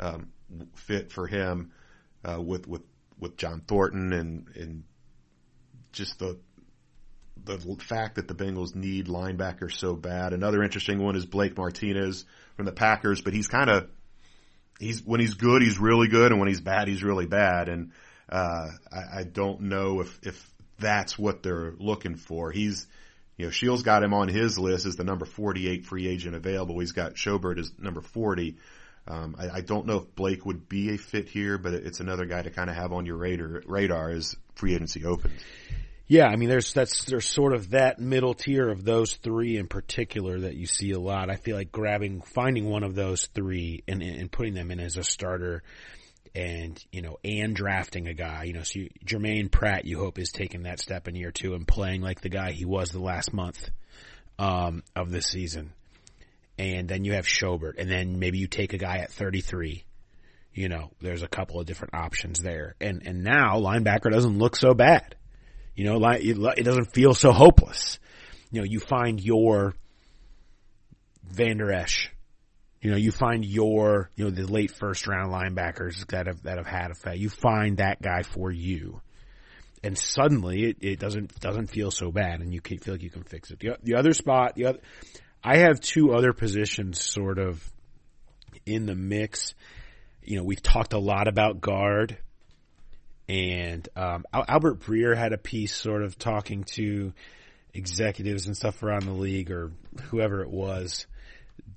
um, 0.00 0.30
fit 0.74 1.12
for 1.12 1.28
him 1.28 1.70
uh, 2.28 2.40
with 2.40 2.66
with 2.66 2.82
with 3.20 3.36
John 3.36 3.60
Thornton 3.60 4.12
and 4.12 4.48
and 4.56 4.82
just 5.92 6.18
the 6.18 6.38
the 7.44 7.58
fact 7.80 8.16
that 8.16 8.28
the 8.28 8.34
Bengals 8.34 8.74
need 8.74 9.06
linebackers 9.06 9.72
so 9.72 9.94
bad. 9.94 10.32
Another 10.32 10.62
interesting 10.62 11.02
one 11.02 11.16
is 11.16 11.24
Blake 11.24 11.56
Martinez 11.56 12.24
from 12.56 12.66
the 12.66 12.72
Packers, 12.72 13.22
but 13.22 13.32
he's 13.32 13.48
kind 13.48 13.70
of 13.70 13.88
he's 14.78 15.02
when 15.02 15.20
he's 15.20 15.34
good, 15.34 15.62
he's 15.62 15.78
really 15.78 16.08
good, 16.08 16.32
and 16.32 16.40
when 16.40 16.48
he's 16.48 16.60
bad, 16.60 16.88
he's 16.88 17.02
really 17.02 17.26
bad. 17.26 17.68
And 17.68 17.92
uh, 18.28 18.68
I, 18.92 19.20
I 19.20 19.24
don't 19.24 19.62
know 19.62 20.00
if 20.00 20.18
if 20.22 20.50
that's 20.78 21.18
what 21.18 21.42
they're 21.42 21.74
looking 21.78 22.16
for. 22.16 22.50
He's 22.50 22.86
you 23.36 23.46
know 23.46 23.50
Shields 23.50 23.82
got 23.82 24.02
him 24.02 24.14
on 24.14 24.28
his 24.28 24.58
list 24.58 24.86
as 24.86 24.96
the 24.96 25.04
number 25.04 25.24
48 25.24 25.86
free 25.86 26.08
agent 26.08 26.34
available. 26.34 26.78
He's 26.78 26.92
got 26.92 27.14
Schobert 27.14 27.58
as 27.58 27.72
number 27.78 28.00
40. 28.00 28.56
Um, 29.06 29.34
I, 29.38 29.48
I, 29.48 29.60
don't 29.62 29.86
know 29.86 29.96
if 29.96 30.14
Blake 30.14 30.44
would 30.44 30.68
be 30.68 30.94
a 30.94 30.98
fit 30.98 31.28
here, 31.28 31.56
but 31.56 31.72
it's 31.72 32.00
another 32.00 32.26
guy 32.26 32.42
to 32.42 32.50
kind 32.50 32.68
of 32.68 32.76
have 32.76 32.92
on 32.92 33.06
your 33.06 33.16
radar, 33.16 33.62
radar 33.66 34.10
as 34.10 34.36
free 34.60 34.74
agency 34.74 35.04
opens. 35.04 35.42
Yeah, 36.06 36.26
I 36.26 36.36
mean, 36.36 36.48
there's 36.48 36.72
that's 36.72 37.04
there's 37.04 37.26
sort 37.26 37.54
of 37.54 37.70
that 37.70 38.00
middle 38.00 38.34
tier 38.34 38.68
of 38.68 38.84
those 38.84 39.14
three 39.14 39.56
in 39.56 39.68
particular 39.68 40.40
that 40.40 40.56
you 40.56 40.66
see 40.66 40.90
a 40.90 40.98
lot. 40.98 41.30
I 41.30 41.36
feel 41.36 41.56
like 41.56 41.70
grabbing, 41.70 42.22
finding 42.22 42.68
one 42.68 42.82
of 42.82 42.94
those 42.94 43.26
three 43.26 43.84
and 43.86 44.02
and 44.02 44.30
putting 44.30 44.54
them 44.54 44.72
in 44.72 44.80
as 44.80 44.96
a 44.96 45.04
starter, 45.04 45.62
and 46.34 46.84
you 46.90 47.02
know, 47.02 47.18
and 47.22 47.54
drafting 47.54 48.08
a 48.08 48.14
guy. 48.14 48.44
You 48.44 48.54
know, 48.54 48.64
so 48.64 48.80
you, 48.80 48.90
Germaine 49.04 49.50
Pratt, 49.50 49.84
you 49.84 50.00
hope 50.00 50.18
is 50.18 50.32
taking 50.32 50.64
that 50.64 50.80
step 50.80 51.06
in 51.06 51.14
year 51.14 51.30
two 51.30 51.54
and 51.54 51.66
playing 51.66 52.02
like 52.02 52.20
the 52.20 52.28
guy 52.28 52.50
he 52.52 52.64
was 52.64 52.90
the 52.90 53.00
last 53.00 53.32
month 53.32 53.70
um, 54.38 54.82
of 54.96 55.12
the 55.12 55.22
season 55.22 55.72
and 56.60 56.86
then 56.86 57.04
you 57.04 57.14
have 57.14 57.24
Schobert, 57.24 57.78
and 57.78 57.90
then 57.90 58.18
maybe 58.18 58.36
you 58.36 58.46
take 58.46 58.74
a 58.74 58.78
guy 58.78 58.98
at 58.98 59.10
33. 59.10 59.82
You 60.52 60.68
know, 60.68 60.90
there's 61.00 61.22
a 61.22 61.28
couple 61.28 61.60
of 61.60 61.66
different 61.66 61.94
options 61.94 62.40
there, 62.40 62.74
and 62.80 63.02
and 63.06 63.22
now 63.22 63.60
linebacker 63.60 64.10
doesn't 64.10 64.38
look 64.38 64.56
so 64.56 64.74
bad. 64.74 65.16
You 65.74 65.84
know, 65.84 66.04
it 66.10 66.64
doesn't 66.64 66.92
feel 66.92 67.14
so 67.14 67.32
hopeless. 67.32 67.98
You 68.50 68.60
know, 68.60 68.66
you 68.66 68.80
find 68.80 69.20
your 69.20 69.74
Vander 71.30 71.72
Esch. 71.72 72.10
You 72.80 72.90
know, 72.90 72.96
you 72.96 73.12
find 73.12 73.44
your, 73.44 74.10
you 74.16 74.24
know, 74.24 74.30
the 74.30 74.50
late 74.50 74.70
first 74.70 75.06
round 75.06 75.32
linebackers 75.32 76.06
that 76.08 76.26
have, 76.26 76.42
that 76.44 76.56
have 76.56 76.66
had 76.66 76.88
a 76.88 76.92
effect. 76.92 77.18
You 77.18 77.28
find 77.28 77.76
that 77.76 78.00
guy 78.00 78.22
for 78.22 78.50
you. 78.50 79.02
And 79.82 79.96
suddenly 79.96 80.64
it, 80.64 80.76
it 80.80 80.98
doesn't, 80.98 81.38
doesn't 81.40 81.68
feel 81.68 81.90
so 81.90 82.10
bad 82.10 82.40
and 82.40 82.52
you 82.52 82.60
can 82.60 82.78
feel 82.78 82.94
like 82.94 83.02
you 83.02 83.10
can 83.10 83.24
fix 83.24 83.50
it. 83.50 83.58
The, 83.60 83.76
the 83.82 83.96
other 83.96 84.12
spot, 84.12 84.54
the 84.54 84.66
other, 84.66 84.78
I 85.42 85.58
have 85.58 85.80
two 85.80 86.12
other 86.12 86.32
positions 86.32 87.02
sort 87.02 87.38
of 87.38 87.62
in 88.66 88.86
the 88.86 88.94
mix. 88.94 89.54
You 90.22 90.36
know, 90.36 90.44
we've 90.44 90.62
talked 90.62 90.92
a 90.92 90.98
lot 90.98 91.28
about 91.28 91.60
guard, 91.60 92.18
and 93.28 93.88
um, 93.96 94.24
Albert 94.32 94.80
Breer 94.80 95.16
had 95.16 95.32
a 95.32 95.38
piece 95.38 95.74
sort 95.74 96.02
of 96.02 96.18
talking 96.18 96.64
to 96.74 97.12
executives 97.72 98.46
and 98.46 98.56
stuff 98.56 98.82
around 98.82 99.06
the 99.06 99.12
league 99.12 99.50
or 99.50 99.72
whoever 100.04 100.42
it 100.42 100.50
was, 100.50 101.06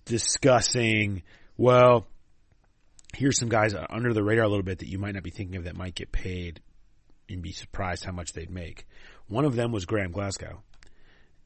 discussing, 0.06 1.24
well, 1.58 2.08
here's 3.16 3.40
some 3.40 3.50
guys 3.50 3.76
under 3.90 4.14
the 4.14 4.24
radar 4.24 4.46
a 4.46 4.50
little 4.50 4.64
bit 4.64 4.80
that 4.80 4.90
you 4.90 4.98
might 4.98 5.14
not 5.14 5.24
be 5.24 5.30
thinking 5.30 5.56
of 5.56 5.66
that 5.66 5.76
might 5.76 5.96
get 5.96 6.12
paid 6.12 6.60
You'd 7.28 7.42
be 7.42 7.52
surprised 7.52 8.04
how 8.04 8.12
much 8.12 8.34
they'd 8.34 8.50
make. 8.50 8.86
One 9.28 9.46
of 9.46 9.56
them 9.56 9.72
was 9.72 9.86
Graham 9.86 10.12
Glasgow, 10.12 10.62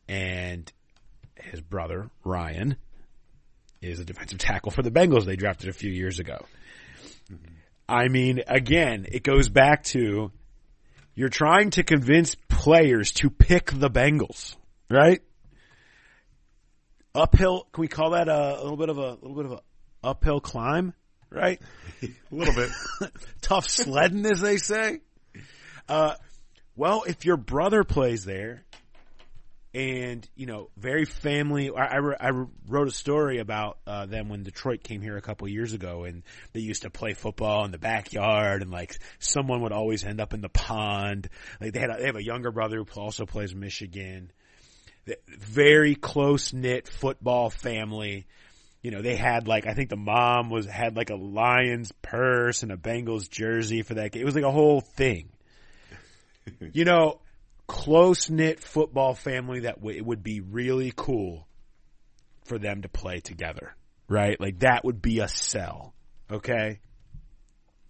and 0.07 0.71
his 1.35 1.61
brother 1.61 2.09
Ryan 2.23 2.77
is 3.81 3.99
a 3.99 4.05
defensive 4.05 4.39
tackle 4.39 4.71
for 4.71 4.81
the 4.81 4.91
Bengals 4.91 5.25
they 5.25 5.35
drafted 5.35 5.69
a 5.69 5.73
few 5.73 5.91
years 5.91 6.19
ago. 6.19 6.45
I 7.89 8.09
mean, 8.09 8.43
again, 8.47 9.05
it 9.09 9.23
goes 9.23 9.49
back 9.49 9.83
to 9.85 10.31
you're 11.15 11.29
trying 11.29 11.71
to 11.71 11.83
convince 11.83 12.35
players 12.49 13.11
to 13.13 13.29
pick 13.29 13.71
the 13.71 13.89
Bengals, 13.89 14.55
right? 14.89 15.21
Uphill, 17.15 17.67
can 17.71 17.81
we 17.81 17.87
call 17.87 18.11
that 18.11 18.27
a, 18.27 18.59
a 18.59 18.61
little 18.61 18.77
bit 18.77 18.89
of 18.89 18.97
a, 18.97 19.01
a 19.01 19.19
little 19.21 19.35
bit 19.35 19.45
of 19.45 19.51
a 19.53 19.61
uphill 20.03 20.39
climb, 20.39 20.93
right? 21.29 21.61
a 22.03 22.09
little 22.31 22.53
bit 22.53 22.69
tough 23.41 23.67
sledding, 23.67 24.25
as 24.25 24.41
they 24.41 24.57
say. 24.57 24.99
Uh, 25.87 26.15
well, 26.75 27.03
if 27.07 27.25
your 27.25 27.37
brother 27.37 27.83
plays 27.83 28.25
there, 28.25 28.63
and 29.73 30.27
you 30.35 30.45
know, 30.45 30.69
very 30.77 31.05
family. 31.05 31.69
I, 31.69 31.97
I, 31.97 32.27
I 32.29 32.45
wrote 32.67 32.87
a 32.87 32.91
story 32.91 33.39
about 33.39 33.77
uh, 33.85 34.05
them 34.05 34.29
when 34.29 34.43
Detroit 34.43 34.83
came 34.83 35.01
here 35.01 35.17
a 35.17 35.21
couple 35.21 35.47
years 35.47 35.73
ago, 35.73 36.05
and 36.05 36.23
they 36.53 36.61
used 36.61 36.83
to 36.83 36.89
play 36.89 37.13
football 37.13 37.65
in 37.65 37.71
the 37.71 37.77
backyard, 37.77 38.61
and 38.61 38.71
like 38.71 38.97
someone 39.19 39.61
would 39.61 39.73
always 39.73 40.03
end 40.03 40.21
up 40.21 40.33
in 40.33 40.41
the 40.41 40.49
pond. 40.49 41.29
Like 41.59 41.73
they 41.73 41.79
had, 41.79 41.89
a, 41.89 41.97
they 41.97 42.05
have 42.05 42.15
a 42.15 42.23
younger 42.23 42.51
brother 42.51 42.77
who 42.77 43.01
also 43.01 43.25
plays 43.25 43.53
Michigan. 43.53 44.31
Very 45.27 45.95
close 45.95 46.53
knit 46.53 46.87
football 46.87 47.49
family. 47.49 48.25
You 48.81 48.91
know, 48.91 49.01
they 49.01 49.15
had 49.15 49.47
like 49.47 49.67
I 49.67 49.73
think 49.73 49.89
the 49.89 49.95
mom 49.97 50.49
was 50.49 50.65
had 50.65 50.95
like 50.95 51.09
a 51.09 51.15
Lions 51.15 51.91
purse 52.01 52.63
and 52.63 52.71
a 52.71 52.77
Bengals 52.77 53.29
jersey 53.29 53.81
for 53.81 53.95
that 53.95 54.11
game. 54.11 54.21
It 54.21 54.25
was 54.25 54.35
like 54.35 54.43
a 54.43 54.51
whole 54.51 54.81
thing. 54.81 55.29
you 56.73 56.85
know, 56.85 57.19
close 57.67 58.29
knit 58.29 58.59
football 58.59 59.13
family 59.13 59.61
that 59.61 59.75
w- 59.75 59.97
it 59.97 60.05
would 60.05 60.23
be 60.23 60.41
really 60.41 60.93
cool 60.95 61.47
for 62.45 62.57
them 62.57 62.81
to 62.81 62.89
play 62.89 63.19
together, 63.19 63.75
right? 64.07 64.39
Like 64.39 64.59
that 64.59 64.85
would 64.85 65.01
be 65.01 65.19
a 65.19 65.27
sell, 65.27 65.93
okay? 66.31 66.79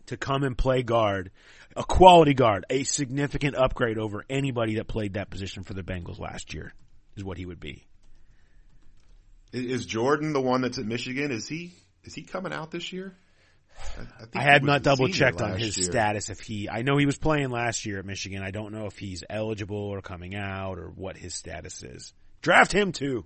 To 0.08 0.18
come 0.18 0.44
and 0.44 0.58
play 0.58 0.84
guard, 0.84 1.32
a 1.76 1.84
quality 1.84 2.34
guard, 2.34 2.66
a 2.70 2.84
significant 2.84 3.56
upgrade 3.56 3.98
over 3.98 4.26
anybody 4.30 4.76
that 4.76 4.88
played 4.88 5.14
that 5.14 5.30
position 5.30 5.64
for 5.64 5.74
the 5.74 5.84
Bengals 5.84 6.20
last 6.20 6.54
year 6.54 6.74
is 7.16 7.24
what 7.24 7.38
he 7.38 7.46
would 7.46 7.60
be. 7.60 7.86
Is 9.54 9.86
Jordan 9.86 10.34
the 10.34 10.42
one 10.42 10.62
that's 10.62 10.78
at 10.78 10.86
Michigan? 10.86 11.32
Is 11.32 11.48
he 11.48 11.74
is 12.04 12.14
he 12.14 12.24
coming 12.24 12.54
out 12.54 12.72
this 12.72 12.92
year? 12.92 13.16
I, 14.34 14.40
I 14.40 14.44
had 14.44 14.64
not 14.64 14.84
double 14.84 15.08
checked 15.08 15.42
on 15.42 15.58
his 15.58 15.78
year. 15.78 15.86
status. 15.86 16.30
If 16.30 16.40
he, 16.40 16.70
I 16.70 16.82
know 16.82 16.98
he 16.98 17.06
was 17.06 17.18
playing 17.18 17.50
last 17.50 17.86
year 17.86 18.00
at 18.00 18.06
Michigan. 18.06 18.44
I 18.44 18.52
don't 18.52 18.74
know 18.74 18.86
if 18.86 18.98
he's 18.98 19.24
eligible 19.30 19.78
or 19.78 20.02
coming 20.02 20.36
out 20.36 20.78
or 20.78 20.88
what 20.90 21.18
his 21.18 21.34
status 21.36 21.84
is. 21.84 22.14
Draft 22.42 22.72
him 22.72 22.92
too. 22.92 23.26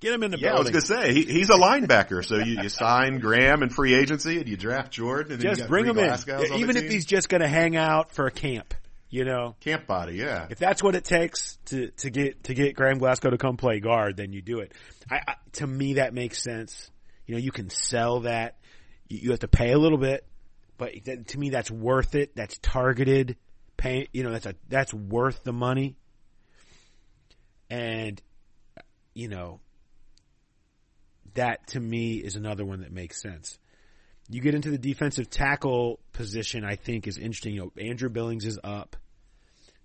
Get 0.00 0.12
him 0.14 0.22
in 0.22 0.30
the 0.30 0.38
yeah, 0.38 0.50
building. 0.52 0.72
I 0.72 0.76
was 0.76 0.88
gonna 0.88 1.02
say 1.02 1.12
he, 1.12 1.24
he's 1.24 1.50
a 1.50 1.54
linebacker, 1.54 2.24
so 2.24 2.36
you, 2.36 2.62
you 2.62 2.68
sign 2.68 3.18
Graham 3.18 3.64
in 3.64 3.68
free 3.68 3.94
agency 3.94 4.38
and 4.38 4.48
you 4.48 4.56
draft 4.56 4.92
Jordan. 4.92 5.32
And 5.32 5.42
just 5.42 5.66
bring 5.66 5.86
him 5.86 5.98
in, 5.98 6.16
even 6.54 6.76
if 6.76 6.88
he's 6.88 7.04
just 7.04 7.28
going 7.28 7.40
to 7.40 7.48
hang 7.48 7.76
out 7.76 8.12
for 8.12 8.26
a 8.26 8.30
camp. 8.30 8.74
You 9.10 9.24
know, 9.24 9.56
camp 9.60 9.86
body, 9.86 10.16
yeah. 10.16 10.46
If 10.50 10.58
that's 10.58 10.82
what 10.82 10.94
it 10.94 11.02
takes 11.02 11.56
to 11.66 11.90
to 11.92 12.10
get 12.10 12.44
to 12.44 12.54
get 12.54 12.76
Graham 12.76 12.98
Glasgow 12.98 13.30
to 13.30 13.38
come 13.38 13.56
play 13.56 13.80
guard, 13.80 14.18
then 14.18 14.32
you 14.32 14.42
do 14.42 14.58
it. 14.58 14.72
I, 15.10 15.20
I 15.26 15.34
to 15.52 15.66
me 15.66 15.94
that 15.94 16.12
makes 16.12 16.42
sense. 16.42 16.90
You 17.26 17.34
know, 17.34 17.40
you 17.40 17.50
can 17.50 17.70
sell 17.70 18.20
that 18.20 18.58
you 19.08 19.30
have 19.30 19.40
to 19.40 19.48
pay 19.48 19.72
a 19.72 19.78
little 19.78 19.98
bit, 19.98 20.26
but 20.76 20.92
to 21.04 21.38
me 21.38 21.50
that's 21.50 21.70
worth 21.70 22.14
it. 22.14 22.34
That's 22.36 22.58
targeted 22.58 23.36
pay. 23.76 24.08
You 24.12 24.22
know, 24.22 24.30
that's 24.30 24.46
a 24.46 24.54
that's 24.68 24.92
worth 24.92 25.42
the 25.44 25.52
money. 25.52 25.96
And 27.70 28.20
you 29.14 29.28
know, 29.28 29.60
that 31.34 31.66
to 31.68 31.80
me 31.80 32.16
is 32.16 32.36
another 32.36 32.64
one 32.64 32.80
that 32.80 32.92
makes 32.92 33.20
sense. 33.20 33.58
You 34.30 34.42
get 34.42 34.54
into 34.54 34.70
the 34.70 34.78
defensive 34.78 35.30
tackle 35.30 36.00
position, 36.12 36.64
I 36.64 36.76
think 36.76 37.06
is 37.06 37.16
interesting. 37.16 37.54
You 37.54 37.60
know, 37.60 37.82
Andrew 37.82 38.10
Billings 38.10 38.44
is 38.44 38.58
up. 38.62 38.96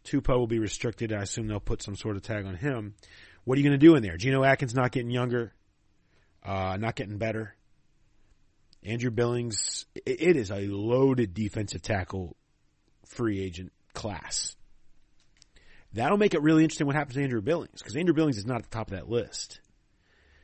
Tupou 0.04 0.38
will 0.38 0.48
be 0.48 0.60
restricted. 0.60 1.14
I 1.14 1.22
assume 1.22 1.48
they'll 1.48 1.62
put 1.62 1.82
some 1.82 1.96
sort 1.96 2.18
of 2.18 2.24
tag 2.24 2.46
on 2.46 2.56
him. 2.56 2.96
What 3.46 3.58
are 3.58 3.62
you 3.62 3.68
going 3.68 3.80
to 3.80 3.86
do 3.86 3.96
in 3.96 4.04
there? 4.04 4.18
Geno 4.18 4.44
Atkins 4.44 4.74
not 4.74 4.92
getting 4.92 5.12
younger, 5.12 5.54
uh, 6.44 6.78
not 6.78 6.96
getting 6.96 7.18
better. 7.18 7.56
Andrew 8.86 9.12
Billings, 9.12 9.86
it 9.96 10.36
is 10.36 10.52
a 10.52 10.68
loaded 10.68 11.34
defensive 11.34 11.82
tackle 11.82 12.36
free 13.06 13.42
agent 13.42 13.72
class. 13.94 14.56
That'll 15.94 16.18
make 16.18 16.34
it 16.34 16.42
really 16.42 16.64
interesting 16.64 16.88
what 16.88 16.96
happens 16.96 17.16
to 17.16 17.24
Andrew 17.24 17.42
Billings 17.42 17.80
because 17.82 17.96
Andrew 17.96 18.14
Billings 18.14 18.38
is 18.38 18.46
not 18.46 18.58
at 18.58 18.64
the 18.64 18.76
top 18.76 18.88
of 18.88 18.98
that 18.98 19.10
list. 19.10 19.60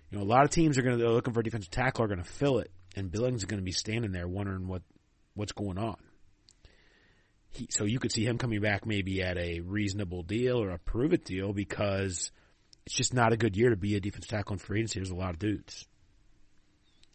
You 0.09 0.17
know, 0.17 0.23
a 0.23 0.25
lot 0.25 0.43
of 0.43 0.51
teams 0.51 0.77
are 0.77 0.81
going 0.81 0.99
to, 0.99 1.09
looking 1.09 1.33
for 1.33 1.41
a 1.41 1.43
defensive 1.43 1.71
tackle 1.71 2.05
are 2.05 2.07
going 2.07 2.23
to 2.23 2.29
fill 2.29 2.59
it 2.59 2.71
and 2.95 3.11
Billings 3.11 3.41
is 3.41 3.45
going 3.45 3.59
to 3.59 3.65
be 3.65 3.71
standing 3.71 4.11
there 4.11 4.27
wondering 4.27 4.67
what, 4.67 4.83
what's 5.33 5.51
going 5.51 5.77
on. 5.77 5.97
He, 7.49 7.67
so 7.71 7.83
you 7.83 7.99
could 7.99 8.11
see 8.11 8.25
him 8.25 8.37
coming 8.37 8.61
back 8.61 8.85
maybe 8.85 9.21
at 9.23 9.37
a 9.37 9.59
reasonable 9.61 10.23
deal 10.23 10.61
or 10.61 10.69
a 10.69 10.77
prove 10.77 11.13
it 11.13 11.25
deal 11.25 11.51
because 11.51 12.31
it's 12.85 12.95
just 12.95 13.13
not 13.13 13.33
a 13.33 13.37
good 13.37 13.57
year 13.57 13.71
to 13.71 13.75
be 13.75 13.95
a 13.95 13.99
defensive 13.99 14.29
tackle 14.29 14.53
in 14.53 14.59
free 14.59 14.79
agency. 14.79 14.99
There's 14.99 15.09
a 15.09 15.15
lot 15.15 15.31
of 15.31 15.39
dudes. 15.39 15.87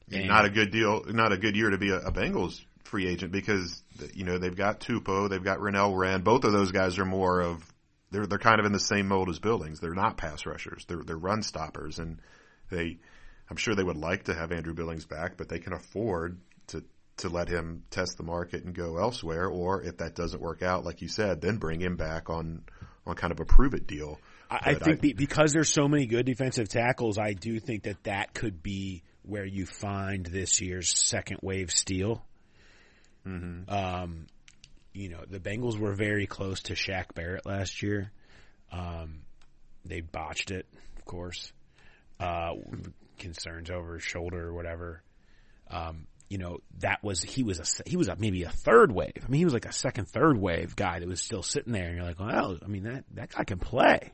Not 0.08 0.44
a 0.44 0.50
good 0.50 0.70
deal, 0.70 1.04
not 1.06 1.32
a 1.32 1.38
good 1.38 1.56
year 1.56 1.70
to 1.70 1.78
be 1.78 1.90
a, 1.90 1.98
a 1.98 2.12
Bengals 2.12 2.60
free 2.84 3.06
agent 3.08 3.32
because 3.32 3.82
you 4.12 4.24
know 4.24 4.38
they've 4.38 4.54
got 4.54 4.80
Tupou, 4.80 5.28
they've 5.28 5.42
got 5.42 5.58
Renell 5.58 5.96
Rand. 5.96 6.24
Both 6.24 6.44
of 6.44 6.52
those 6.52 6.72
guys 6.72 6.98
are 6.98 7.04
more 7.04 7.40
of 7.40 7.64
they're 8.10 8.26
they're 8.26 8.38
kind 8.38 8.60
of 8.60 8.66
in 8.66 8.72
the 8.72 8.78
same 8.78 9.08
mold 9.08 9.28
as 9.28 9.38
Billings. 9.38 9.80
They're 9.80 9.94
not 9.94 10.16
pass 10.16 10.46
rushers. 10.46 10.84
They're 10.86 11.02
they're 11.02 11.16
run 11.16 11.42
stoppers, 11.42 11.98
and 11.98 12.20
they. 12.70 12.98
I'm 13.50 13.56
sure 13.56 13.74
they 13.74 13.84
would 13.84 13.98
like 13.98 14.24
to 14.24 14.34
have 14.34 14.52
Andrew 14.52 14.72
Billings 14.72 15.04
back, 15.04 15.36
but 15.36 15.50
they 15.50 15.58
can 15.58 15.74
afford 15.74 16.38
to 16.68 16.82
to 17.18 17.28
let 17.28 17.48
him 17.48 17.82
test 17.90 18.16
the 18.16 18.22
market 18.22 18.64
and 18.64 18.74
go 18.74 18.96
elsewhere. 18.98 19.46
Or 19.46 19.82
if 19.82 19.98
that 19.98 20.14
doesn't 20.14 20.40
work 20.40 20.62
out, 20.62 20.84
like 20.84 21.02
you 21.02 21.08
said, 21.08 21.40
then 21.40 21.58
bring 21.58 21.80
him 21.80 21.96
back 21.96 22.30
on 22.30 22.62
on 23.06 23.16
kind 23.16 23.32
of 23.32 23.40
a 23.40 23.44
prove 23.44 23.74
it 23.74 23.86
deal. 23.86 24.18
I, 24.50 24.60
I 24.62 24.74
think 24.74 25.04
I, 25.04 25.12
because 25.16 25.52
there's 25.52 25.68
so 25.68 25.88
many 25.88 26.06
good 26.06 26.26
defensive 26.26 26.68
tackles, 26.68 27.18
I 27.18 27.32
do 27.32 27.58
think 27.60 27.82
that 27.84 28.02
that 28.04 28.34
could 28.34 28.62
be 28.62 29.02
where 29.24 29.44
you 29.44 29.66
find 29.66 30.24
this 30.24 30.60
year's 30.60 30.88
second 30.96 31.38
wave 31.42 31.70
steal. 31.70 32.24
Mm-hmm. 33.26 33.72
Um, 33.72 34.26
you 34.92 35.08
know, 35.08 35.24
the 35.28 35.40
Bengals 35.40 35.78
were 35.78 35.94
very 35.94 36.26
close 36.26 36.62
to 36.62 36.74
Shaq 36.74 37.14
Barrett 37.14 37.46
last 37.46 37.82
year. 37.82 38.12
Um, 38.70 39.22
they 39.84 40.00
botched 40.00 40.50
it, 40.50 40.66
of 40.96 41.04
course. 41.04 41.52
Uh, 42.20 42.52
concerns 43.18 43.70
over 43.70 43.94
his 43.94 44.02
shoulder 44.02 44.48
or 44.48 44.54
whatever. 44.54 45.02
Um, 45.70 46.06
you 46.28 46.38
know, 46.38 46.58
that 46.78 47.02
was, 47.02 47.22
he 47.22 47.42
was 47.42 47.60
a, 47.60 47.88
he 47.88 47.96
was 47.96 48.08
a, 48.08 48.16
maybe 48.16 48.44
a 48.44 48.50
third 48.50 48.92
wave. 48.92 49.12
I 49.16 49.28
mean, 49.28 49.38
he 49.38 49.44
was 49.44 49.54
like 49.54 49.66
a 49.66 49.72
second, 49.72 50.08
third 50.08 50.38
wave 50.38 50.76
guy 50.76 51.00
that 51.00 51.08
was 51.08 51.20
still 51.20 51.42
sitting 51.42 51.72
there 51.72 51.88
and 51.88 51.96
you're 51.96 52.04
like, 52.04 52.20
well, 52.20 52.58
I 52.62 52.66
mean, 52.66 52.84
that, 52.84 53.04
that 53.14 53.30
guy 53.30 53.44
can 53.44 53.58
play 53.58 54.12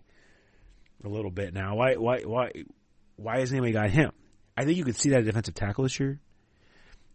a 1.04 1.08
little 1.08 1.30
bit 1.30 1.52
now. 1.54 1.76
Why, 1.76 1.94
why, 1.94 2.22
why, 2.22 2.52
why 3.16 3.40
hasn't 3.40 3.60
anybody 3.60 3.72
got 3.72 3.90
him? 3.90 4.12
I 4.60 4.64
think 4.66 4.76
you 4.76 4.84
could 4.84 4.96
see 4.96 5.08
that 5.10 5.24
defensive 5.24 5.54
tackle 5.54 5.84
this 5.84 5.98
year, 5.98 6.20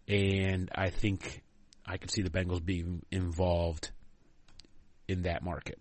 and 0.07 0.71
I 0.73 0.89
think 0.89 1.43
I 1.85 1.97
could 1.97 2.09
see 2.09 2.23
the 2.23 2.31
Bengals 2.31 2.65
being 2.65 3.03
involved 3.11 3.91
in 5.07 5.23
that 5.23 5.43
market. 5.43 5.77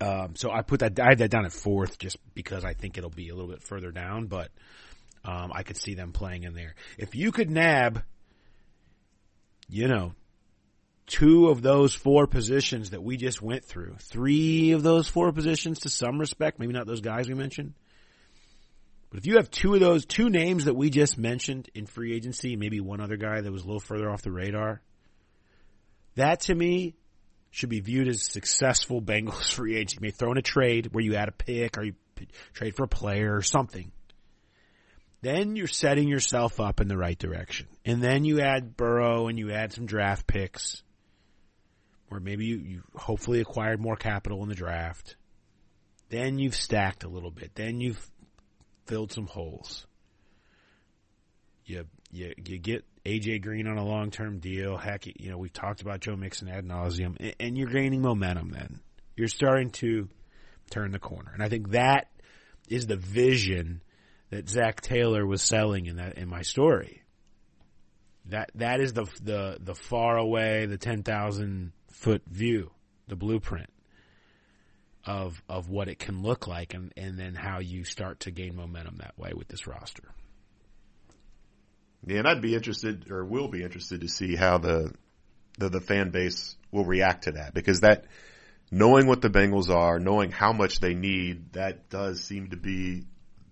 Um, 0.00 0.34
so 0.34 0.50
I 0.50 0.62
put 0.62 0.80
that 0.80 0.98
I 0.98 1.10
had 1.10 1.18
that 1.18 1.30
down 1.30 1.44
at 1.44 1.52
fourth 1.52 1.96
just 2.00 2.16
because 2.34 2.64
I 2.64 2.72
think 2.72 2.98
it'll 2.98 3.08
be 3.08 3.28
a 3.28 3.36
little 3.36 3.48
bit 3.48 3.62
further 3.62 3.92
down, 3.92 4.26
but 4.26 4.50
um, 5.24 5.52
I 5.54 5.62
could 5.62 5.76
see 5.76 5.94
them 5.94 6.10
playing 6.10 6.42
in 6.42 6.54
there. 6.54 6.74
If 6.98 7.14
you 7.14 7.30
could 7.30 7.50
nab, 7.50 8.02
you 9.68 9.86
know, 9.86 10.12
two 11.06 11.50
of 11.50 11.62
those 11.62 11.94
four 11.94 12.26
positions 12.26 12.90
that 12.90 13.02
we 13.04 13.16
just 13.16 13.40
went 13.40 13.64
through, 13.64 13.94
three 14.00 14.72
of 14.72 14.82
those 14.82 15.06
four 15.06 15.30
positions 15.30 15.80
to 15.80 15.88
some 15.88 16.18
respect, 16.18 16.58
maybe 16.58 16.72
not 16.72 16.88
those 16.88 17.00
guys 17.00 17.28
we 17.28 17.34
mentioned, 17.34 17.74
but 19.10 19.18
if 19.18 19.26
you 19.26 19.36
have 19.36 19.50
two 19.50 19.74
of 19.74 19.80
those, 19.80 20.04
two 20.04 20.28
names 20.28 20.66
that 20.66 20.74
we 20.74 20.90
just 20.90 21.16
mentioned 21.16 21.70
in 21.74 21.86
free 21.86 22.14
agency, 22.14 22.56
maybe 22.56 22.80
one 22.80 23.00
other 23.00 23.16
guy 23.16 23.40
that 23.40 23.52
was 23.52 23.62
a 23.62 23.66
little 23.66 23.80
further 23.80 24.10
off 24.10 24.22
the 24.22 24.30
radar, 24.30 24.82
that 26.16 26.40
to 26.42 26.54
me 26.54 26.94
should 27.50 27.70
be 27.70 27.80
viewed 27.80 28.08
as 28.08 28.22
successful 28.22 29.00
Bengals 29.00 29.52
free 29.52 29.76
agent. 29.76 30.00
You 30.00 30.06
may 30.06 30.10
throw 30.10 30.32
in 30.32 30.38
a 30.38 30.42
trade 30.42 30.88
where 30.92 31.02
you 31.02 31.14
add 31.14 31.28
a 31.28 31.32
pick 31.32 31.78
or 31.78 31.84
you 31.84 31.94
trade 32.52 32.76
for 32.76 32.84
a 32.84 32.88
player 32.88 33.34
or 33.34 33.42
something. 33.42 33.90
Then 35.20 35.56
you're 35.56 35.66
setting 35.66 36.08
yourself 36.08 36.60
up 36.60 36.80
in 36.80 36.88
the 36.88 36.96
right 36.96 37.18
direction. 37.18 37.66
And 37.84 38.02
then 38.02 38.24
you 38.24 38.40
add 38.40 38.76
Burrow 38.76 39.28
and 39.28 39.38
you 39.38 39.50
add 39.50 39.72
some 39.72 39.86
draft 39.86 40.26
picks 40.26 40.82
or 42.10 42.20
maybe 42.20 42.46
you, 42.46 42.56
you 42.56 42.82
hopefully 42.94 43.40
acquired 43.40 43.80
more 43.80 43.96
capital 43.96 44.42
in 44.42 44.48
the 44.48 44.54
draft. 44.54 45.16
Then 46.08 46.38
you've 46.38 46.54
stacked 46.54 47.04
a 47.04 47.08
little 47.08 47.30
bit. 47.30 47.54
Then 47.54 47.80
you've 47.80 48.10
filled 48.88 49.12
some 49.12 49.26
holes. 49.26 49.86
You, 51.64 51.84
you, 52.10 52.32
you 52.44 52.58
get 52.58 52.84
AJ 53.04 53.42
Green 53.42 53.68
on 53.68 53.76
a 53.78 53.84
long 53.84 54.10
term 54.10 54.38
deal. 54.38 54.76
Heck, 54.76 55.06
you 55.06 55.30
know 55.30 55.38
we've 55.38 55.52
talked 55.52 55.82
about 55.82 56.00
Joe 56.00 56.16
Mixon 56.16 56.48
ad 56.48 56.64
nauseum, 56.64 57.16
and, 57.20 57.34
and 57.38 57.58
you're 57.58 57.70
gaining 57.70 58.02
momentum. 58.02 58.50
Then 58.50 58.80
you're 59.16 59.28
starting 59.28 59.70
to 59.72 60.08
turn 60.70 60.90
the 60.90 60.98
corner, 60.98 61.30
and 61.32 61.42
I 61.42 61.48
think 61.48 61.70
that 61.70 62.10
is 62.68 62.86
the 62.86 62.96
vision 62.96 63.82
that 64.30 64.48
Zac 64.48 64.80
Taylor 64.80 65.26
was 65.26 65.42
selling 65.42 65.86
in 65.86 65.96
that 65.96 66.18
in 66.18 66.28
my 66.28 66.42
story. 66.42 67.02
That 68.26 68.50
that 68.56 68.80
is 68.80 68.94
the 68.94 69.06
the 69.22 69.58
the 69.60 69.74
far 69.74 70.16
away, 70.16 70.66
the 70.66 70.78
ten 70.78 71.02
thousand 71.02 71.72
foot 71.90 72.22
view, 72.26 72.70
the 73.06 73.16
blueprint 73.16 73.70
of 75.08 75.42
of 75.48 75.70
what 75.70 75.88
it 75.88 75.98
can 75.98 76.22
look 76.22 76.46
like, 76.46 76.74
and 76.74 76.92
and 76.96 77.18
then 77.18 77.34
how 77.34 77.58
you 77.60 77.84
start 77.84 78.20
to 78.20 78.30
gain 78.30 78.54
momentum 78.54 78.96
that 78.98 79.18
way 79.18 79.32
with 79.34 79.48
this 79.48 79.66
roster. 79.66 80.04
Yeah, 82.06 82.18
and 82.18 82.28
I'd 82.28 82.42
be 82.42 82.54
interested, 82.54 83.10
or 83.10 83.24
will 83.24 83.48
be 83.48 83.62
interested, 83.62 84.02
to 84.02 84.08
see 84.08 84.36
how 84.36 84.58
the 84.58 84.92
the, 85.58 85.70
the 85.70 85.80
fan 85.80 86.10
base 86.10 86.54
will 86.70 86.84
react 86.84 87.24
to 87.24 87.32
that 87.32 87.54
because 87.54 87.80
that 87.80 88.04
knowing 88.70 89.06
what 89.06 89.22
the 89.22 89.30
Bengals 89.30 89.74
are, 89.74 89.98
knowing 89.98 90.30
how 90.30 90.52
much 90.52 90.78
they 90.78 90.92
need, 90.92 91.54
that 91.54 91.88
does 91.88 92.22
seem 92.22 92.50
to 92.50 92.58
be 92.58 93.04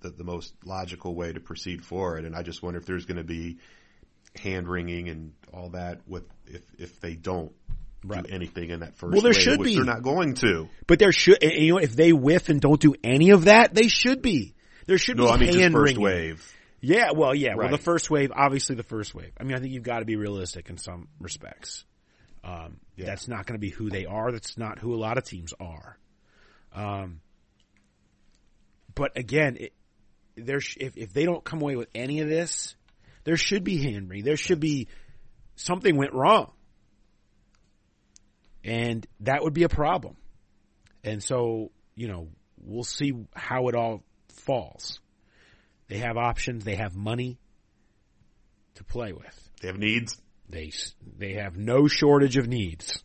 the, 0.03 0.11
the 0.11 0.25
most 0.25 0.53
logical 0.63 1.15
way 1.15 1.33
to 1.33 1.41
proceed 1.41 1.83
forward. 1.83 2.27
And 2.27 2.37
I 2.37 2.43
just 2.43 2.63
wonder 2.63 2.79
if 2.79 2.85
there's 2.85 3.07
going 3.07 3.17
to 3.17 3.25
be 3.25 3.57
hand 4.39 4.69
wringing 4.69 5.09
and 5.09 5.33
all 5.55 5.71
that 5.71 6.01
with 6.07 6.25
if 6.47 6.63
if 6.79 7.01
they 7.01 7.15
don't 7.15 7.53
right. 8.09 8.25
do 8.25 8.35
anything 8.35 8.71
in 8.71 8.81
that 8.81 8.97
first. 8.97 9.13
Well, 9.13 9.23
there 9.23 9.31
wave, 9.33 9.43
should 9.43 9.63
be. 9.63 9.75
They're 9.77 9.85
not 9.85 10.03
going 10.03 10.35
to. 10.37 10.69
But 10.87 10.99
there 10.99 11.13
should. 11.13 11.43
You 11.43 11.75
know, 11.75 11.79
if 11.79 11.95
they 11.95 12.13
whiff 12.13 12.49
and 12.49 12.61
don't 12.61 12.81
do 12.81 12.95
any 13.03 13.31
of 13.31 13.45
that, 13.45 13.75
they 13.75 13.89
should 13.89 14.23
be. 14.23 14.55
There 14.87 14.99
should 14.99 15.17
no, 15.17 15.27
be 15.27 15.31
I 15.31 15.37
mean 15.37 15.59
hand 15.59 15.75
first 15.75 15.99
wave. 15.99 16.53
Yeah, 16.81 17.13
well, 17.13 17.35
yeah. 17.35 17.51
Right. 17.51 17.59
Well, 17.59 17.69
the 17.71 17.79
first 17.79 18.11
wave, 18.11 18.31
obviously 18.35 18.77
the 18.77 18.83
first 18.83 19.15
wave. 19.15 19.33
I 19.41 19.45
mean, 19.45 19.57
I 19.57 19.61
think 19.61 19.73
you've 19.73 19.83
got 19.83 20.01
to 20.01 20.05
be 20.05 20.17
realistic 20.17 20.71
in 20.71 20.79
some 20.79 21.09
respects. 21.21 21.85
Um, 22.45 22.77
Yeah. 22.97 23.07
That's 23.07 23.27
not 23.27 23.47
going 23.47 23.55
to 23.55 23.61
be 23.61 23.71
who 23.71 23.91
they 23.91 24.07
are. 24.07 24.31
That's 24.31 24.57
not 24.57 24.79
who 24.79 24.95
a 24.95 24.97
lot 24.97 25.19
of 25.19 25.25
teams 25.25 25.53
are. 25.59 25.99
Um, 26.73 27.21
but 28.95 29.17
again, 29.17 29.57
it, 29.59 29.73
there 30.37 30.61
sh- 30.61 30.77
if 30.81 30.97
if 30.97 31.13
they 31.13 31.25
don't 31.25 31.43
come 31.43 31.61
away 31.61 31.77
with 31.77 31.89
any 31.95 32.21
of 32.21 32.29
this, 32.29 32.77
there 33.25 33.37
should 33.37 33.65
be 33.65 33.79
hand 33.83 34.09
wringing. 34.09 34.25
There 34.25 34.37
should 34.37 34.61
be 34.61 34.89
something 35.57 35.97
went 35.97 36.13
wrong, 36.13 36.53
and 38.67 39.07
that 39.21 39.43
would 39.43 39.55
be 39.55 39.63
a 39.63 39.69
problem. 39.69 40.17
And 41.05 41.23
so, 41.23 41.71
you 41.95 42.09
know, 42.09 42.29
we'll 42.61 42.85
see 42.85 43.13
how 43.35 43.69
it 43.69 43.77
all 43.77 44.03
falls. 44.29 45.01
They 45.89 45.99
have 45.99 46.17
options. 46.17 46.65
They 46.65 46.75
have 46.75 46.97
money 46.97 47.39
to 48.75 48.85
play 48.85 49.13
with. 49.13 49.51
They 49.63 49.69
have 49.69 49.79
needs. 49.79 50.21
They 50.49 50.73
they 51.17 51.35
have 51.35 51.57
no 51.57 51.87
shortage 51.87 52.37
of 52.37 52.49
needs. 52.49 53.03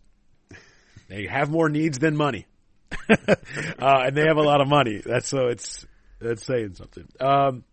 They 1.07 1.28
have 1.28 1.49
more 1.49 1.70
needs 1.70 1.99
than 1.99 2.16
money, 2.16 2.47
uh, 3.09 3.36
and 3.80 4.16
they 4.16 4.26
have 4.26 4.38
a 4.38 4.43
lot 4.43 4.62
of 4.62 4.68
money. 4.68 5.01
That's 5.05 5.28
so 5.28 5.47
it's 5.47 5.86
that's 6.20 6.45
saying 6.45 6.76
something. 6.76 7.07
Um, 7.20 7.64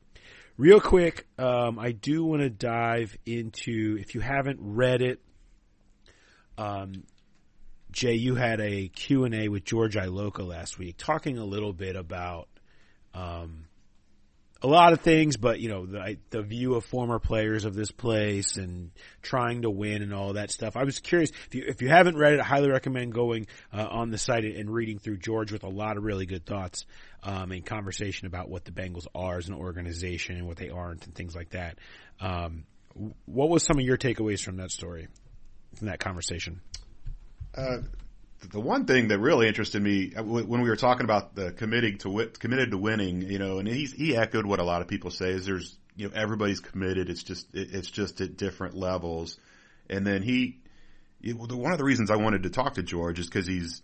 real 0.57 0.81
quick, 0.81 1.27
um, 1.39 1.79
I 1.79 1.93
do 1.93 2.25
want 2.25 2.43
to 2.43 2.51
dive 2.51 3.17
into 3.27 3.97
if 4.01 4.15
you 4.15 4.21
haven't 4.21 4.59
read 4.61 5.03
it. 5.03 5.21
Um, 6.57 7.05
Jay, 7.91 8.15
you 8.15 8.35
had 8.35 8.61
a 8.61 8.89
Q 8.89 9.25
and 9.25 9.35
A 9.35 9.49
with 9.49 9.65
George 9.65 9.97
Iloka 9.97 10.47
last 10.47 10.79
week, 10.79 10.97
talking 10.99 11.39
a 11.39 11.45
little 11.45 11.73
bit 11.73 11.97
about 11.97 12.49
um, 13.15 13.65
a 14.61 14.67
lot 14.67 14.93
of 14.93 15.01
things, 15.01 15.37
but 15.37 15.61
you 15.61 15.69
know 15.69 15.87
the 15.87 16.17
the 16.31 16.43
view 16.43 16.75
of 16.75 16.85
former 16.85 17.19
players 17.19 17.65
of 17.65 17.75
this 17.75 17.91
place 17.91 18.57
and 18.57 18.91
trying 19.23 19.63
to 19.63 19.71
win 19.71 20.03
and 20.03 20.13
all 20.13 20.33
that 20.33 20.51
stuff. 20.51 20.77
I 20.77 20.85
was 20.85 20.99
curious 20.99 21.31
if 21.47 21.55
you 21.55 21.65
if 21.67 21.81
you 21.81 21.89
haven't 21.89 22.17
read 22.17 22.35
it, 22.35 22.41
I 22.41 22.45
highly 22.45 22.69
recommend 22.69 23.15
going 23.15 23.47
uh, 23.73 23.87
on 23.89 24.11
the 24.11 24.19
site 24.19 24.45
and 24.45 24.69
reading 24.69 24.99
through 24.99 25.19
George 25.19 25.53
with 25.53 25.63
a 25.63 25.69
lot 25.69 25.97
of 25.97 26.03
really 26.03 26.27
good 26.27 26.45
thoughts 26.45 26.87
um, 27.23 27.53
and 27.53 27.65
conversation 27.65 28.27
about 28.27 28.49
what 28.49 28.65
the 28.65 28.73
Bengals 28.73 29.07
are 29.15 29.39
as 29.39 29.49
an 29.49 29.55
organization 29.55 30.37
and 30.37 30.47
what 30.47 30.57
they 30.57 30.71
aren't 30.71 31.07
and 31.07 31.15
things 31.15 31.37
like 31.37 31.51
that. 31.51 31.79
Um, 32.21 32.65
what 33.27 33.49
was 33.49 33.63
some 33.63 33.79
of 33.79 33.85
your 33.85 33.97
takeaways 33.97 34.43
from 34.43 34.57
that 34.57 34.73
story, 34.73 35.07
from 35.77 35.87
that 35.87 36.01
conversation? 36.01 36.61
Uh, 37.59 37.79
the 38.53 38.61
one 38.61 38.85
thing 38.85 39.09
that 39.09 39.19
really 39.19 39.49
interested 39.49 39.83
me 39.83 40.13
uh, 40.15 40.23
when 40.23 40.63
we 40.63 40.69
were 40.69 40.77
talking 40.77 41.05
about 41.05 41.35
the 41.35 41.51
committing 41.51 41.99
to 41.99 42.31
committed 42.39 42.71
to 42.71 42.79
winning, 42.79 43.23
you 43.23 43.39
know, 43.39 43.59
and 43.59 43.67
he's, 43.67 43.93
he 43.93 44.17
echoed 44.17 44.47
what 44.47 44.61
a 44.61 44.65
lot 44.65 44.81
of 44.81 44.87
people 44.87 45.11
say 45.11 45.31
is 45.31 45.45
there's, 45.45 45.77
you 45.97 46.07
know, 46.07 46.15
everybody's 46.15 46.61
committed. 46.61 47.11
It's 47.11 47.25
just, 47.25 47.49
it's 47.53 47.91
just 47.91 48.21
at 48.21 48.37
different 48.37 48.77
levels. 48.77 49.39
And 49.91 50.07
then 50.07 50.23
he, 50.23 50.61
one 51.25 51.73
of 51.73 51.79
the 51.79 51.85
reasons 51.85 52.13
I 52.13 52.17
wanted 52.17 52.45
to 52.45 52.51
talk 52.51 52.75
to 52.75 52.83
George 52.85 53.19
is 53.19 53.27
because 53.27 53.49
he's, 53.49 53.83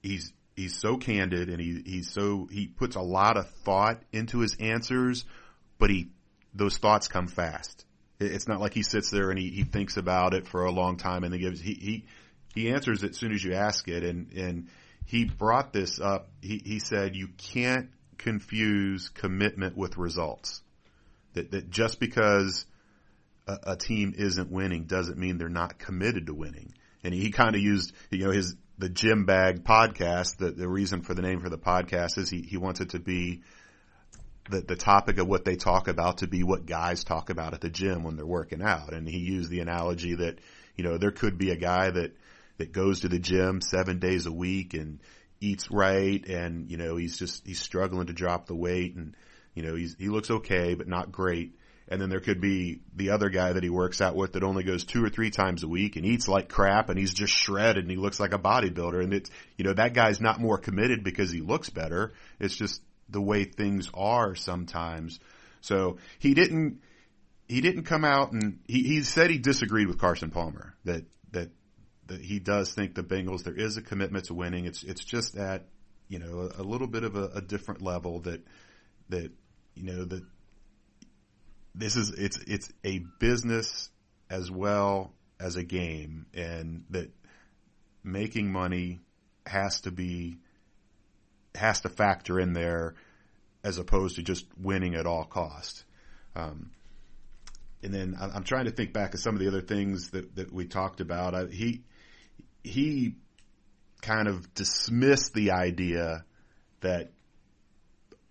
he's, 0.00 0.32
he's 0.54 0.76
so 0.76 0.96
candid 0.96 1.48
and 1.48 1.60
he, 1.60 1.82
he's 1.84 2.12
so, 2.12 2.48
he 2.52 2.68
puts 2.68 2.94
a 2.94 3.02
lot 3.02 3.36
of 3.36 3.50
thought 3.64 4.00
into 4.12 4.38
his 4.38 4.56
answers, 4.60 5.24
but 5.80 5.90
he, 5.90 6.10
those 6.54 6.78
thoughts 6.78 7.08
come 7.08 7.26
fast. 7.26 7.84
It's 8.20 8.46
not 8.46 8.60
like 8.60 8.74
he 8.74 8.82
sits 8.84 9.10
there 9.10 9.30
and 9.30 9.38
he, 9.38 9.50
he 9.50 9.64
thinks 9.64 9.96
about 9.96 10.34
it 10.34 10.46
for 10.46 10.64
a 10.64 10.70
long 10.70 10.98
time 10.98 11.24
and 11.24 11.32
then 11.32 11.40
gives, 11.40 11.60
he, 11.60 11.74
he, 11.74 12.04
he 12.54 12.70
answers 12.70 13.02
it 13.02 13.10
as 13.10 13.16
soon 13.16 13.32
as 13.32 13.42
you 13.42 13.54
ask 13.54 13.88
it 13.88 14.02
and 14.02 14.32
and 14.32 14.68
he 15.06 15.24
brought 15.24 15.72
this 15.72 16.00
up. 16.00 16.28
He 16.42 16.60
he 16.64 16.78
said 16.78 17.16
you 17.16 17.28
can't 17.38 17.90
confuse 18.18 19.08
commitment 19.08 19.76
with 19.76 19.96
results. 19.96 20.62
That 21.34 21.50
that 21.52 21.70
just 21.70 22.00
because 22.00 22.66
a, 23.46 23.72
a 23.72 23.76
team 23.76 24.14
isn't 24.16 24.50
winning 24.50 24.84
doesn't 24.84 25.18
mean 25.18 25.38
they're 25.38 25.48
not 25.48 25.78
committed 25.78 26.26
to 26.26 26.34
winning. 26.34 26.74
And 27.04 27.14
he, 27.14 27.30
kind 27.30 27.54
of 27.54 27.62
used 27.62 27.92
you 28.10 28.26
know 28.26 28.32
his 28.32 28.56
the 28.76 28.88
gym 28.88 29.24
bag 29.24 29.64
podcast. 29.64 30.36
The 30.36 30.50
the 30.50 30.68
reason 30.68 31.02
for 31.02 31.14
the 31.14 31.22
name 31.22 31.40
for 31.40 31.48
the 31.48 31.58
podcast 31.58 32.18
is 32.18 32.28
he 32.28 32.42
he 32.42 32.56
wants 32.56 32.80
it 32.80 32.90
to 32.90 32.98
be 32.98 33.42
the, 34.50 34.60
the 34.60 34.76
topic 34.76 35.18
of 35.18 35.28
what 35.28 35.44
they 35.44 35.56
talk 35.56 35.88
about 35.88 36.18
to 36.18 36.26
be 36.26 36.42
what 36.42 36.66
guys 36.66 37.04
talk 37.04 37.30
about 37.30 37.54
at 37.54 37.60
the 37.60 37.70
gym 37.70 38.02
when 38.02 38.16
they're 38.16 38.26
working 38.26 38.62
out. 38.62 38.92
And 38.92 39.08
he 39.08 39.18
used 39.18 39.50
the 39.50 39.60
analogy 39.60 40.16
that, 40.16 40.38
you 40.76 40.84
know, 40.84 40.98
there 40.98 41.10
could 41.10 41.38
be 41.38 41.50
a 41.50 41.56
guy 41.56 41.90
that, 41.90 42.12
that 42.58 42.72
goes 42.72 43.00
to 43.00 43.08
the 43.08 43.18
gym 43.18 43.60
seven 43.60 43.98
days 43.98 44.26
a 44.26 44.32
week 44.32 44.74
and 44.74 45.00
eats 45.40 45.70
right 45.70 46.24
and, 46.26 46.70
you 46.70 46.76
know, 46.76 46.96
he's 46.96 47.16
just, 47.16 47.46
he's 47.46 47.60
struggling 47.60 48.08
to 48.08 48.12
drop 48.12 48.46
the 48.46 48.54
weight 48.54 48.94
and, 48.96 49.16
you 49.54 49.62
know, 49.62 49.74
he's, 49.74 49.96
he 49.98 50.08
looks 50.08 50.30
okay, 50.30 50.74
but 50.74 50.88
not 50.88 51.12
great. 51.12 51.54
And 51.90 52.02
then 52.02 52.10
there 52.10 52.20
could 52.20 52.40
be 52.40 52.80
the 52.94 53.10
other 53.10 53.30
guy 53.30 53.52
that 53.52 53.62
he 53.62 53.70
works 53.70 54.02
out 54.02 54.14
with 54.14 54.34
that 54.34 54.42
only 54.42 54.62
goes 54.62 54.84
two 54.84 55.02
or 55.02 55.08
three 55.08 55.30
times 55.30 55.62
a 55.62 55.68
week 55.68 55.96
and 55.96 56.04
eats 56.04 56.28
like 56.28 56.48
crap 56.48 56.90
and 56.90 56.98
he's 56.98 57.14
just 57.14 57.32
shredded 57.32 57.84
and 57.84 57.90
he 57.90 57.96
looks 57.96 58.20
like 58.20 58.34
a 58.34 58.38
bodybuilder. 58.38 59.02
And 59.02 59.14
it's, 59.14 59.30
you 59.56 59.64
know, 59.64 59.72
that 59.72 59.94
guy's 59.94 60.20
not 60.20 60.38
more 60.38 60.58
committed 60.58 61.02
because 61.02 61.30
he 61.30 61.40
looks 61.40 61.70
better. 61.70 62.12
It's 62.38 62.54
just 62.54 62.82
the 63.08 63.22
way 63.22 63.44
things 63.44 63.88
are 63.94 64.34
sometimes. 64.34 65.18
So 65.62 65.96
he 66.18 66.34
didn't, 66.34 66.82
he 67.48 67.62
didn't 67.62 67.84
come 67.84 68.04
out 68.04 68.32
and 68.32 68.58
he, 68.66 68.82
he 68.82 69.02
said 69.02 69.30
he 69.30 69.38
disagreed 69.38 69.86
with 69.86 69.98
Carson 69.98 70.30
Palmer 70.30 70.74
that, 70.84 71.06
that, 71.30 71.50
that 72.08 72.20
he 72.20 72.38
does 72.38 72.72
think 72.72 72.94
the 72.94 73.02
Bengals, 73.02 73.44
there 73.44 73.58
is 73.58 73.76
a 73.76 73.82
commitment 73.82 74.26
to 74.26 74.34
winning. 74.34 74.64
It's, 74.64 74.82
it's 74.82 75.04
just 75.04 75.36
at, 75.36 75.66
you 76.08 76.18
know, 76.18 76.50
a, 76.58 76.62
a 76.62 76.64
little 76.64 76.86
bit 76.86 77.04
of 77.04 77.16
a, 77.16 77.26
a 77.34 77.40
different 77.40 77.82
level 77.82 78.20
that, 78.20 78.42
that, 79.10 79.30
you 79.74 79.84
know, 79.84 80.04
that 80.04 80.24
this 81.74 81.96
is, 81.96 82.10
it's, 82.10 82.38
it's 82.46 82.72
a 82.84 82.98
business 83.20 83.90
as 84.30 84.50
well 84.50 85.12
as 85.38 85.56
a 85.56 85.62
game 85.62 86.26
and 86.34 86.84
that 86.90 87.10
making 88.02 88.50
money 88.50 89.00
has 89.46 89.82
to 89.82 89.90
be, 89.90 90.38
has 91.54 91.80
to 91.82 91.88
factor 91.88 92.40
in 92.40 92.52
there 92.52 92.94
as 93.62 93.78
opposed 93.78 94.16
to 94.16 94.22
just 94.22 94.46
winning 94.60 94.94
at 94.94 95.06
all 95.06 95.24
cost. 95.24 95.84
Um, 96.34 96.70
and 97.82 97.94
then 97.94 98.16
I'm 98.20 98.44
trying 98.44 98.64
to 98.64 98.70
think 98.70 98.92
back 98.92 99.14
of 99.14 99.20
some 99.20 99.34
of 99.34 99.40
the 99.40 99.48
other 99.48 99.60
things 99.60 100.10
that, 100.10 100.34
that 100.36 100.52
we 100.52 100.66
talked 100.66 101.00
about. 101.00 101.34
I, 101.34 101.46
he, 101.46 101.82
he 102.68 103.14
kind 104.00 104.28
of 104.28 104.54
dismissed 104.54 105.34
the 105.34 105.52
idea 105.52 106.24
that 106.80 107.10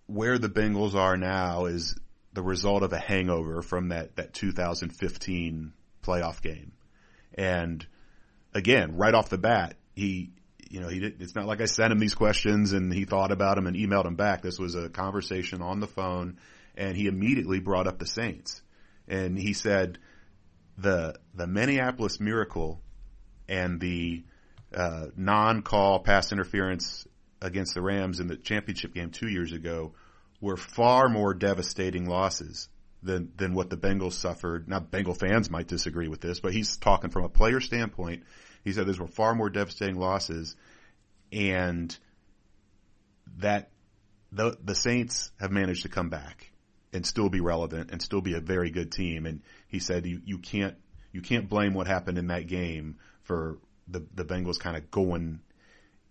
where 0.06 0.38
the 0.38 0.50
Bengals 0.50 0.96
are 0.96 1.18
now 1.18 1.66
is 1.66 1.96
the 2.34 2.42
result 2.42 2.84
of 2.84 2.94
a 2.94 3.00
hangover 3.00 3.62
from 3.62 3.90
that, 3.90 4.16
that 4.16 4.34
2015 4.34 5.74
playoff 6.04 6.42
game. 6.42 6.72
And 7.34 7.86
again, 8.54 8.96
right 8.96 9.14
off 9.14 9.30
the 9.30 9.38
bat, 9.38 9.76
he, 9.96 10.32
you 10.70 10.80
know, 10.80 10.88
he 10.88 11.00
did, 11.00 11.22
it's 11.22 11.36
not 11.36 11.46
like 11.46 11.62
I 11.62 11.66
sent 11.66 11.92
him 11.92 12.00
these 12.00 12.16
questions 12.16 12.74
and 12.74 12.94
he 12.94 13.06
thought 13.06 13.32
about 13.32 13.56
them 13.56 13.68
and 13.68 13.76
emailed 13.76 14.04
them 14.04 14.16
back. 14.16 14.42
This 14.42 14.60
was 14.60 14.76
a 14.76 14.90
conversation 14.90 15.62
on 15.62 15.80
the 15.80 15.88
phone 15.88 16.38
and 16.76 16.96
he 16.96 17.08
immediately 17.08 17.60
brought 17.60 17.88
up 17.88 18.00
the 18.00 18.08
Saints 18.08 18.62
and 19.08 19.38
he 19.38 19.54
said 19.54 19.98
the, 20.78 21.16
the 21.34 21.48
Minneapolis 21.48 22.20
miracle 22.20 22.82
and 23.48 23.80
the, 23.80 24.24
uh, 24.76 25.08
non-call 25.16 26.00
pass 26.00 26.32
interference 26.32 27.08
against 27.42 27.74
the 27.74 27.82
Rams 27.82 28.20
in 28.20 28.28
the 28.28 28.36
championship 28.36 28.94
game 28.94 29.12
two 29.12 29.28
years 29.28 29.54
ago 29.54 29.94
were 30.42 30.58
far 30.58 31.10
more 31.10 31.34
devastating 31.34 32.08
losses 32.08 32.70
than 33.04 33.32
than 33.38 33.54
what 33.54 33.70
the 33.70 33.78
Bengals 33.78 34.14
suffered. 34.14 34.68
Now, 34.68 34.80
Bengal 34.80 35.14
fans 35.14 35.50
might 35.50 35.68
disagree 35.68 36.08
with 36.08 36.22
this, 36.22 36.40
but 36.40 36.54
he's 36.54 36.78
talking 36.78 37.10
from 37.10 37.24
a 37.24 37.30
player 37.30 37.60
standpoint. 37.60 38.24
He 38.64 38.74
said 38.74 38.88
those 38.88 39.00
were 39.00 39.08
far 39.08 39.36
more 39.36 39.50
devastating 39.50 39.98
losses, 39.98 40.56
and 41.32 41.96
that 43.38 43.70
the 44.32 44.58
the 44.64 44.76
Saints 44.76 45.32
have 45.40 45.52
managed 45.52 45.84
to 45.84 45.90
come 45.90 46.10
back 46.10 46.52
and 46.94 47.06
still 47.06 47.30
be 47.30 47.40
relevant 47.40 47.92
and 47.92 48.02
still 48.02 48.22
be 48.22 48.34
a 48.34 48.40
very 48.40 48.72
good 48.72 48.92
team. 48.92 49.26
And 49.26 49.42
he 49.68 49.80
said 49.80 50.06
you 50.06 50.22
you 50.26 50.40
can't 50.40 50.76
you 51.12 51.22
can't 51.22 51.48
blame 51.48 51.74
what 51.74 51.88
happened 51.88 52.18
in 52.18 52.28
that 52.28 52.48
game 52.48 52.98
for 53.28 53.58
the 53.88 54.06
the 54.16 54.26
Bengals 54.26 54.60
kind 54.60 54.78
of 54.78 54.90
going 54.90 55.42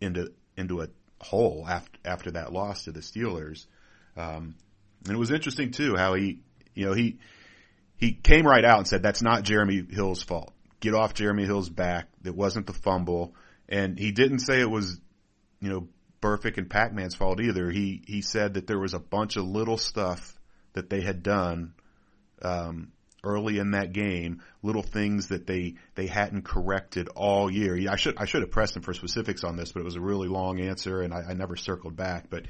into 0.00 0.32
into 0.56 0.82
a 0.82 0.88
hole 1.20 1.66
after 1.68 1.98
after 2.04 2.30
that 2.32 2.52
loss 2.52 2.84
to 2.84 2.92
the 2.92 3.00
Steelers. 3.00 3.66
Um, 4.16 4.54
and 5.04 5.14
it 5.14 5.18
was 5.18 5.30
interesting 5.30 5.72
too 5.72 5.96
how 5.96 6.14
he 6.14 6.40
you 6.74 6.86
know 6.86 6.92
he 6.92 7.18
he 7.96 8.12
came 8.12 8.46
right 8.46 8.64
out 8.64 8.78
and 8.78 8.86
said 8.86 9.02
that's 9.02 9.22
not 9.22 9.42
Jeremy 9.42 9.82
Hill's 9.90 10.22
fault. 10.22 10.52
Get 10.80 10.94
off 10.94 11.14
Jeremy 11.14 11.46
Hill's 11.46 11.70
back. 11.70 12.08
It 12.24 12.36
wasn't 12.36 12.66
the 12.66 12.74
fumble, 12.74 13.34
and 13.68 13.98
he 13.98 14.12
didn't 14.12 14.40
say 14.40 14.60
it 14.60 14.70
was 14.70 15.00
you 15.60 15.70
know 15.70 15.88
Burfict 16.20 16.58
and 16.58 16.68
Pac-Man's 16.68 17.14
fault 17.14 17.40
either. 17.40 17.70
He 17.70 18.02
he 18.06 18.20
said 18.20 18.54
that 18.54 18.66
there 18.66 18.78
was 18.78 18.94
a 18.94 18.98
bunch 18.98 19.36
of 19.36 19.44
little 19.46 19.78
stuff 19.78 20.38
that 20.74 20.90
they 20.90 21.00
had 21.00 21.22
done 21.22 21.72
um, 22.42 22.92
early 23.26 23.58
in 23.58 23.72
that 23.72 23.92
game, 23.92 24.42
little 24.62 24.82
things 24.82 25.28
that 25.28 25.46
they 25.46 25.74
they 25.94 26.06
hadn't 26.06 26.44
corrected 26.44 27.08
all 27.08 27.50
year. 27.50 27.76
Yeah, 27.76 27.92
I 27.92 27.96
should 27.96 28.16
I 28.16 28.24
should 28.24 28.42
have 28.42 28.50
pressed 28.50 28.76
him 28.76 28.82
for 28.82 28.94
specifics 28.94 29.44
on 29.44 29.56
this, 29.56 29.72
but 29.72 29.80
it 29.80 29.84
was 29.84 29.96
a 29.96 30.00
really 30.00 30.28
long 30.28 30.60
answer, 30.60 31.02
and 31.02 31.12
I, 31.12 31.22
I 31.30 31.34
never 31.34 31.56
circled 31.56 31.96
back. 31.96 32.30
But 32.30 32.46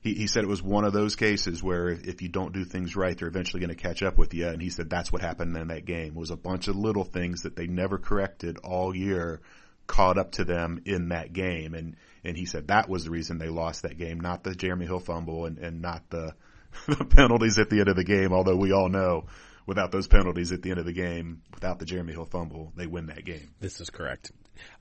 he, 0.00 0.14
he 0.14 0.26
said 0.26 0.44
it 0.44 0.48
was 0.48 0.62
one 0.62 0.84
of 0.84 0.92
those 0.92 1.16
cases 1.16 1.62
where 1.62 1.88
if 1.88 2.22
you 2.22 2.28
don't 2.28 2.52
do 2.52 2.64
things 2.64 2.94
right, 2.94 3.16
they're 3.18 3.28
eventually 3.28 3.60
going 3.60 3.74
to 3.74 3.82
catch 3.82 4.02
up 4.02 4.16
with 4.16 4.32
you. 4.34 4.46
And 4.46 4.62
he 4.62 4.70
said 4.70 4.88
that's 4.88 5.10
what 5.10 5.22
happened 5.22 5.56
in 5.56 5.68
that 5.68 5.84
game. 5.84 6.14
Was 6.14 6.30
a 6.30 6.36
bunch 6.36 6.68
of 6.68 6.76
little 6.76 7.04
things 7.04 7.42
that 7.42 7.56
they 7.56 7.66
never 7.66 7.98
corrected 7.98 8.58
all 8.58 8.94
year 8.94 9.40
caught 9.86 10.18
up 10.18 10.32
to 10.32 10.44
them 10.44 10.82
in 10.84 11.08
that 11.08 11.32
game. 11.32 11.74
And, 11.74 11.96
and 12.22 12.36
he 12.36 12.44
said 12.44 12.68
that 12.68 12.88
was 12.88 13.04
the 13.04 13.10
reason 13.10 13.38
they 13.38 13.48
lost 13.48 13.82
that 13.82 13.98
game, 13.98 14.20
not 14.20 14.44
the 14.44 14.54
Jeremy 14.54 14.86
Hill 14.86 15.00
fumble 15.00 15.46
and, 15.46 15.58
and 15.58 15.82
not 15.82 16.08
the, 16.10 16.34
the 16.86 17.04
penalties 17.04 17.58
at 17.58 17.70
the 17.70 17.80
end 17.80 17.88
of 17.88 17.96
the 17.96 18.04
game, 18.04 18.32
although 18.32 18.56
we 18.56 18.72
all 18.72 18.88
know 18.88 19.24
without 19.68 19.92
those 19.92 20.08
penalties 20.08 20.50
at 20.50 20.62
the 20.62 20.70
end 20.70 20.80
of 20.80 20.86
the 20.86 20.94
game, 20.94 21.42
without 21.52 21.78
the 21.78 21.84
Jeremy 21.84 22.14
Hill 22.14 22.24
fumble, 22.24 22.72
they 22.74 22.86
win 22.86 23.06
that 23.06 23.22
game. 23.22 23.50
This 23.60 23.82
is 23.82 23.90
correct. 23.90 24.32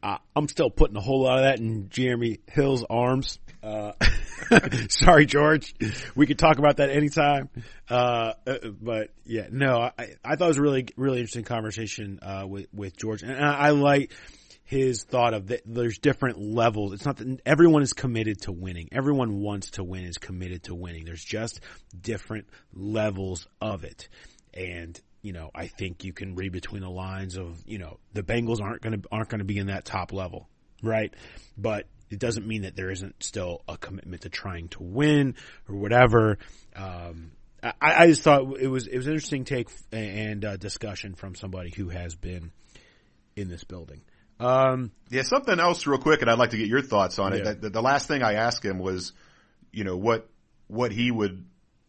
Uh, 0.02 0.18
I'm 0.34 0.48
still 0.48 0.70
putting 0.70 0.96
a 0.96 1.02
whole 1.02 1.24
lot 1.24 1.40
of 1.40 1.44
that 1.44 1.60
in 1.60 1.90
Jeremy 1.90 2.40
Hill's 2.48 2.86
arms. 2.90 3.38
Uh, 3.62 3.92
sorry, 4.90 5.26
George. 5.26 5.76
We 6.16 6.26
could 6.26 6.40
talk 6.40 6.58
about 6.58 6.78
that 6.78 6.90
anytime. 6.90 7.50
Uh, 7.90 8.34
uh, 8.48 8.58
but 8.82 9.10
yeah, 9.26 9.48
no, 9.52 9.78
I, 9.78 10.16
I 10.24 10.38
thought 10.38 10.46
it 10.46 10.48
was 10.48 10.58
a 10.58 10.62
really, 10.62 10.88
really 10.96 11.18
interesting 11.18 11.44
conversation, 11.44 12.20
uh, 12.22 12.46
with, 12.48 12.68
with 12.74 12.96
George. 12.96 13.24
And 13.24 13.34
I, 13.34 13.54
I 13.54 13.70
like, 13.72 14.14
his 14.64 15.04
thought 15.04 15.34
of 15.34 15.48
that 15.48 15.62
there's 15.66 15.98
different 15.98 16.40
levels. 16.40 16.92
It's 16.92 17.06
not 17.06 17.16
that 17.18 17.40
everyone 17.46 17.84
is 17.84 17.94
committed 17.94 18.42
to 18.42 18.52
winning. 18.52 18.90
Everyone 18.92 19.40
wants 19.40 19.72
to 19.72 19.84
win 19.84 20.04
is 20.04 20.18
committed 20.18 20.64
to 20.64 20.76
winning. 20.76 21.06
There's 21.06 21.24
just 21.24 21.62
different 22.02 22.48
levels 22.74 23.48
of 23.62 23.86
it. 23.86 24.10
And, 24.58 25.00
you 25.22 25.34
know, 25.34 25.52
I 25.54 25.68
think 25.68 26.04
you 26.04 26.14
can 26.14 26.36
read 26.36 26.52
between 26.52 26.82
the 26.82 26.90
lines 26.90 27.38
of, 27.38 27.62
you 27.66 27.78
know, 27.78 28.00
the 28.14 28.24
Bengals 28.24 28.62
aren't 28.62 28.82
going 28.82 29.02
to, 29.02 29.08
aren't 29.12 29.30
going 29.30 29.40
to 29.40 29.46
be 29.46 29.58
in 29.58 29.68
that 29.68 29.86
top 29.86 30.12
level, 30.12 30.50
right? 30.82 31.14
But 31.58 31.86
it 32.10 32.20
doesn't 32.20 32.48
mean 32.48 32.64
that 32.64 32.76
there 32.76 32.90
isn't 32.90 33.22
still 33.22 33.62
a 33.68 33.78
commitment 33.78 34.24
to 34.24 34.30
trying 34.30 34.70
to 34.70 34.84
win 34.84 35.36
or 35.70 35.76
whatever. 35.76 36.40
Um, 36.76 37.32
I, 37.62 37.74
I 37.82 38.08
just 38.08 38.24
thought 38.24 38.58
it 38.60 38.68
was, 38.68 38.88
it 38.88 38.98
was 38.98 39.08
an 39.08 39.14
interesting 39.14 39.46
take 39.46 39.70
and 39.92 40.44
uh, 40.44 40.58
discussion 40.58 41.16
from 41.16 41.36
somebody 41.36 41.72
who 41.72 41.90
has 41.90 42.16
been 42.16 42.52
in 43.36 43.50
this 43.50 43.64
building. 43.64 44.02
Um, 44.40 44.92
yeah, 45.10 45.24
something 45.24 45.60
else 45.60 45.88
real 45.88 46.00
quick, 46.00 46.22
and 46.22 46.30
I'd 46.30 46.38
like 46.38 46.52
to 46.52 46.58
get 46.58 46.68
your 46.68 46.82
thoughts 46.82 47.20
on 47.20 47.34
it. 47.34 47.46
Yeah. 47.46 47.54
The, 47.54 47.70
the, 47.70 47.82
last 47.82 48.08
thing 48.08 48.22
I 48.24 48.34
asked 48.34 48.64
him 48.64 48.78
was, 48.78 49.14
you 49.72 49.84
know, 49.84 49.98
what, 49.98 50.30
what 50.68 50.92
he 50.92 51.10
would 51.12 51.46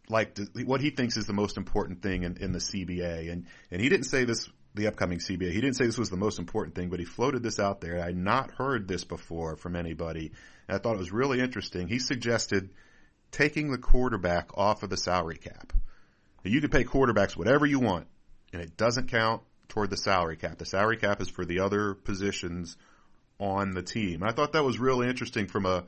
like 0.09 0.37
what 0.65 0.81
he 0.81 0.89
thinks 0.89 1.17
is 1.17 1.25
the 1.25 1.33
most 1.33 1.57
important 1.57 2.01
thing 2.01 2.23
in, 2.23 2.37
in 2.37 2.51
the 2.51 2.59
CBA. 2.59 3.31
And, 3.31 3.45
and 3.71 3.79
he 3.81 3.89
didn't 3.89 4.05
say 4.05 4.25
this, 4.25 4.49
the 4.73 4.87
upcoming 4.87 5.19
CBA, 5.19 5.51
he 5.51 5.61
didn't 5.61 5.75
say 5.75 5.85
this 5.85 5.97
was 5.97 6.09
the 6.09 6.17
most 6.17 6.39
important 6.39 6.75
thing, 6.75 6.89
but 6.89 6.99
he 6.99 7.05
floated 7.05 7.43
this 7.43 7.59
out 7.59 7.79
there. 7.79 7.99
I 8.01 8.07
had 8.07 8.17
not 8.17 8.51
heard 8.51 8.87
this 8.87 9.03
before 9.03 9.55
from 9.55 9.75
anybody. 9.75 10.31
And 10.67 10.75
I 10.75 10.79
thought 10.79 10.95
it 10.95 10.99
was 10.99 11.11
really 11.11 11.39
interesting. 11.39 11.87
He 11.87 11.99
suggested 11.99 12.71
taking 13.31 13.71
the 13.71 13.77
quarterback 13.77 14.57
off 14.57 14.81
of 14.81 14.89
the 14.89 14.97
salary 14.97 15.37
cap. 15.37 15.73
Now, 16.43 16.51
you 16.51 16.61
can 16.61 16.69
pay 16.71 16.83
quarterbacks 16.83 17.37
whatever 17.37 17.65
you 17.65 17.79
want, 17.79 18.07
and 18.51 18.61
it 18.61 18.77
doesn't 18.77 19.09
count 19.09 19.43
toward 19.67 19.91
the 19.91 19.97
salary 19.97 20.37
cap. 20.37 20.57
The 20.57 20.65
salary 20.65 20.97
cap 20.97 21.21
is 21.21 21.29
for 21.29 21.45
the 21.45 21.59
other 21.59 21.93
positions 21.93 22.77
on 23.39 23.71
the 23.71 23.83
team. 23.83 24.23
I 24.23 24.31
thought 24.31 24.53
that 24.53 24.63
was 24.63 24.79
really 24.79 25.07
interesting 25.07 25.47
from 25.47 25.65
a 25.65 25.83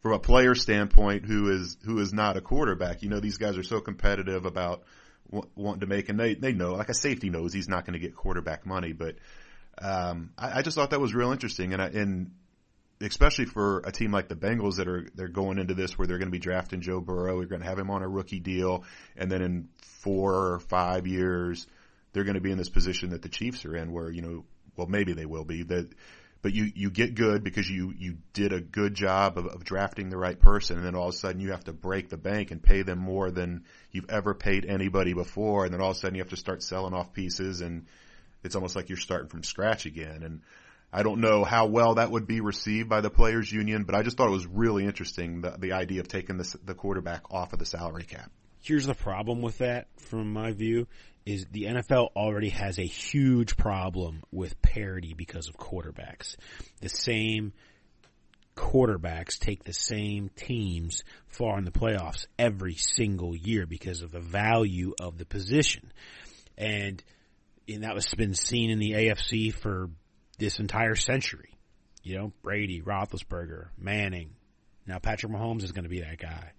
from 0.00 0.12
a 0.12 0.18
player 0.18 0.54
standpoint 0.54 1.26
who 1.26 1.50
is 1.50 1.76
who 1.84 1.98
is 1.98 2.12
not 2.12 2.36
a 2.36 2.40
quarterback. 2.40 3.02
You 3.02 3.10
know, 3.10 3.20
these 3.20 3.36
guys 3.36 3.56
are 3.56 3.62
so 3.62 3.80
competitive 3.80 4.46
about 4.46 4.82
wanting 5.54 5.80
to 5.80 5.86
make, 5.86 6.08
and 6.08 6.18
they 6.18 6.34
they 6.34 6.52
know, 6.52 6.72
like 6.72 6.88
a 6.88 6.94
safety 6.94 7.30
knows, 7.30 7.52
he's 7.52 7.68
not 7.68 7.84
going 7.84 7.94
to 7.94 7.98
get 7.98 8.14
quarterback 8.14 8.66
money. 8.66 8.92
But 8.92 9.16
um, 9.80 10.30
I, 10.38 10.58
I, 10.58 10.62
just 10.62 10.76
thought 10.76 10.90
that 10.90 11.00
was 11.00 11.14
real 11.14 11.32
interesting, 11.32 11.72
and 11.72 11.82
I, 11.82 11.86
and 11.86 12.32
especially 13.00 13.46
for 13.46 13.80
a 13.80 13.92
team 13.92 14.10
like 14.10 14.28
the 14.28 14.36
Bengals 14.36 14.76
that 14.76 14.88
are 14.88 15.06
they're 15.14 15.28
going 15.28 15.58
into 15.58 15.74
this 15.74 15.98
where 15.98 16.06
they're 16.06 16.18
going 16.18 16.28
to 16.28 16.32
be 16.32 16.38
drafting 16.38 16.80
Joe 16.80 17.00
Burrow, 17.00 17.36
we're 17.36 17.46
going 17.46 17.62
to 17.62 17.68
have 17.68 17.78
him 17.78 17.90
on 17.90 18.02
a 18.02 18.08
rookie 18.08 18.40
deal, 18.40 18.84
and 19.16 19.30
then 19.30 19.42
in 19.42 19.68
four 19.82 20.34
or 20.52 20.60
five 20.60 21.06
years 21.06 21.66
they're 22.12 22.24
going 22.24 22.34
to 22.34 22.40
be 22.40 22.50
in 22.50 22.58
this 22.58 22.70
position 22.70 23.10
that 23.10 23.22
the 23.22 23.28
Chiefs 23.28 23.64
are 23.64 23.76
in, 23.76 23.92
where 23.92 24.10
you 24.10 24.22
know, 24.22 24.44
well, 24.76 24.86
maybe 24.86 25.12
they 25.12 25.26
will 25.26 25.44
be 25.44 25.62
that. 25.64 25.90
But 26.42 26.54
you, 26.54 26.70
you 26.74 26.90
get 26.90 27.14
good 27.14 27.44
because 27.44 27.68
you, 27.68 27.92
you 27.98 28.16
did 28.32 28.52
a 28.54 28.60
good 28.60 28.94
job 28.94 29.36
of, 29.36 29.46
of 29.46 29.62
drafting 29.62 30.08
the 30.08 30.16
right 30.16 30.38
person 30.38 30.78
and 30.78 30.86
then 30.86 30.94
all 30.94 31.08
of 31.08 31.14
a 31.14 31.18
sudden 31.18 31.40
you 31.40 31.50
have 31.50 31.64
to 31.64 31.72
break 31.74 32.08
the 32.08 32.16
bank 32.16 32.50
and 32.50 32.62
pay 32.62 32.80
them 32.80 32.98
more 32.98 33.30
than 33.30 33.64
you've 33.90 34.08
ever 34.08 34.32
paid 34.32 34.64
anybody 34.64 35.12
before 35.12 35.66
and 35.66 35.74
then 35.74 35.82
all 35.82 35.90
of 35.90 35.96
a 35.96 35.98
sudden 35.98 36.14
you 36.14 36.22
have 36.22 36.30
to 36.30 36.36
start 36.38 36.62
selling 36.62 36.94
off 36.94 37.12
pieces 37.12 37.60
and 37.60 37.84
it's 38.42 38.54
almost 38.54 38.76
like 38.76 38.88
you're 38.88 38.98
starting 38.98 39.28
from 39.28 39.42
scratch 39.42 39.86
again. 39.86 40.22
And 40.22 40.40
I 40.92 41.02
don't 41.02 41.20
know 41.20 41.44
how 41.44 41.66
well 41.66 41.96
that 41.96 42.10
would 42.10 42.26
be 42.26 42.40
received 42.40 42.88
by 42.88 43.00
the 43.00 43.10
players 43.10 43.52
union, 43.52 43.84
but 43.84 43.94
I 43.94 44.02
just 44.02 44.16
thought 44.16 44.28
it 44.28 44.32
was 44.32 44.46
really 44.46 44.84
interesting 44.84 45.42
the, 45.42 45.56
the 45.58 45.72
idea 45.72 46.00
of 46.00 46.08
taking 46.08 46.36
the, 46.36 46.56
the 46.64 46.74
quarterback 46.74 47.32
off 47.32 47.52
of 47.52 47.58
the 47.58 47.66
salary 47.66 48.04
cap. 48.04 48.30
Here's 48.62 48.86
the 48.86 48.94
problem 48.94 49.40
with 49.40 49.58
that 49.58 49.88
from 49.96 50.32
my 50.32 50.52
view 50.52 50.86
is 51.26 51.46
the 51.50 51.64
NFL 51.64 52.08
already 52.16 52.50
has 52.50 52.78
a 52.78 52.86
huge 52.86 53.56
problem 53.56 54.22
with 54.32 54.60
parity 54.62 55.14
because 55.14 55.48
of 55.48 55.56
quarterbacks. 55.56 56.36
The 56.80 56.88
same 56.88 57.52
quarterbacks 58.56 59.38
take 59.38 59.64
the 59.64 59.72
same 59.72 60.30
teams 60.36 61.02
far 61.26 61.58
in 61.58 61.64
the 61.64 61.70
playoffs 61.70 62.26
every 62.38 62.74
single 62.74 63.34
year 63.34 63.66
because 63.66 64.02
of 64.02 64.12
the 64.12 64.20
value 64.20 64.94
of 65.00 65.18
the 65.18 65.24
position. 65.24 65.92
And, 66.58 67.02
and 67.68 67.84
that 67.84 67.94
was 67.94 68.12
been 68.14 68.34
seen 68.34 68.70
in 68.70 68.78
the 68.78 68.92
AFC 68.92 69.54
for 69.54 69.90
this 70.38 70.58
entire 70.58 70.94
century. 70.94 71.54
You 72.02 72.18
know, 72.18 72.32
Brady, 72.42 72.80
Roethlisberger, 72.80 73.68
Manning. 73.78 74.30
Now 74.86 74.98
Patrick 74.98 75.32
Mahomes 75.32 75.62
is 75.62 75.72
going 75.72 75.84
to 75.84 75.90
be 75.90 76.00
that 76.00 76.18
guy. 76.18 76.52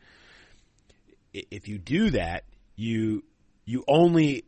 If 1.33 1.67
you 1.67 1.77
do 1.77 2.11
that, 2.11 2.43
you 2.75 3.23
you 3.65 3.83
only 3.87 4.45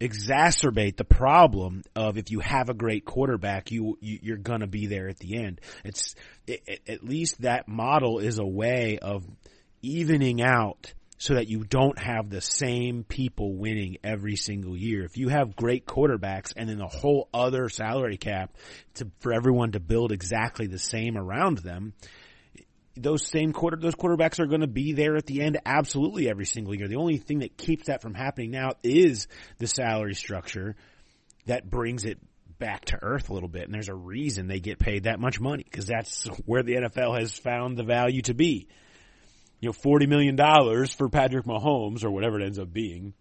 exacerbate 0.00 0.96
the 0.96 1.04
problem 1.04 1.82
of 1.94 2.16
if 2.16 2.30
you 2.30 2.40
have 2.40 2.68
a 2.68 2.74
great 2.74 3.04
quarterback, 3.04 3.70
you, 3.70 3.98
you 4.00 4.34
are 4.34 4.38
gonna 4.38 4.66
be 4.66 4.86
there 4.86 5.08
at 5.08 5.18
the 5.18 5.36
end. 5.36 5.60
It's 5.84 6.14
it, 6.46 6.80
at 6.88 7.04
least 7.04 7.42
that 7.42 7.68
model 7.68 8.18
is 8.18 8.38
a 8.38 8.46
way 8.46 8.98
of 9.00 9.24
evening 9.82 10.42
out 10.42 10.92
so 11.18 11.34
that 11.34 11.48
you 11.48 11.64
don't 11.64 11.98
have 11.98 12.30
the 12.30 12.40
same 12.40 13.04
people 13.04 13.54
winning 13.54 13.98
every 14.02 14.36
single 14.36 14.74
year. 14.74 15.04
If 15.04 15.18
you 15.18 15.28
have 15.28 15.54
great 15.54 15.84
quarterbacks 15.84 16.54
and 16.56 16.66
then 16.66 16.80
a 16.80 16.88
whole 16.88 17.28
other 17.34 17.68
salary 17.68 18.16
cap 18.16 18.56
to, 18.94 19.10
for 19.20 19.34
everyone 19.34 19.72
to 19.72 19.80
build 19.80 20.12
exactly 20.12 20.66
the 20.66 20.78
same 20.78 21.18
around 21.18 21.58
them, 21.58 21.92
those 22.96 23.26
same 23.26 23.52
quarter, 23.52 23.76
those 23.76 23.94
quarterbacks 23.94 24.40
are 24.40 24.46
going 24.46 24.60
to 24.62 24.66
be 24.66 24.92
there 24.92 25.16
at 25.16 25.26
the 25.26 25.42
end 25.42 25.58
absolutely 25.64 26.28
every 26.28 26.46
single 26.46 26.74
year. 26.74 26.88
The 26.88 26.96
only 26.96 27.18
thing 27.18 27.40
that 27.40 27.56
keeps 27.56 27.86
that 27.86 28.02
from 28.02 28.14
happening 28.14 28.50
now 28.50 28.72
is 28.82 29.28
the 29.58 29.66
salary 29.66 30.14
structure 30.14 30.76
that 31.46 31.68
brings 31.68 32.04
it 32.04 32.18
back 32.58 32.86
to 32.86 32.98
earth 33.02 33.30
a 33.30 33.34
little 33.34 33.48
bit. 33.48 33.64
And 33.64 33.74
there's 33.74 33.88
a 33.88 33.94
reason 33.94 34.46
they 34.46 34.60
get 34.60 34.78
paid 34.78 35.04
that 35.04 35.20
much 35.20 35.40
money 35.40 35.64
because 35.64 35.86
that's 35.86 36.26
where 36.44 36.62
the 36.62 36.74
NFL 36.74 37.18
has 37.18 37.32
found 37.38 37.76
the 37.76 37.84
value 37.84 38.22
to 38.22 38.34
be. 38.34 38.68
You 39.60 39.68
know, 39.68 39.72
$40 39.72 40.08
million 40.08 40.36
for 40.88 41.08
Patrick 41.08 41.44
Mahomes 41.44 42.04
or 42.04 42.10
whatever 42.10 42.40
it 42.40 42.44
ends 42.44 42.58
up 42.58 42.72
being 42.72 43.14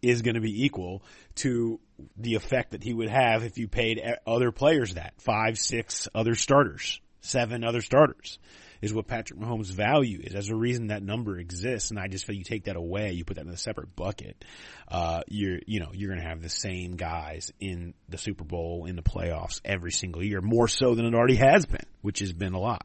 is 0.00 0.22
going 0.22 0.34
to 0.34 0.40
be 0.40 0.64
equal 0.64 1.02
to 1.36 1.78
the 2.16 2.34
effect 2.34 2.72
that 2.72 2.82
he 2.82 2.92
would 2.92 3.08
have 3.08 3.44
if 3.44 3.58
you 3.58 3.68
paid 3.68 4.02
other 4.26 4.50
players 4.50 4.94
that 4.94 5.14
five, 5.18 5.56
six 5.56 6.08
other 6.14 6.34
starters, 6.34 7.00
seven 7.20 7.62
other 7.62 7.80
starters 7.80 8.38
is 8.82 8.92
what 8.92 9.06
Patrick 9.06 9.38
Mahomes' 9.38 9.70
value 9.70 10.20
is. 10.22 10.32
There's 10.32 10.50
a 10.50 10.56
reason 10.56 10.88
that 10.88 11.02
number 11.02 11.38
exists, 11.38 11.90
and 11.90 12.00
I 12.00 12.08
just 12.08 12.26
feel 12.26 12.34
you 12.34 12.42
take 12.42 12.64
that 12.64 12.74
away, 12.74 13.12
you 13.12 13.24
put 13.24 13.36
that 13.36 13.46
in 13.46 13.52
a 13.52 13.56
separate 13.56 13.94
bucket. 13.94 14.44
Uh, 14.88 15.22
you're 15.28 15.60
you 15.66 15.80
know 15.80 15.90
you're 15.94 16.10
going 16.10 16.20
to 16.20 16.28
have 16.28 16.42
the 16.42 16.50
same 16.50 16.96
guys 16.96 17.52
in 17.60 17.94
the 18.08 18.18
Super 18.18 18.44
Bowl 18.44 18.86
in 18.86 18.96
the 18.96 19.02
playoffs 19.02 19.60
every 19.64 19.92
single 19.92 20.22
year, 20.22 20.40
more 20.40 20.66
so 20.66 20.94
than 20.96 21.06
it 21.06 21.14
already 21.14 21.36
has 21.36 21.64
been, 21.64 21.86
which 22.02 22.18
has 22.18 22.32
been 22.32 22.54
a 22.54 22.60
lot. 22.60 22.84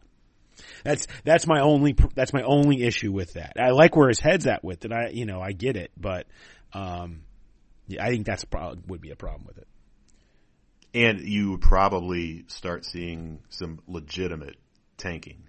That's 0.84 1.08
that's 1.26 1.48
my 1.48 1.62
only 1.62 1.96
that's 2.16 2.32
my 2.32 2.44
only 2.44 2.84
issue 2.84 3.12
with 3.12 3.34
that. 3.34 3.54
I 3.60 3.72
like 3.72 3.96
where 3.96 4.08
his 4.08 4.20
head's 4.20 4.46
at 4.46 4.64
with 4.64 4.86
it. 4.86 4.92
I 4.92 5.10
you 5.10 5.26
know 5.26 5.42
I 5.42 5.52
get 5.52 5.76
it, 5.76 5.92
but 5.98 6.28
um, 6.74 7.22
yeah, 7.88 8.06
I 8.06 8.10
think 8.10 8.28
that's 8.28 8.46
pro- 8.46 8.76
would 8.88 9.02
be 9.02 9.12
a 9.12 9.16
problem 9.16 9.46
with 9.48 9.58
it. 9.58 9.68
And 10.94 11.22
you 11.22 11.52
would 11.52 11.62
probably 11.62 12.46
start 12.48 12.86
seeing 12.86 13.40
some 13.50 13.80
legitimate 13.88 14.56
tanking 14.98 15.47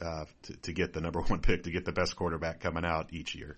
uh, 0.00 0.24
to, 0.42 0.56
to 0.56 0.72
get 0.72 0.92
the 0.92 1.00
number 1.00 1.20
one 1.26 1.40
pick, 1.40 1.64
to 1.64 1.70
get 1.70 1.84
the 1.84 1.92
best 1.92 2.16
quarterback 2.16 2.60
coming 2.60 2.84
out 2.84 3.12
each 3.12 3.34
year. 3.34 3.56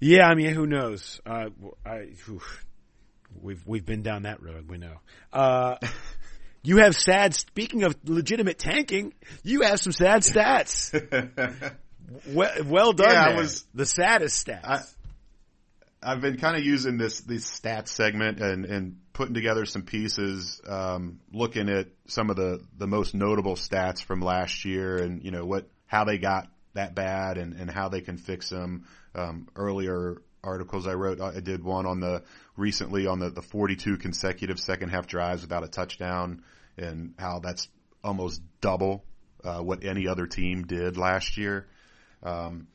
Yeah, 0.00 0.26
I 0.26 0.34
mean, 0.34 0.54
who 0.54 0.66
knows? 0.66 1.20
Uh, 1.26 1.50
I, 1.84 2.08
we've 3.40 3.66
we've 3.66 3.84
been 3.84 4.02
down 4.02 4.22
that 4.22 4.42
road. 4.42 4.68
We 4.68 4.78
know. 4.78 4.96
Uh, 5.32 5.76
you 6.62 6.78
have 6.78 6.96
sad. 6.96 7.34
Speaking 7.34 7.84
of 7.84 7.96
legitimate 8.04 8.58
tanking, 8.58 9.12
you 9.42 9.60
have 9.62 9.78
some 9.78 9.92
sad 9.92 10.22
stats. 10.22 10.94
well, 12.28 12.64
well 12.64 12.92
done. 12.94 13.12
Yeah, 13.12 13.26
I 13.26 13.34
was 13.34 13.64
the 13.74 13.84
saddest 13.84 14.46
stats. 14.46 14.64
I, 14.64 14.80
I've 16.02 16.22
been 16.22 16.38
kind 16.38 16.56
of 16.56 16.64
using 16.64 16.96
this 16.96 17.20
this 17.20 17.44
stats 17.50 17.88
segment 17.88 18.40
and 18.40 18.64
and 18.64 18.96
putting 19.20 19.34
together 19.34 19.66
some 19.66 19.82
pieces, 19.82 20.62
um, 20.66 21.20
looking 21.30 21.68
at 21.68 21.88
some 22.06 22.30
of 22.30 22.36
the 22.36 22.58
the 22.78 22.86
most 22.86 23.14
notable 23.14 23.54
stats 23.54 24.02
from 24.02 24.22
last 24.22 24.64
year, 24.64 24.96
and 24.96 25.22
you 25.22 25.30
know 25.30 25.44
what 25.44 25.68
how 25.84 26.04
they 26.04 26.16
got 26.16 26.48
that 26.72 26.94
bad 26.94 27.36
and 27.36 27.52
and 27.52 27.70
how 27.70 27.90
they 27.90 28.00
can 28.00 28.16
fix 28.16 28.48
them. 28.48 28.86
Um, 29.14 29.46
earlier 29.54 30.22
articles 30.42 30.86
I 30.86 30.94
wrote, 30.94 31.20
I 31.20 31.40
did 31.40 31.62
one 31.62 31.84
on 31.84 32.00
the 32.00 32.22
recently 32.56 33.06
on 33.06 33.18
the 33.18 33.28
the 33.28 33.42
42 33.42 33.98
consecutive 33.98 34.58
second 34.58 34.88
half 34.88 35.06
drives 35.06 35.42
without 35.42 35.64
a 35.64 35.68
touchdown, 35.68 36.42
and 36.78 37.12
how 37.18 37.40
that's 37.40 37.68
almost 38.02 38.40
double 38.62 39.04
uh, 39.44 39.58
what 39.58 39.84
any 39.84 40.08
other 40.08 40.26
team 40.26 40.62
did 40.62 40.96
last 40.96 41.36
year. 41.36 41.66
Um, 42.22 42.68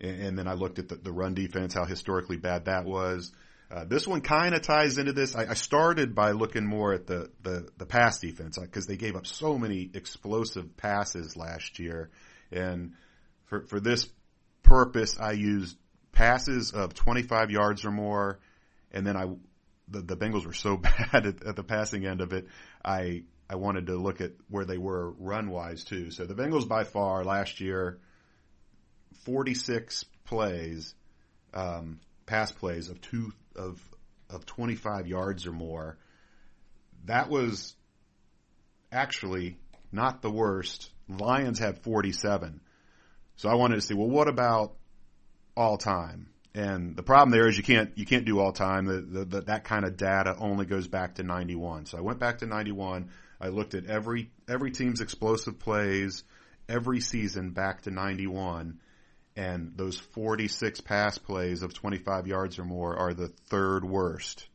and, 0.00 0.36
then 0.36 0.48
I 0.48 0.54
looked 0.54 0.80
at 0.80 0.88
the, 0.88 0.96
the, 0.96 1.12
run 1.12 1.34
defense, 1.34 1.74
how 1.74 1.84
historically 1.84 2.36
bad 2.36 2.64
that 2.64 2.84
was. 2.84 3.30
Uh, 3.72 3.84
this 3.84 4.06
one 4.06 4.20
kind 4.20 4.54
of 4.54 4.60
ties 4.60 4.98
into 4.98 5.14
this. 5.14 5.34
I, 5.34 5.46
I, 5.46 5.54
started 5.54 6.14
by 6.14 6.32
looking 6.32 6.66
more 6.66 6.92
at 6.92 7.06
the, 7.06 7.30
the, 7.42 7.66
the 7.78 7.86
pass 7.86 8.18
defense 8.18 8.58
because 8.58 8.86
they 8.86 8.98
gave 8.98 9.16
up 9.16 9.26
so 9.26 9.56
many 9.56 9.90
explosive 9.94 10.76
passes 10.76 11.38
last 11.38 11.78
year. 11.78 12.10
And 12.50 12.92
for, 13.46 13.62
for 13.62 13.80
this 13.80 14.06
purpose, 14.62 15.16
I 15.18 15.32
used 15.32 15.78
passes 16.12 16.72
of 16.72 16.92
25 16.92 17.50
yards 17.50 17.86
or 17.86 17.90
more. 17.90 18.40
And 18.90 19.06
then 19.06 19.16
I, 19.16 19.28
the, 19.88 20.02
the 20.02 20.16
Bengals 20.18 20.44
were 20.44 20.52
so 20.52 20.76
bad 21.12 21.24
at, 21.26 21.42
at 21.42 21.56
the 21.56 21.64
passing 21.64 22.04
end 22.04 22.20
of 22.20 22.34
it. 22.34 22.48
I, 22.84 23.22
I 23.48 23.56
wanted 23.56 23.86
to 23.86 23.96
look 23.96 24.20
at 24.20 24.32
where 24.50 24.66
they 24.66 24.76
were 24.76 25.12
run 25.12 25.48
wise 25.48 25.84
too. 25.84 26.10
So 26.10 26.26
the 26.26 26.34
Bengals 26.34 26.68
by 26.68 26.84
far 26.84 27.24
last 27.24 27.58
year, 27.58 28.00
46 29.24 30.04
plays, 30.26 30.94
um, 31.54 32.00
pass 32.26 32.52
plays 32.52 32.90
of 32.90 33.00
two 33.00 33.32
of 33.56 33.80
of 34.30 34.46
25 34.46 35.06
yards 35.06 35.46
or 35.46 35.52
more. 35.52 35.98
That 37.04 37.28
was 37.28 37.74
actually 38.90 39.58
not 39.90 40.22
the 40.22 40.30
worst. 40.30 40.90
Lions 41.08 41.58
had 41.58 41.82
47. 41.82 42.60
So 43.36 43.48
I 43.48 43.54
wanted 43.54 43.76
to 43.76 43.80
see, 43.82 43.94
well, 43.94 44.08
what 44.08 44.28
about 44.28 44.74
all 45.56 45.76
time? 45.76 46.28
And 46.54 46.96
the 46.96 47.02
problem 47.02 47.30
there 47.30 47.48
is 47.48 47.56
you 47.56 47.62
can't 47.62 47.96
you 47.96 48.04
can't 48.04 48.26
do 48.26 48.38
all 48.38 48.52
time. 48.52 48.84
The, 48.84 49.00
the, 49.00 49.24
the, 49.24 49.40
that 49.42 49.64
kind 49.64 49.86
of 49.86 49.96
data 49.96 50.36
only 50.38 50.66
goes 50.66 50.86
back 50.86 51.14
to 51.14 51.22
91. 51.22 51.86
So 51.86 51.96
I 51.96 52.02
went 52.02 52.18
back 52.18 52.38
to 52.38 52.46
91. 52.46 53.08
I 53.40 53.48
looked 53.48 53.74
at 53.74 53.86
every 53.86 54.30
every 54.46 54.70
team's 54.70 55.00
explosive 55.00 55.58
plays 55.58 56.24
every 56.68 57.00
season 57.00 57.50
back 57.50 57.82
to 57.82 57.90
91 57.90 58.78
and 59.36 59.72
those 59.76 59.98
46 59.98 60.80
pass 60.82 61.18
plays 61.18 61.62
of 61.62 61.72
25 61.72 62.26
yards 62.26 62.58
or 62.58 62.64
more 62.64 62.96
are 62.96 63.14
the 63.14 63.28
third 63.28 63.84
worst 63.84 64.46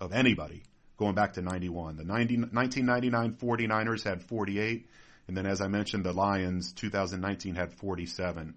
of 0.00 0.12
anybody 0.12 0.62
going 0.96 1.14
back 1.14 1.34
to 1.34 1.42
91. 1.42 1.96
The 1.96 2.04
90, 2.04 2.36
1999 2.38 3.34
49ers 3.34 4.04
had 4.04 4.22
48, 4.22 4.88
and 5.28 5.36
then 5.36 5.46
as 5.46 5.60
I 5.60 5.68
mentioned, 5.68 6.04
the 6.04 6.12
Lions 6.12 6.72
2019 6.72 7.54
had 7.54 7.72
47. 7.72 8.54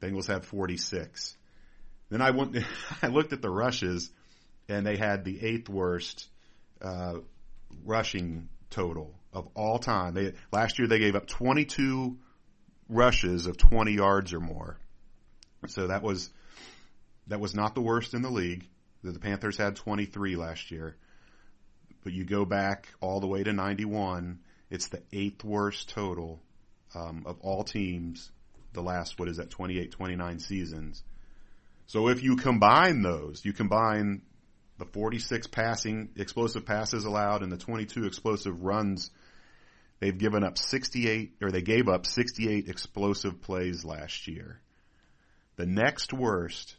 Bengals 0.00 0.26
had 0.26 0.44
46. 0.44 1.36
Then 2.10 2.22
I 2.22 2.30
went, 2.30 2.56
I 3.02 3.08
looked 3.08 3.32
at 3.32 3.42
the 3.42 3.50
rushes, 3.50 4.10
and 4.68 4.86
they 4.86 4.96
had 4.96 5.24
the 5.24 5.44
eighth 5.44 5.68
worst 5.68 6.28
uh, 6.80 7.14
rushing 7.84 8.48
total 8.70 9.14
of 9.32 9.48
all 9.54 9.78
time. 9.78 10.14
They 10.14 10.34
last 10.52 10.78
year 10.78 10.88
they 10.88 10.98
gave 10.98 11.16
up 11.16 11.26
22 11.26 12.18
rushes 12.88 13.46
of 13.46 13.56
20 13.56 13.92
yards 13.92 14.32
or 14.32 14.40
more. 14.40 14.78
So 15.66 15.88
that 15.88 16.02
was 16.02 16.30
that 17.26 17.40
was 17.40 17.54
not 17.54 17.74
the 17.74 17.80
worst 17.80 18.14
in 18.14 18.22
the 18.22 18.30
league. 18.30 18.66
The 19.02 19.18
Panthers 19.18 19.56
had 19.56 19.76
23 19.76 20.36
last 20.36 20.70
year. 20.70 20.96
But 22.02 22.12
you 22.12 22.24
go 22.24 22.44
back 22.44 22.88
all 23.00 23.20
the 23.20 23.26
way 23.26 23.42
to 23.42 23.52
91, 23.52 24.38
it's 24.70 24.88
the 24.88 25.02
eighth 25.12 25.44
worst 25.44 25.90
total 25.90 26.40
um, 26.94 27.24
of 27.26 27.38
all 27.40 27.64
teams 27.64 28.30
the 28.72 28.82
last, 28.82 29.18
what 29.18 29.28
is 29.28 29.38
that, 29.38 29.50
28, 29.50 29.90
29 29.90 30.38
seasons. 30.38 31.02
So 31.86 32.08
if 32.08 32.22
you 32.22 32.36
combine 32.36 33.02
those, 33.02 33.44
you 33.44 33.52
combine 33.52 34.22
the 34.78 34.84
46 34.84 35.48
passing, 35.48 36.10
explosive 36.16 36.64
passes 36.64 37.04
allowed 37.04 37.42
and 37.42 37.50
the 37.50 37.56
22 37.56 38.04
explosive 38.04 38.62
runs, 38.62 39.10
they've 39.98 40.16
given 40.16 40.44
up 40.44 40.56
68, 40.58 41.36
or 41.42 41.50
they 41.50 41.62
gave 41.62 41.88
up 41.88 42.06
68 42.06 42.68
explosive 42.68 43.40
plays 43.40 43.84
last 43.84 44.28
year. 44.28 44.60
The 45.58 45.66
next 45.66 46.12
worst, 46.12 46.76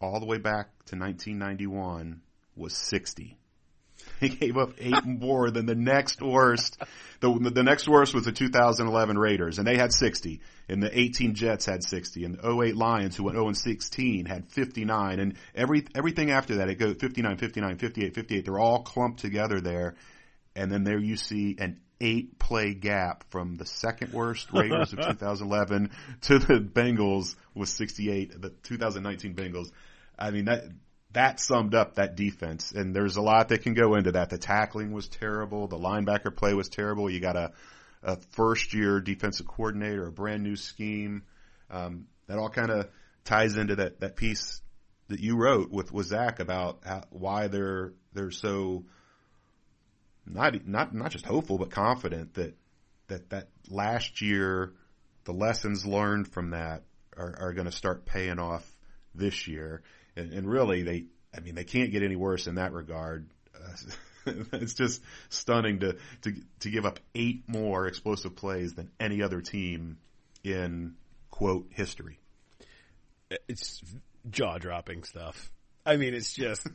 all 0.00 0.20
the 0.20 0.26
way 0.26 0.38
back 0.38 0.68
to 0.86 0.96
1991, 0.96 2.22
was 2.54 2.76
60. 2.76 3.36
He 4.20 4.28
gave 4.28 4.56
up 4.56 4.74
eight 4.78 5.04
more 5.04 5.50
than 5.50 5.66
the 5.66 5.74
next 5.74 6.22
worst. 6.22 6.80
The, 7.18 7.50
the 7.52 7.64
next 7.64 7.88
worst 7.88 8.14
was 8.14 8.24
the 8.24 8.30
2011 8.30 9.18
Raiders, 9.18 9.58
and 9.58 9.66
they 9.66 9.76
had 9.76 9.92
60. 9.92 10.40
And 10.68 10.80
the 10.80 10.96
18 10.96 11.34
Jets 11.34 11.66
had 11.66 11.82
60. 11.82 12.24
And 12.24 12.38
the 12.38 12.62
08 12.62 12.76
Lions, 12.76 13.16
who 13.16 13.24
went 13.24 13.34
0 13.34 13.48
and 13.48 13.56
16, 13.56 14.26
had 14.26 14.48
59. 14.52 15.18
And 15.18 15.34
every 15.52 15.84
everything 15.96 16.30
after 16.30 16.56
that, 16.58 16.70
it 16.70 16.76
goes 16.76 16.96
59, 17.00 17.36
59, 17.36 17.78
58, 17.78 18.14
58. 18.14 18.44
They're 18.44 18.60
all 18.60 18.84
clumped 18.84 19.18
together 19.18 19.60
there. 19.60 19.96
And 20.54 20.70
then 20.70 20.84
there 20.84 21.00
you 21.00 21.16
see 21.16 21.56
an 21.58 21.80
eight 22.00 22.38
play 22.38 22.74
gap 22.74 23.24
from 23.30 23.56
the 23.56 23.66
second 23.66 24.12
worst 24.12 24.50
Raiders 24.52 24.92
of 24.92 25.00
2011 25.00 25.90
to 26.22 26.38
the 26.38 26.60
Bengals 26.60 27.36
with 27.54 27.68
68, 27.68 28.40
the 28.40 28.50
2019 28.50 29.34
Bengals. 29.34 29.70
I 30.18 30.30
mean, 30.30 30.46
that, 30.46 30.64
that 31.12 31.40
summed 31.40 31.74
up 31.74 31.96
that 31.96 32.16
defense. 32.16 32.72
And 32.72 32.94
there's 32.94 33.16
a 33.16 33.22
lot 33.22 33.48
that 33.48 33.62
can 33.62 33.74
go 33.74 33.94
into 33.94 34.12
that. 34.12 34.30
The 34.30 34.38
tackling 34.38 34.92
was 34.92 35.08
terrible. 35.08 35.66
The 35.66 35.78
linebacker 35.78 36.34
play 36.34 36.54
was 36.54 36.68
terrible. 36.68 37.10
You 37.10 37.20
got 37.20 37.36
a, 37.36 37.52
a 38.02 38.16
first 38.32 38.74
year 38.74 39.00
defensive 39.00 39.46
coordinator, 39.46 40.06
a 40.06 40.12
brand 40.12 40.42
new 40.42 40.56
scheme. 40.56 41.22
Um, 41.70 42.06
that 42.26 42.38
all 42.38 42.50
kind 42.50 42.70
of 42.70 42.88
ties 43.24 43.56
into 43.56 43.76
that, 43.76 44.00
that 44.00 44.16
piece 44.16 44.60
that 45.08 45.20
you 45.20 45.36
wrote 45.36 45.70
with, 45.70 45.92
with 45.92 46.06
Zac 46.06 46.38
about 46.38 46.80
how, 46.84 47.02
why 47.10 47.48
they're, 47.48 47.92
they're 48.12 48.30
so, 48.30 48.84
not 50.26 50.66
not 50.66 50.94
not 50.94 51.10
just 51.10 51.26
hopeful 51.26 51.58
but 51.58 51.70
confident 51.70 52.34
that 52.34 52.54
that 53.08 53.30
that 53.30 53.48
last 53.68 54.20
year 54.20 54.72
the 55.24 55.32
lessons 55.32 55.84
learned 55.84 56.28
from 56.28 56.50
that 56.50 56.82
are, 57.16 57.34
are 57.38 57.52
going 57.52 57.66
to 57.66 57.72
start 57.72 58.06
paying 58.06 58.38
off 58.38 58.64
this 59.14 59.46
year 59.48 59.82
and, 60.16 60.32
and, 60.32 60.48
really 60.48 60.82
they 60.82 61.04
I 61.36 61.40
mean 61.40 61.54
they 61.54 61.64
can't 61.64 61.92
get 61.92 62.02
any 62.02 62.16
worse 62.16 62.46
in 62.46 62.56
that 62.56 62.72
regard. 62.72 63.28
Uh, 63.54 64.32
it's 64.52 64.74
just 64.74 65.02
stunning 65.28 65.80
to, 65.80 65.96
to 66.22 66.34
to 66.60 66.70
give 66.70 66.84
up 66.84 67.00
eight 67.14 67.44
more 67.46 67.86
explosive 67.86 68.36
plays 68.36 68.74
than 68.74 68.90
any 69.00 69.22
other 69.22 69.40
team 69.40 69.98
in 70.44 70.94
quote 71.30 71.68
history. 71.70 72.18
It's 73.48 73.82
jaw 74.28 74.58
dropping 74.58 75.04
stuff. 75.04 75.50
I 75.86 75.96
mean, 75.96 76.12
it's 76.12 76.34
just, 76.34 76.66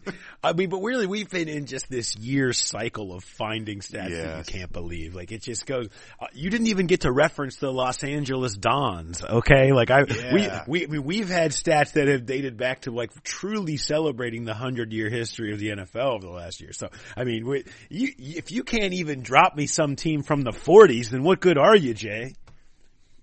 I 0.44 0.54
mean, 0.54 0.70
but 0.70 0.80
really 0.82 1.06
we've 1.06 1.30
been 1.30 1.48
in 1.48 1.68
just 1.68 1.90
this 1.90 2.16
year 2.18 2.54
cycle 2.54 3.14
of 3.14 3.24
finding 3.24 3.80
stats 3.80 4.10
that 4.10 4.38
you 4.40 4.44
can't 4.60 4.72
believe. 4.74 5.14
Like 5.14 5.32
it 5.32 5.44
just 5.44 5.68
goes, 5.68 5.90
uh, 6.20 6.26
you 6.34 6.50
didn't 6.50 6.68
even 6.68 6.88
get 6.88 7.02
to 7.02 7.12
reference 7.12 7.58
the 7.58 7.72
Los 7.72 8.04
Angeles 8.04 8.56
Dons, 8.58 9.24
okay? 9.24 9.74
Like 9.74 9.92
I, 9.92 10.06
Yeah. 10.10 10.64
we, 10.68 10.88
we, 10.88 10.98
we've 11.00 11.30
had 11.30 11.52
stats 11.52 11.94
that 11.94 12.08
have 12.08 12.26
dated 12.26 12.58
back 12.58 12.82
to 12.82 12.92
like 12.92 13.12
truly 13.24 13.78
celebrating 13.78 14.44
the 14.44 14.56
hundred 14.56 14.92
year 14.92 15.10
history 15.10 15.54
of 15.54 15.60
the 15.60 15.70
NFL 15.70 16.16
over 16.16 16.26
the 16.26 16.34
last 16.34 16.60
year. 16.60 16.74
So, 16.74 16.90
I 17.16 17.26
mean, 17.26 17.46
we, 17.46 17.64
you, 17.90 18.10
if 18.18 18.52
you 18.52 18.64
can't 18.64 18.94
even 18.94 19.22
drop 19.22 19.56
me 19.56 19.68
some 19.68 19.96
team 19.96 20.24
from 20.24 20.42
the 20.42 20.52
forties, 20.52 21.12
then 21.12 21.22
what 21.22 21.40
good 21.42 21.60
are 21.60 21.76
you, 21.76 21.94
Jay? 21.94 22.34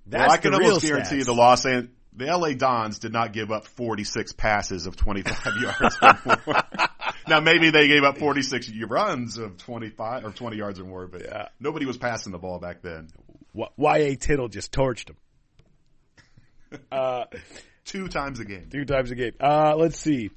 That's 0.07 0.23
well, 0.23 0.31
I 0.33 0.37
can 0.37 0.53
the 0.53 0.59
real 0.59 0.69
almost 0.69 0.87
guarantee 0.87 1.17
stats. 1.17 1.27
the 1.27 1.35
Los 1.35 1.65
An- 1.65 1.91
the 2.15 2.27
LA 2.27 2.53
Dons 2.53 2.99
did 2.99 3.13
not 3.13 3.33
give 3.33 3.51
up 3.51 3.67
46 3.67 4.33
passes 4.33 4.87
of 4.87 4.97
25 4.97 5.57
yards 5.63 5.97
or 6.03 6.19
more. 6.27 6.63
now 7.29 7.41
maybe 7.41 7.71
they 7.71 7.89
gave 7.89 8.05
up 8.05 8.19
46 8.19 8.71
runs 8.89 9.39
of 9.39 9.57
25 9.59 10.25
or 10.27 10.31
20 10.31 10.57
yards 10.57 10.79
or 10.81 10.85
more, 10.85 11.07
but 11.07 11.23
Yeah. 11.23 11.49
nobody 11.59 11.87
was 11.87 11.97
passing 11.97 12.33
the 12.33 12.39
ball 12.39 12.59
back 12.59 12.83
then. 12.83 13.09
Y.A. 13.55 14.17
Tittle 14.17 14.49
just 14.49 14.73
torched 14.73 15.11
him. 15.11 16.79
Uh, 16.91 17.25
Two 17.85 18.09
times 18.09 18.39
a 18.41 18.45
game. 18.45 18.69
two 18.71 18.85
times 18.85 19.11
a 19.11 19.15
game. 19.17 19.33
Uh, 19.41 19.75
let's 19.77 19.99
see. 19.99 20.31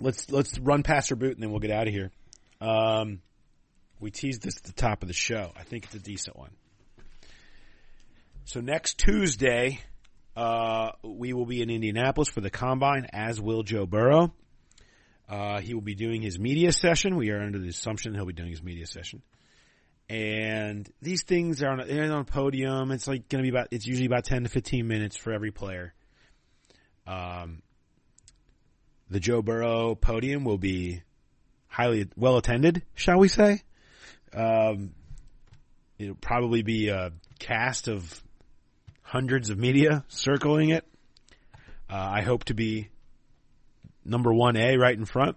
Let's 0.00 0.28
let's 0.30 0.58
run 0.58 0.82
pass 0.82 1.12
or 1.12 1.16
boot 1.16 1.34
and 1.34 1.42
then 1.42 1.50
we'll 1.50 1.60
get 1.60 1.70
out 1.70 1.86
of 1.86 1.94
here. 1.94 2.10
Um, 2.60 3.20
we 4.00 4.10
teased 4.10 4.42
this 4.42 4.56
at 4.58 4.64
the 4.64 4.72
top 4.72 5.02
of 5.02 5.08
the 5.08 5.14
show. 5.14 5.52
I 5.56 5.62
think 5.62 5.84
it's 5.84 5.94
a 5.94 5.98
decent 6.00 6.36
one. 6.36 6.50
So 8.44 8.60
next 8.60 8.98
Tuesday, 8.98 9.80
uh, 10.36 10.92
we 11.02 11.32
will 11.32 11.46
be 11.46 11.62
in 11.62 11.70
Indianapolis 11.70 12.28
for 12.28 12.40
the 12.40 12.50
combine, 12.50 13.06
as 13.12 13.40
will 13.40 13.62
Joe 13.62 13.86
Burrow. 13.86 14.34
Uh, 15.28 15.60
he 15.60 15.74
will 15.74 15.82
be 15.82 15.94
doing 15.94 16.22
his 16.22 16.38
media 16.38 16.72
session. 16.72 17.16
We 17.16 17.30
are 17.30 17.40
under 17.40 17.58
the 17.58 17.68
assumption 17.68 18.14
he'll 18.14 18.26
be 18.26 18.32
doing 18.32 18.50
his 18.50 18.62
media 18.62 18.86
session. 18.86 19.22
And 20.08 20.88
these 21.02 21.24
things 21.24 21.62
are 21.62 21.70
on 21.70 21.80
on 21.80 22.20
a 22.20 22.24
podium. 22.24 22.92
It's 22.92 23.08
like 23.08 23.28
going 23.28 23.42
to 23.42 23.50
be 23.50 23.56
about, 23.56 23.68
it's 23.72 23.86
usually 23.86 24.06
about 24.06 24.24
10 24.24 24.44
to 24.44 24.48
15 24.48 24.86
minutes 24.86 25.16
for 25.16 25.32
every 25.32 25.50
player. 25.50 25.94
Um, 27.06 27.62
the 29.10 29.18
Joe 29.18 29.42
Burrow 29.42 29.94
podium 29.94 30.44
will 30.44 30.58
be 30.58 31.02
highly 31.66 32.08
well 32.16 32.36
attended, 32.36 32.82
shall 32.94 33.18
we 33.18 33.28
say? 33.28 33.62
Um, 34.32 34.92
it'll 35.98 36.14
probably 36.14 36.62
be 36.62 36.88
a 36.88 37.12
cast 37.38 37.88
of 37.88 38.22
hundreds 39.06 39.50
of 39.50 39.58
media 39.58 40.04
circling 40.08 40.70
it. 40.70 40.84
Uh, 41.88 41.94
I 41.94 42.22
hope 42.22 42.44
to 42.44 42.54
be 42.54 42.88
number 44.04 44.32
one 44.32 44.56
A 44.56 44.76
right 44.76 44.96
in 44.96 45.04
front. 45.04 45.36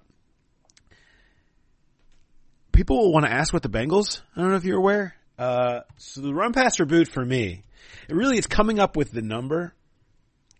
People 2.72 2.98
will 2.98 3.14
want 3.14 3.26
to 3.26 3.32
ask 3.32 3.54
what 3.54 3.62
the 3.62 3.70
Bengals. 3.70 4.22
I 4.36 4.42
don't 4.42 4.50
know 4.50 4.56
if 4.56 4.64
you're 4.64 4.80
aware. 4.80 5.16
Uh, 5.38 5.82
so 5.98 6.22
the 6.22 6.34
run 6.34 6.52
pass 6.52 6.80
or 6.80 6.86
boot 6.86 7.08
for 7.08 7.24
me, 7.24 7.64
it 8.08 8.16
really 8.16 8.38
it's 8.38 8.48
coming 8.48 8.80
up 8.80 8.98
with 8.98 9.12
the 9.12 9.22
number, 9.22 9.74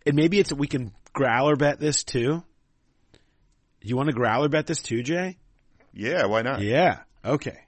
and 0.06 0.14
maybe 0.14 0.38
it's 0.38 0.52
we 0.52 0.66
can 0.66 0.92
growler 1.12 1.56
bet 1.56 1.80
this 1.80 2.04
too. 2.04 2.42
You 3.82 3.96
want 3.96 4.08
to 4.08 4.14
growler 4.14 4.48
bet 4.48 4.66
this 4.66 4.82
too, 4.82 5.02
Jay? 5.02 5.36
Yeah, 5.92 6.26
why 6.26 6.42
not? 6.42 6.60
Yeah. 6.60 7.00
Okay. 7.24 7.58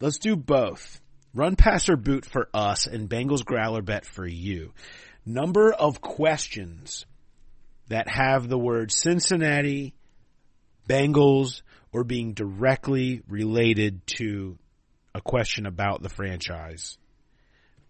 Let's 0.00 0.18
do 0.18 0.36
both. 0.36 1.00
Run 1.34 1.56
passer 1.56 1.96
boot 1.96 2.24
for 2.24 2.48
us 2.54 2.86
and 2.86 3.08
Bengals 3.08 3.44
growler 3.44 3.82
bet 3.82 4.06
for 4.06 4.26
you. 4.26 4.72
Number 5.26 5.72
of 5.72 6.00
questions 6.00 7.06
that 7.88 8.08
have 8.08 8.48
the 8.48 8.58
word 8.58 8.92
Cincinnati, 8.92 9.94
Bengals, 10.88 11.62
or 11.92 12.04
being 12.04 12.34
directly 12.34 13.22
related 13.28 14.06
to 14.18 14.58
a 15.14 15.20
question 15.20 15.66
about 15.66 16.02
the 16.02 16.08
franchise 16.08 16.98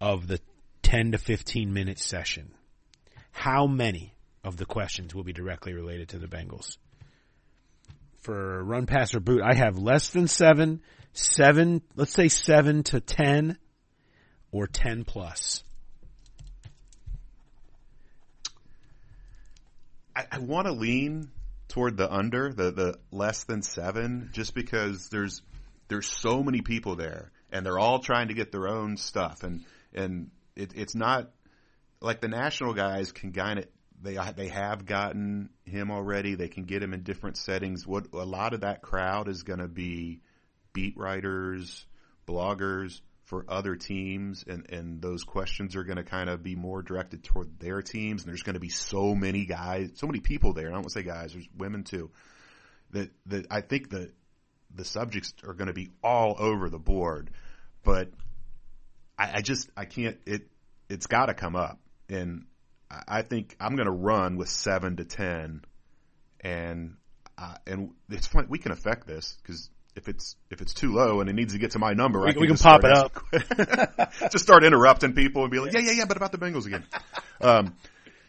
of 0.01 0.27
the 0.27 0.41
10 0.83 1.13
to 1.13 1.19
15 1.19 1.73
minute 1.73 1.99
session. 1.99 2.53
How 3.31 3.67
many 3.67 4.15
of 4.43 4.57
the 4.57 4.67
questions 4.67 5.15
will 5.15 5.25
be 5.25 5.33
directly 5.33 5.73
related 5.73 6.11
to 6.11 6.19
the 6.19 6.27
Bengals? 6.27 6.77
for 8.25 8.65
run 8.65 8.87
pass 8.87 9.15
or 9.15 9.21
boot, 9.21 9.43
I 9.43 9.55
have 9.55 9.79
less 9.79 10.11
than 10.11 10.27
seven, 10.27 10.81
seven, 11.15 11.83
let's 11.97 12.13
say 12.13 12.29
seven 12.29 12.83
to 12.85 13.01
ten, 13.01 13.57
or 14.53 14.67
ten 14.67 15.05
plus. 15.05 15.65
I, 20.15 20.27
I 20.31 20.39
want 20.39 20.67
to 20.67 20.73
lean 20.73 21.31
toward 21.69 21.97
the 21.97 22.13
under, 22.13 22.53
the 22.53 22.71
the 22.71 22.99
less 23.11 23.45
than 23.45 23.63
seven, 23.63 24.31
just 24.33 24.55
because 24.55 25.09
there's 25.09 25.43
there's 25.89 26.07
so 26.07 26.43
many 26.43 26.61
people 26.61 26.97
there, 26.97 27.33
and 27.51 27.65
they're 27.65 27.79
all 27.79 28.01
trying 28.01 28.29
to 28.29 28.35
get 28.35 28.53
their 28.53 28.69
own 28.69 28.97
stuff, 28.97 29.43
and 29.43 29.65
and 29.95 30.31
it, 30.55 30.73
it's 30.75 30.95
not 30.95 31.31
like 32.01 32.21
the 32.21 32.29
national 32.29 32.75
guys 32.75 33.13
can 33.13 33.33
kind 33.33 33.61
of 33.61 33.67
they 34.03 34.19
they 34.37 34.49
have 34.49 34.87
gotten 34.87 35.51
him 35.65 35.91
already. 35.91 36.35
They 36.35 36.49
can 36.49 36.65
get 36.65 36.83
him 36.83 36.93
in 36.93 37.03
different 37.03 37.37
settings. 37.37 37.87
What 37.87 38.09
a 38.13 38.25
lot 38.25 38.55
of 38.55 38.61
that 38.61 38.83
crowd 38.83 39.29
is 39.29 39.43
going 39.43 39.61
to 39.61 39.69
be 39.69 40.21
beat 40.75 40.99
writers, 40.99 41.87
bloggers 42.27 43.01
for 43.23 43.47
other 43.49 43.75
teams, 43.77 44.45
and 44.47 44.71
and 44.71 45.01
those 45.01 45.25
questions 45.25 45.77
are 45.77 45.85
going 45.85 45.97
to 45.97 46.05
kind 46.05 46.29
of 46.29 46.43
be 46.43 46.55
more 46.55 46.83
directed 46.83 47.25
toward 47.25 47.59
their 47.59 47.81
teams. 47.81 48.23
And 48.23 48.31
there's 48.31 48.43
going 48.43 48.55
to 48.55 48.61
be 48.61 48.69
so 48.69 49.15
many 49.15 49.47
guys, 49.47 49.93
so 49.95 50.07
many 50.07 50.21
people 50.21 50.53
there. 50.53 50.67
I 50.67 50.73
don't 50.73 50.83
want 50.83 50.89
to 50.89 50.99
say 50.99 51.03
guys, 51.03 51.33
there's 51.33 51.49
women 51.57 51.85
too. 51.85 52.11
That 52.91 53.11
that 53.27 53.47
I 53.51 53.63
think 53.63 53.89
the 53.89 54.13
the 54.75 54.85
subjects 54.85 55.33
are 55.47 55.55
going 55.55 55.69
to 55.69 55.75
be 55.75 55.91
all 56.03 56.37
over 56.39 56.69
the 56.69 56.79
board, 56.79 57.31
but 57.83 58.11
I, 59.19 59.35
I 59.37 59.41
just 59.41 59.71
I 59.77 59.87
can't. 59.87 60.19
It 60.27 60.49
it's 60.91 61.07
got 61.07 61.27
to 61.27 61.35
come 61.35 61.57
up, 61.57 61.79
and 62.11 62.45
I 63.09 63.23
think 63.23 63.57
I'm 63.59 63.75
going 63.77 63.87
to 63.87 63.93
run 63.93 64.37
with 64.37 64.51
seven 64.51 64.97
to 64.97 65.05
ten, 65.05 65.63
and 66.41 66.97
uh, 67.39 67.55
and 67.67 67.91
it's 68.11 68.27
fun. 68.27 68.47
We 68.49 68.59
can 68.59 68.73
affect 68.73 69.07
this 69.07 69.37
because 69.43 69.71
if 69.97 70.09
it's 70.09 70.37
if 70.51 70.61
it's 70.61 70.75
too 70.75 70.93
low 70.93 71.21
and 71.21 71.31
it 71.31 71.35
needs 71.35 71.53
to 71.53 71.59
get 71.59 71.73
to 71.73 71.79
my 71.79 71.93
number, 71.93 72.21
I 72.23 72.27
We- 72.27 72.33
can 72.33 72.41
we 72.43 72.47
can 72.49 72.57
pop 72.57 72.83
it 72.85 72.93
up. 72.93 74.11
just 74.33 74.45
start 74.45 74.65
interrupting 74.65 75.13
people 75.15 75.43
and 75.43 75.51
be 75.51 75.59
like, 75.61 75.73
yeah, 75.73 75.81
yeah, 75.81 75.93
yeah, 75.93 76.05
but 76.07 76.17
about 76.17 76.33
the 76.33 76.39
Bengals 76.39 76.67
again. 76.67 76.85
Um, 77.41 77.75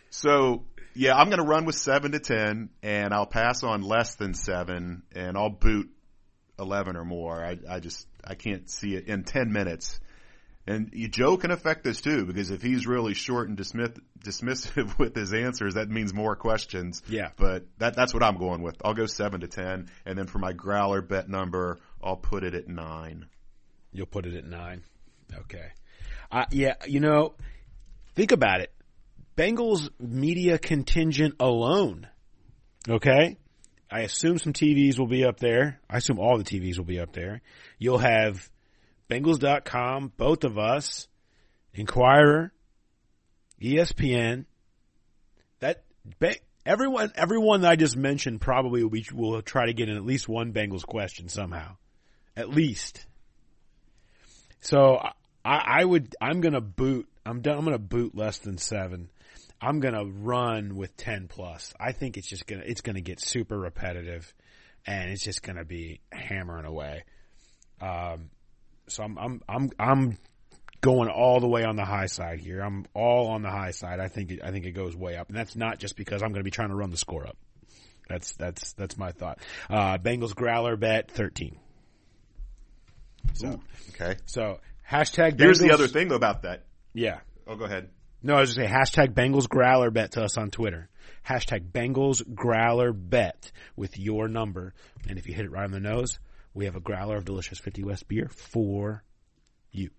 so 0.10 0.64
yeah, 0.94 1.16
I'm 1.16 1.28
going 1.28 1.40
to 1.42 1.46
run 1.46 1.66
with 1.66 1.76
seven 1.76 2.14
to 2.14 2.20
ten, 2.20 2.70
and 2.82 3.14
I'll 3.14 3.26
pass 3.26 3.64
on 3.64 3.82
less 3.82 4.16
than 4.16 4.34
seven, 4.34 5.04
and 5.14 5.38
I'll 5.38 5.50
boot 5.50 5.90
eleven 6.58 6.96
or 6.96 7.04
more. 7.04 7.44
I, 7.44 7.58
I 7.70 7.80
just 7.80 8.08
I 8.24 8.36
can't 8.36 8.70
see 8.70 8.96
it 8.96 9.08
in 9.08 9.24
ten 9.24 9.52
minutes. 9.52 10.00
And 10.68 10.90
you- 10.94 11.08
Joe 11.08 11.38
can 11.38 11.52
affect 11.52 11.84
this 11.84 12.02
too, 12.02 12.26
because 12.26 12.50
if 12.50 12.62
he's 12.62 12.88
really 12.88 13.14
short 13.14 13.48
and 13.48 13.58
dismiss, 13.58 13.92
dismissive 14.20 14.98
with 15.00 15.16
his 15.16 15.34
answers, 15.34 15.76
that 15.76 15.90
means 15.90 16.14
more 16.14 16.36
questions. 16.36 17.04
Yeah. 17.08 17.30
But 17.38 17.66
that, 17.78 17.96
that's 17.96 18.14
what 18.14 18.24
I'm 18.24 18.38
going 18.38 18.62
with. 18.62 18.76
I'll 18.84 18.94
go 18.96 19.06
seven 19.06 19.42
to 19.42 19.48
ten, 19.48 19.90
and 20.06 20.18
then 20.18 20.28
for 20.28 20.40
my 20.40 20.54
growler 20.54 21.02
bet 21.02 21.30
number, 21.30 21.80
I'll 22.04 22.16
put 22.18 22.44
it 22.44 22.56
at 22.56 22.68
nine. 22.68 23.28
You'll 23.92 24.08
put 24.08 24.26
it 24.26 24.36
at 24.36 24.46
nine. 24.46 24.84
Okay. 25.34 25.72
Uh, 26.32 26.46
yeah, 26.52 26.74
you 26.88 27.00
know, 27.00 27.36
think 28.16 28.32
about 28.32 28.62
it. 28.62 28.72
Bengals 29.38 29.90
media 30.00 30.58
contingent 30.58 31.36
alone. 31.40 32.08
Okay. 32.90 33.38
I 33.92 34.02
assume 34.02 34.40
some 34.40 34.54
TVs 34.54 34.98
will 34.98 35.08
be 35.08 35.24
up 35.26 35.40
there. 35.40 35.80
I 35.90 35.98
assume 35.98 36.20
all 36.20 36.38
the 36.38 36.44
TVs 36.44 36.78
will 36.78 36.86
be 36.86 37.00
up 37.00 37.14
there. 37.14 37.42
You'll 37.78 38.00
have 38.00 38.50
Bengals.com, 39.10 40.14
both 40.18 40.44
of 40.44 40.58
us, 40.58 41.08
Inquirer, 41.74 42.52
ESPN. 43.62 44.46
That 45.60 45.84
everyone, 46.66 47.12
everyone 47.16 47.62
that 47.62 47.72
I 47.72 47.76
just 47.76 47.96
mentioned 47.96 48.42
probably 48.42 48.84
will 48.84 48.90
be 48.90 49.06
will 49.14 49.42
try 49.42 49.68
to 49.68 49.74
get 49.74 49.90
in 49.90 49.96
at 49.96 50.06
least 50.06 50.28
one 50.28 50.54
Bengals 50.54 50.86
question 50.86 51.30
somehow, 51.30 51.78
at 52.36 52.50
least. 52.50 53.06
So 54.62 55.00
I, 55.44 55.82
I 55.82 55.86
would, 55.86 56.16
I'm 56.20 56.42
gonna 56.42 56.62
boot. 56.62 57.08
I'm 57.26 57.42
done. 57.42 57.58
I'm 57.58 57.64
gonna 57.66 57.78
boot 57.78 58.16
less 58.16 58.40
than 58.40 58.58
seven. 58.58 59.10
I'm 59.62 59.80
gonna 59.80 60.06
run 60.06 60.76
with 60.76 60.98
ten 60.98 61.28
plus. 61.28 61.74
I 61.80 61.92
think 61.92 62.18
it's 62.18 62.28
just 62.28 62.48
gonna, 62.48 62.64
it's 62.66 62.82
gonna 62.82 63.02
get 63.02 63.20
super 63.20 63.58
repetitive, 63.58 64.34
and 64.88 65.12
it's 65.12 65.24
just 65.24 65.44
gonna 65.44 65.66
be 65.66 66.02
hammering 66.12 66.66
away. 66.66 67.04
Um, 67.80 68.32
so 68.88 69.04
I'm, 69.04 69.18
I'm, 69.18 69.42
I'm, 69.48 69.72
I'm 69.80 70.18
going 70.82 71.10
all 71.10 71.40
the 71.40 71.48
way 71.48 71.64
on 71.64 71.76
the 71.76 71.86
high 71.86 72.06
side 72.06 72.40
here. 72.40 72.62
I'm 72.62 72.86
all 72.94 73.28
on 73.30 73.42
the 73.42 73.50
high 73.50 73.72
side. 73.72 74.00
I 74.00 74.08
think, 74.08 74.32
it, 74.32 74.40
I 74.44 74.52
think 74.52 74.66
it 74.66 74.72
goes 74.72 74.96
way 74.96 75.18
up, 75.18 75.30
and 75.30 75.38
that's 75.38 75.56
not 75.56 75.80
just 75.80 75.96
because 75.96 76.22
I'm 76.22 76.30
going 76.30 76.42
to 76.42 76.44
be 76.44 76.52
trying 76.52 76.70
to 76.70 76.76
run 76.76 76.92
the 76.92 76.98
score 76.98 77.26
up. 77.28 77.38
That's 78.08 78.34
that's 78.36 78.74
that's 78.74 78.98
my 79.00 79.12
thought. 79.14 79.40
Uh, 79.68 79.98
Bengals 79.98 80.36
growler 80.36 80.76
bet 80.78 81.10
thirteen. 81.10 81.58
So 83.34 83.60
Okay. 83.96 84.18
so 84.26 84.60
hashtag. 84.88 85.40
Here's 85.40 85.58
the 85.60 85.72
other 85.72 85.88
thing 85.88 86.12
about 86.12 86.44
that. 86.44 86.66
Yeah. 86.94 87.20
Oh, 87.48 87.56
go 87.56 87.66
ahead. 87.66 87.90
No, 88.22 88.36
I 88.36 88.42
was 88.42 88.54
just 88.56 88.60
say 88.60 88.72
hashtag 88.72 89.14
Bengals 89.14 89.50
growler 89.50 89.92
bet 89.92 90.12
to 90.12 90.24
us 90.24 90.38
on 90.38 90.52
Twitter. 90.52 90.90
Hashtag 91.28 91.72
Bengals 91.72 92.22
Growler 92.36 92.94
Bet 92.94 93.52
with 93.76 93.98
your 93.98 94.28
number. 94.28 94.74
And 95.10 95.18
if 95.18 95.28
you 95.28 95.34
hit 95.34 95.46
it 95.46 95.52
right 95.52 95.64
on 95.64 95.72
the 95.72 95.80
nose, 95.80 96.20
we 96.56 96.66
have 96.66 96.76
a 96.76 96.80
growler 96.80 97.18
of 97.18 97.26
delicious 97.26 97.60
50 97.60 97.84
West 97.84 98.08
beer 98.08 98.30
for 98.30 99.04
you. 99.72 99.92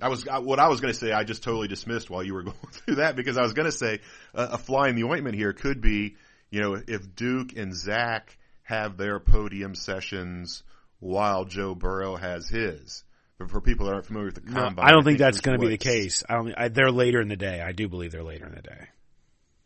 I 0.00 0.08
was 0.08 0.28
I, 0.28 0.38
what 0.38 0.60
I 0.60 0.68
was 0.68 0.80
going 0.80 0.92
to 0.92 0.98
say. 0.98 1.10
I 1.10 1.24
just 1.24 1.42
totally 1.42 1.68
dismissed 1.68 2.10
while 2.10 2.22
you 2.22 2.34
were 2.34 2.42
going 2.44 2.56
through 2.70 2.96
that 2.96 3.16
because 3.16 3.38
I 3.38 3.42
was 3.42 3.54
going 3.54 3.66
to 3.66 3.76
say 3.76 4.00
uh, 4.34 4.48
a 4.52 4.58
fly 4.58 4.88
in 4.88 4.94
the 4.94 5.04
ointment 5.04 5.34
here 5.34 5.52
could 5.52 5.80
be, 5.80 6.16
you 6.50 6.60
know, 6.60 6.80
if 6.86 7.16
Duke 7.16 7.56
and 7.56 7.74
Zac 7.74 8.36
have 8.62 8.96
their 8.96 9.18
podium 9.18 9.74
sessions 9.74 10.62
while 11.00 11.44
Joe 11.44 11.74
Burrow 11.74 12.16
has 12.16 12.48
his. 12.48 13.04
But 13.38 13.50
for 13.50 13.60
people 13.60 13.86
that 13.86 13.94
aren't 13.94 14.06
familiar 14.06 14.26
with 14.26 14.34
the 14.36 14.40
combine, 14.42 14.74
no, 14.76 14.82
I 14.82 14.90
don't 14.90 15.02
think, 15.02 15.18
think 15.18 15.20
that's 15.20 15.40
going 15.40 15.58
to 15.58 15.66
be 15.66 15.70
the 15.70 15.78
case. 15.78 16.22
I 16.28 16.34
don't. 16.34 16.54
I, 16.56 16.68
they're 16.68 16.92
later 16.92 17.20
in 17.20 17.28
the 17.28 17.36
day. 17.36 17.60
I 17.60 17.72
do 17.72 17.88
believe 17.88 18.12
they're 18.12 18.22
later 18.22 18.46
in 18.46 18.54
the 18.54 18.62
day. 18.62 18.88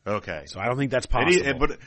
Okay, 0.06 0.44
so 0.46 0.60
I 0.60 0.66
don't 0.66 0.78
think 0.78 0.92
that's 0.92 1.06
possible. 1.06 1.34
And 1.34 1.44
he, 1.44 1.50
and, 1.50 1.58
but 1.58 1.78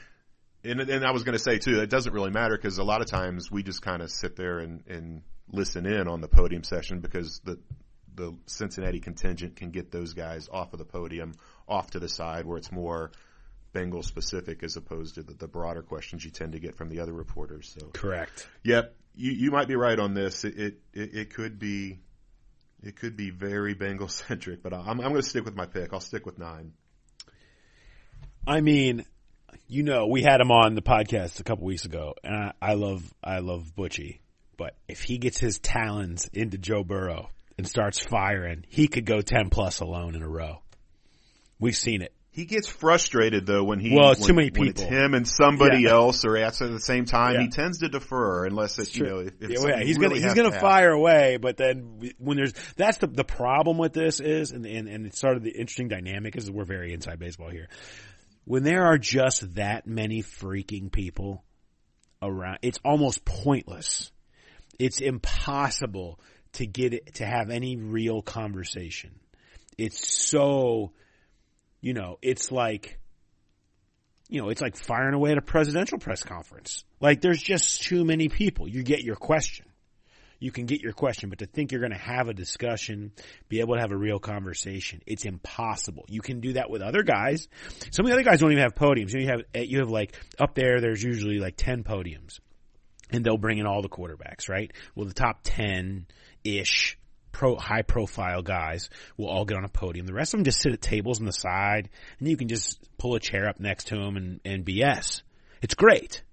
and, 0.64 0.82
and 0.82 1.05
I 1.05 1.12
was 1.12 1.24
going 1.24 1.38
to 1.38 1.43
say 1.43 1.57
too, 1.57 1.82
it 1.82 1.89
doesn't 1.89 2.14
really 2.14 2.32
matter 2.32 2.57
because 2.57 2.78
a 2.78 2.84
lot 2.84 3.01
of 3.01 3.07
times 3.07 3.51
we 3.51 3.64
just 3.64 3.82
kind 3.82 4.01
of 4.01 4.12
sit 4.12 4.36
there 4.36 4.60
and, 4.60 4.84
and 4.88 5.22
listen 5.51 5.86
in 5.86 6.07
on 6.07 6.22
the 6.22 6.28
podium 6.28 6.64
session 6.64 6.99
because 6.99 7.39
the 7.43 7.60
the 8.16 8.36
Cincinnati 8.47 8.99
contingent 8.99 9.55
can 9.55 9.72
get 9.72 9.91
those 9.91 10.14
guys 10.14 10.49
off 10.51 10.74
of 10.74 10.80
the 10.80 10.86
podium, 10.86 11.34
off 11.70 11.91
to 11.91 11.99
the 11.99 12.10
side 12.10 12.45
where 12.45 12.57
it's 12.57 12.72
more 12.72 13.12
Bengal 13.72 14.03
specific 14.03 14.62
as 14.62 14.76
opposed 14.76 15.16
to 15.16 15.24
the, 15.24 15.34
the, 15.36 15.47
broader 15.47 15.82
questions 15.82 16.26
you 16.26 16.32
tend 16.32 16.51
to 16.51 16.60
get 16.60 16.76
from 16.76 16.89
the 16.89 16.99
other 16.99 17.14
reporters. 17.14 17.74
So 17.80 17.88
correct. 17.88 18.47
Yep, 18.64 18.93
you 19.16 19.32
you 19.32 19.51
might 19.51 19.68
be 19.68 19.76
right 19.76 19.97
on 19.97 20.14
this. 20.14 20.43
It 20.43 20.57
it, 20.57 20.80
it, 20.93 21.14
it 21.14 21.34
could 21.34 21.60
be 21.60 21.99
it 22.84 22.95
could 22.95 23.16
be 23.16 23.30
very 23.30 23.74
Bengal 23.74 24.07
centric, 24.07 24.64
but 24.64 24.74
I'm 24.74 24.88
I'm 24.88 24.97
going 24.97 25.16
to 25.16 25.24
stick 25.24 25.45
with 25.45 25.55
my 25.55 25.66
pick. 25.66 25.93
I'll 25.93 25.99
stick 25.99 26.26
with 26.26 26.38
nine. 26.38 26.74
I 28.47 28.62
mean, 28.62 29.05
you 29.70 29.84
know, 29.84 30.07
we 30.07 30.24
had 30.24 30.41
him 30.41 30.51
on 30.51 30.74
the 30.74 30.82
podcast 30.82 31.39
a 31.39 31.43
couple 31.43 31.65
weeks 31.65 31.86
ago, 31.86 32.15
and 32.24 32.36
I, 32.36 32.53
I 32.59 32.74
love 32.74 33.03
I 33.24 33.39
love 33.39 33.72
Butchie, 33.78 34.20
but 34.57 34.76
if 34.88 35.03
he 35.03 35.20
gets 35.20 35.38
his 35.38 35.59
talons 35.59 36.28
into 36.34 36.57
Joe 36.57 36.84
Burrow 36.84 37.30
and 37.57 37.67
starts 37.67 37.99
firing, 37.99 38.65
he 38.67 38.88
could 38.88 39.05
go 39.05 39.22
ten 39.22 39.49
plus 39.49 39.80
alone 39.80 40.15
in 40.15 40.24
a 40.24 40.28
row. 40.28 40.61
We've 41.59 41.76
seen 41.76 42.01
it. 42.01 42.13
He 42.32 42.45
gets 42.45 42.67
frustrated 42.67 43.45
though 43.45 43.63
when 43.63 43.80
he 43.80 43.95
well, 43.95 44.11
it's 44.11 44.22
when, 44.22 44.28
too 44.28 44.34
many 44.34 44.49
people. 44.49 44.70
it's 44.70 44.82
him 44.82 45.13
and 45.13 45.28
somebody 45.28 45.82
yeah. 45.82 45.91
else 45.91 46.26
are 46.26 46.38
at 46.38 46.57
the 46.57 46.80
same 46.80 47.05
time. 47.05 47.36
Yeah. 47.36 47.41
He 47.41 47.49
tends 47.49 47.80
to 47.80 47.89
defer 47.89 48.45
unless 48.45 48.80
it's, 48.80 48.95
you 48.95 49.05
know 49.05 49.20
if, 49.20 49.34
if 49.39 49.49
yeah, 49.51 49.67
yeah. 49.67 49.84
he's 49.84 49.97
really 49.97 50.20
gonna 50.20 50.34
he's 50.34 50.41
gonna 50.41 50.59
fire 50.59 50.91
away. 50.91 51.38
But 51.38 51.57
then 51.57 52.11
when 52.17 52.38
there's 52.38 52.53
that's 52.76 52.97
the 52.99 53.07
the 53.07 53.24
problem 53.24 53.78
with 53.78 53.93
this 53.93 54.20
is 54.20 54.51
and 54.51 54.65
and 54.65 54.88
and 54.88 55.05
it 55.05 55.15
started 55.15 55.43
the 55.43 55.51
interesting 55.51 55.89
dynamic 55.89 56.36
is 56.38 56.49
we're 56.49 56.65
very 56.65 56.93
inside 56.93 57.20
baseball 57.20 57.49
here. 57.49 57.67
When 58.50 58.64
there 58.64 58.86
are 58.86 58.97
just 58.97 59.54
that 59.56 59.86
many 59.86 60.24
freaking 60.24 60.91
people 60.91 61.43
around, 62.20 62.58
it's 62.64 62.80
almost 62.84 63.24
pointless. 63.24 64.12
It's 64.80 65.02
impossible 65.02 66.20
to 66.54 66.66
get 66.66 66.95
it 66.95 67.14
to 67.16 67.28
have 67.28 67.52
any 67.52 67.78
real 67.78 68.24
conversation. 68.24 69.12
It's 69.78 70.10
so 70.18 70.93
you 71.80 71.93
know, 71.93 72.18
it's 72.24 72.52
like, 72.52 72.97
you 74.30 74.41
know, 74.41 74.50
it's 74.50 74.62
like 74.62 74.76
firing 74.76 75.14
away 75.14 75.32
at 75.32 75.38
a 75.38 75.43
presidential 75.43 76.00
press 76.00 76.24
conference. 76.24 76.84
Like 77.00 77.22
there's 77.22 77.43
just 77.43 77.84
too 77.84 78.04
many 78.04 78.30
people. 78.30 78.68
You 78.68 78.82
get 78.82 79.04
your 79.04 79.16
question. 79.16 79.68
You 80.40 80.52
can 80.52 80.66
get 80.66 80.82
your 80.82 80.94
question, 80.94 81.30
but 81.30 81.40
to 81.40 81.46
think 81.46 81.72
you're 81.72 81.82
going 81.82 81.92
to 81.92 81.98
have 81.98 82.30
a 82.30 82.34
discussion, 82.34 83.12
be 83.50 83.60
able 83.60 83.76
to 83.76 83.82
have 83.82 83.92
a 83.92 83.98
real 83.98 84.20
conversation, 84.20 85.02
it's 85.06 85.26
impossible. 85.26 86.06
You 86.08 86.22
can 86.22 86.40
do 86.40 86.54
that 86.54 86.70
with 86.70 86.82
other 86.82 87.04
guys. 87.04 87.48
Some 87.92 88.06
of 88.06 88.10
the 88.10 88.14
other 88.14 88.24
guys 88.24 88.40
don't 88.40 88.52
even 88.52 88.64
have 88.64 88.76
podiums. 88.76 89.14
You 89.14 89.28
have, 89.28 89.42
eh, 89.54 89.64
you 89.68 89.80
have 89.80 89.90
like 89.90 90.16
up 90.40 90.56
there, 90.56 90.80
there's 90.80 91.04
usually 91.04 91.40
like 91.40 91.56
10 91.58 91.84
podiums 91.84 92.40
and 93.12 93.24
they'll 93.24 93.38
bring 93.38 93.58
in 93.58 93.66
all 93.66 93.82
the 93.82 93.90
quarterbacks, 93.90 94.50
right? 94.50 94.72
Well, 94.96 95.08
the 95.08 95.14
top 95.14 95.40
10 95.44 96.08
ish 96.44 96.98
pro, 97.32 97.56
high 97.56 97.82
profile 97.82 98.42
guys 98.42 98.90
will 99.18 99.28
all 99.28 99.46
get 99.46 99.58
on 99.58 99.66
a 99.66 99.70
podium. 99.70 100.06
The 100.06 100.14
rest 100.14 100.34
of 100.34 100.40
them 100.40 100.46
just 100.46 100.62
sit 100.62 100.74
at 100.74 100.82
tables 100.82 101.20
on 101.20 101.26
the 101.26 101.34
side 101.34 101.90
and 102.20 102.28
you 102.28 102.38
can 102.38 102.48
just 102.48 102.80
pull 102.98 103.16
a 103.16 103.20
chair 103.20 103.48
up 103.48 103.60
next 103.60 103.88
to 103.88 103.96
them 103.96 104.18
and, 104.18 104.40
and 104.46 104.66
BS. 104.66 105.22
It's 105.62 105.76
great. 105.76 106.24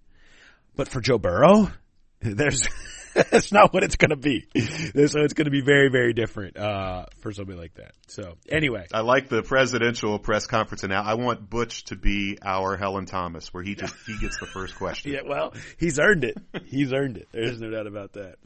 But 0.75 0.89
for 0.89 1.01
Joe 1.01 1.19
Burrow, 1.19 1.71
there's, 2.21 2.69
that's 3.31 3.51
not 3.51 3.73
what 3.73 3.83
it's 3.83 3.97
going 3.97 4.11
to 4.11 4.17
be. 4.17 4.47
So 4.55 5.21
it's 5.21 5.33
going 5.33 5.47
to 5.47 5.51
be 5.51 5.63
very, 5.63 5.89
very 5.89 6.13
different 6.13 6.57
uh, 6.57 7.07
for 7.21 7.33
somebody 7.33 7.59
like 7.59 7.75
that. 7.75 7.93
So 8.09 8.37
anyway, 8.49 8.87
I 8.93 9.01
like 9.01 9.29
the 9.29 9.43
presidential 9.43 10.19
press 10.19 10.47
conference, 10.47 10.83
and 10.83 10.91
now 10.91 11.03
I 11.03 11.15
want 11.15 11.49
Butch 11.49 11.85
to 11.85 11.97
be 11.97 12.39
our 12.43 12.77
Helen 12.77 13.07
Thomas, 13.07 13.53
where 13.55 13.63
he 13.63 13.75
just 13.75 13.95
he 14.07 14.19
gets 14.19 14.39
the 14.39 14.47
first 14.47 14.77
question. 14.77 15.13
yeah, 15.15 15.21
well, 15.27 15.55
he's 15.79 15.99
earned 15.99 16.25
it. 16.25 16.37
He's 16.67 16.93
earned 16.93 17.17
it. 17.17 17.29
There's 17.33 17.61
no 17.61 17.71
doubt 17.71 17.87
about 17.87 18.13
that. 18.15 18.37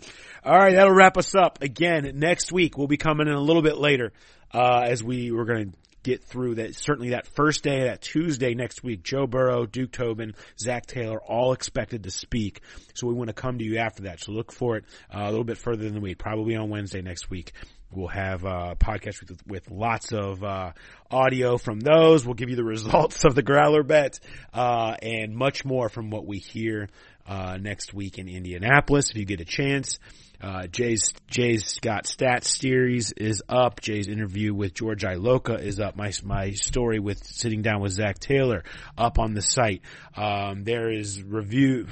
All 0.44 0.56
right, 0.56 0.74
that'll 0.74 0.94
wrap 0.94 1.16
us 1.16 1.34
up. 1.34 1.62
Again, 1.62 2.12
next 2.14 2.52
week 2.52 2.78
we'll 2.78 2.86
be 2.86 2.96
coming 2.96 3.26
in 3.26 3.34
a 3.34 3.40
little 3.40 3.62
bit 3.62 3.76
later 3.76 4.12
uh, 4.52 4.82
as 4.84 5.02
we 5.02 5.32
we're 5.32 5.44
going 5.44 5.72
to 5.72 5.76
get 6.02 6.24
through 6.24 6.56
that. 6.56 6.74
Certainly 6.74 7.10
that 7.10 7.26
first 7.26 7.62
day, 7.62 7.84
that 7.84 8.02
Tuesday 8.02 8.54
next 8.54 8.82
week, 8.82 9.02
Joe 9.02 9.26
Burrow, 9.26 9.66
Duke 9.66 9.92
Tobin, 9.92 10.34
Zac 10.58 10.86
Taylor, 10.86 11.20
all 11.20 11.52
expected 11.52 12.04
to 12.04 12.10
speak. 12.10 12.60
So 12.94 13.06
we 13.06 13.14
want 13.14 13.28
to 13.28 13.34
come 13.34 13.58
to 13.58 13.64
you 13.64 13.78
after 13.78 14.04
that. 14.04 14.20
So 14.20 14.32
look 14.32 14.52
for 14.52 14.76
it 14.76 14.84
uh, 15.14 15.22
a 15.22 15.30
little 15.30 15.44
bit 15.44 15.58
further 15.58 15.84
than 15.84 15.94
the 15.94 16.00
week, 16.00 16.18
probably 16.18 16.56
on 16.56 16.70
Wednesday 16.70 17.02
next 17.02 17.30
week. 17.30 17.52
We'll 17.92 18.08
have 18.08 18.44
a 18.44 18.76
podcast 18.76 19.20
with, 19.20 19.46
with 19.48 19.70
lots 19.70 20.12
of 20.12 20.44
uh, 20.44 20.72
audio 21.10 21.58
from 21.58 21.80
those. 21.80 22.24
We'll 22.24 22.34
give 22.34 22.48
you 22.48 22.54
the 22.54 22.64
results 22.76 23.24
of 23.24 23.34
the 23.34 23.42
Growler 23.42 23.82
bet 23.82 24.20
uh, 24.54 24.94
and 25.02 25.34
much 25.34 25.64
more 25.64 25.88
from 25.88 26.10
what 26.10 26.24
we 26.24 26.38
hear 26.38 26.88
uh, 27.26 27.58
next 27.60 27.94
week 27.94 28.18
in 28.18 28.28
Indianapolis. 28.28 29.10
If 29.10 29.16
you 29.16 29.24
get 29.24 29.40
a 29.40 29.44
chance, 29.44 29.98
uh, 30.42 30.66
Jay's 30.66 31.12
Jay's 31.28 31.66
Scott 31.66 32.04
Stats 32.04 32.44
series 32.44 33.12
is 33.12 33.42
up. 33.48 33.80
Jay's 33.80 34.08
interview 34.08 34.54
with 34.54 34.72
George 34.72 35.02
Iloka 35.02 35.60
is 35.60 35.78
up. 35.78 35.96
My 35.96 36.12
my 36.24 36.52
story 36.52 36.98
with 36.98 37.22
sitting 37.24 37.60
down 37.60 37.82
with 37.82 37.92
Zac 37.92 38.18
Taylor 38.18 38.64
up 38.96 39.18
on 39.18 39.34
the 39.34 39.42
site. 39.42 39.82
Um, 40.16 40.64
there 40.64 40.90
is 40.90 41.22
review 41.22 41.86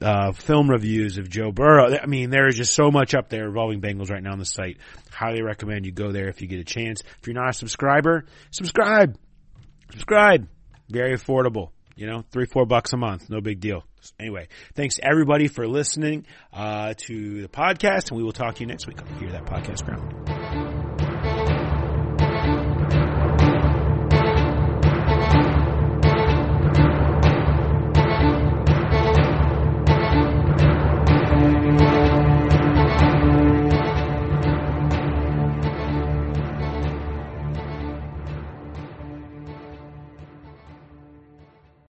uh, 0.00 0.32
film 0.32 0.70
reviews 0.70 1.18
of 1.18 1.28
Joe 1.28 1.50
Burrow. 1.50 1.96
I 2.00 2.06
mean, 2.06 2.30
there 2.30 2.46
is 2.46 2.56
just 2.56 2.72
so 2.72 2.90
much 2.90 3.14
up 3.14 3.30
there 3.30 3.46
involving 3.48 3.80
Bengals 3.80 4.10
right 4.10 4.22
now 4.22 4.32
on 4.32 4.38
the 4.38 4.44
site. 4.44 4.78
Highly 5.10 5.42
recommend 5.42 5.84
you 5.84 5.92
go 5.92 6.12
there 6.12 6.28
if 6.28 6.40
you 6.40 6.46
get 6.46 6.60
a 6.60 6.64
chance. 6.64 7.02
If 7.20 7.26
you're 7.26 7.34
not 7.34 7.50
a 7.50 7.52
subscriber, 7.52 8.26
subscribe. 8.52 9.18
Subscribe. 9.90 10.46
Very 10.88 11.16
affordable. 11.16 11.70
You 11.98 12.06
know, 12.06 12.24
three, 12.30 12.46
four 12.46 12.64
bucks 12.64 12.92
a 12.92 12.96
month. 12.96 13.28
No 13.28 13.40
big 13.40 13.58
deal. 13.58 13.82
Anyway, 14.20 14.46
thanks 14.74 15.00
everybody 15.02 15.48
for 15.48 15.66
listening 15.66 16.26
uh, 16.52 16.94
to 16.96 17.42
the 17.42 17.48
podcast, 17.48 18.10
and 18.10 18.16
we 18.16 18.22
will 18.22 18.32
talk 18.32 18.54
to 18.54 18.60
you 18.60 18.66
next 18.66 18.86
week 18.86 19.02
on 19.02 19.08
Fear 19.18 19.32
That 19.32 19.46
Podcast 19.46 19.84
Ground. 19.84 20.47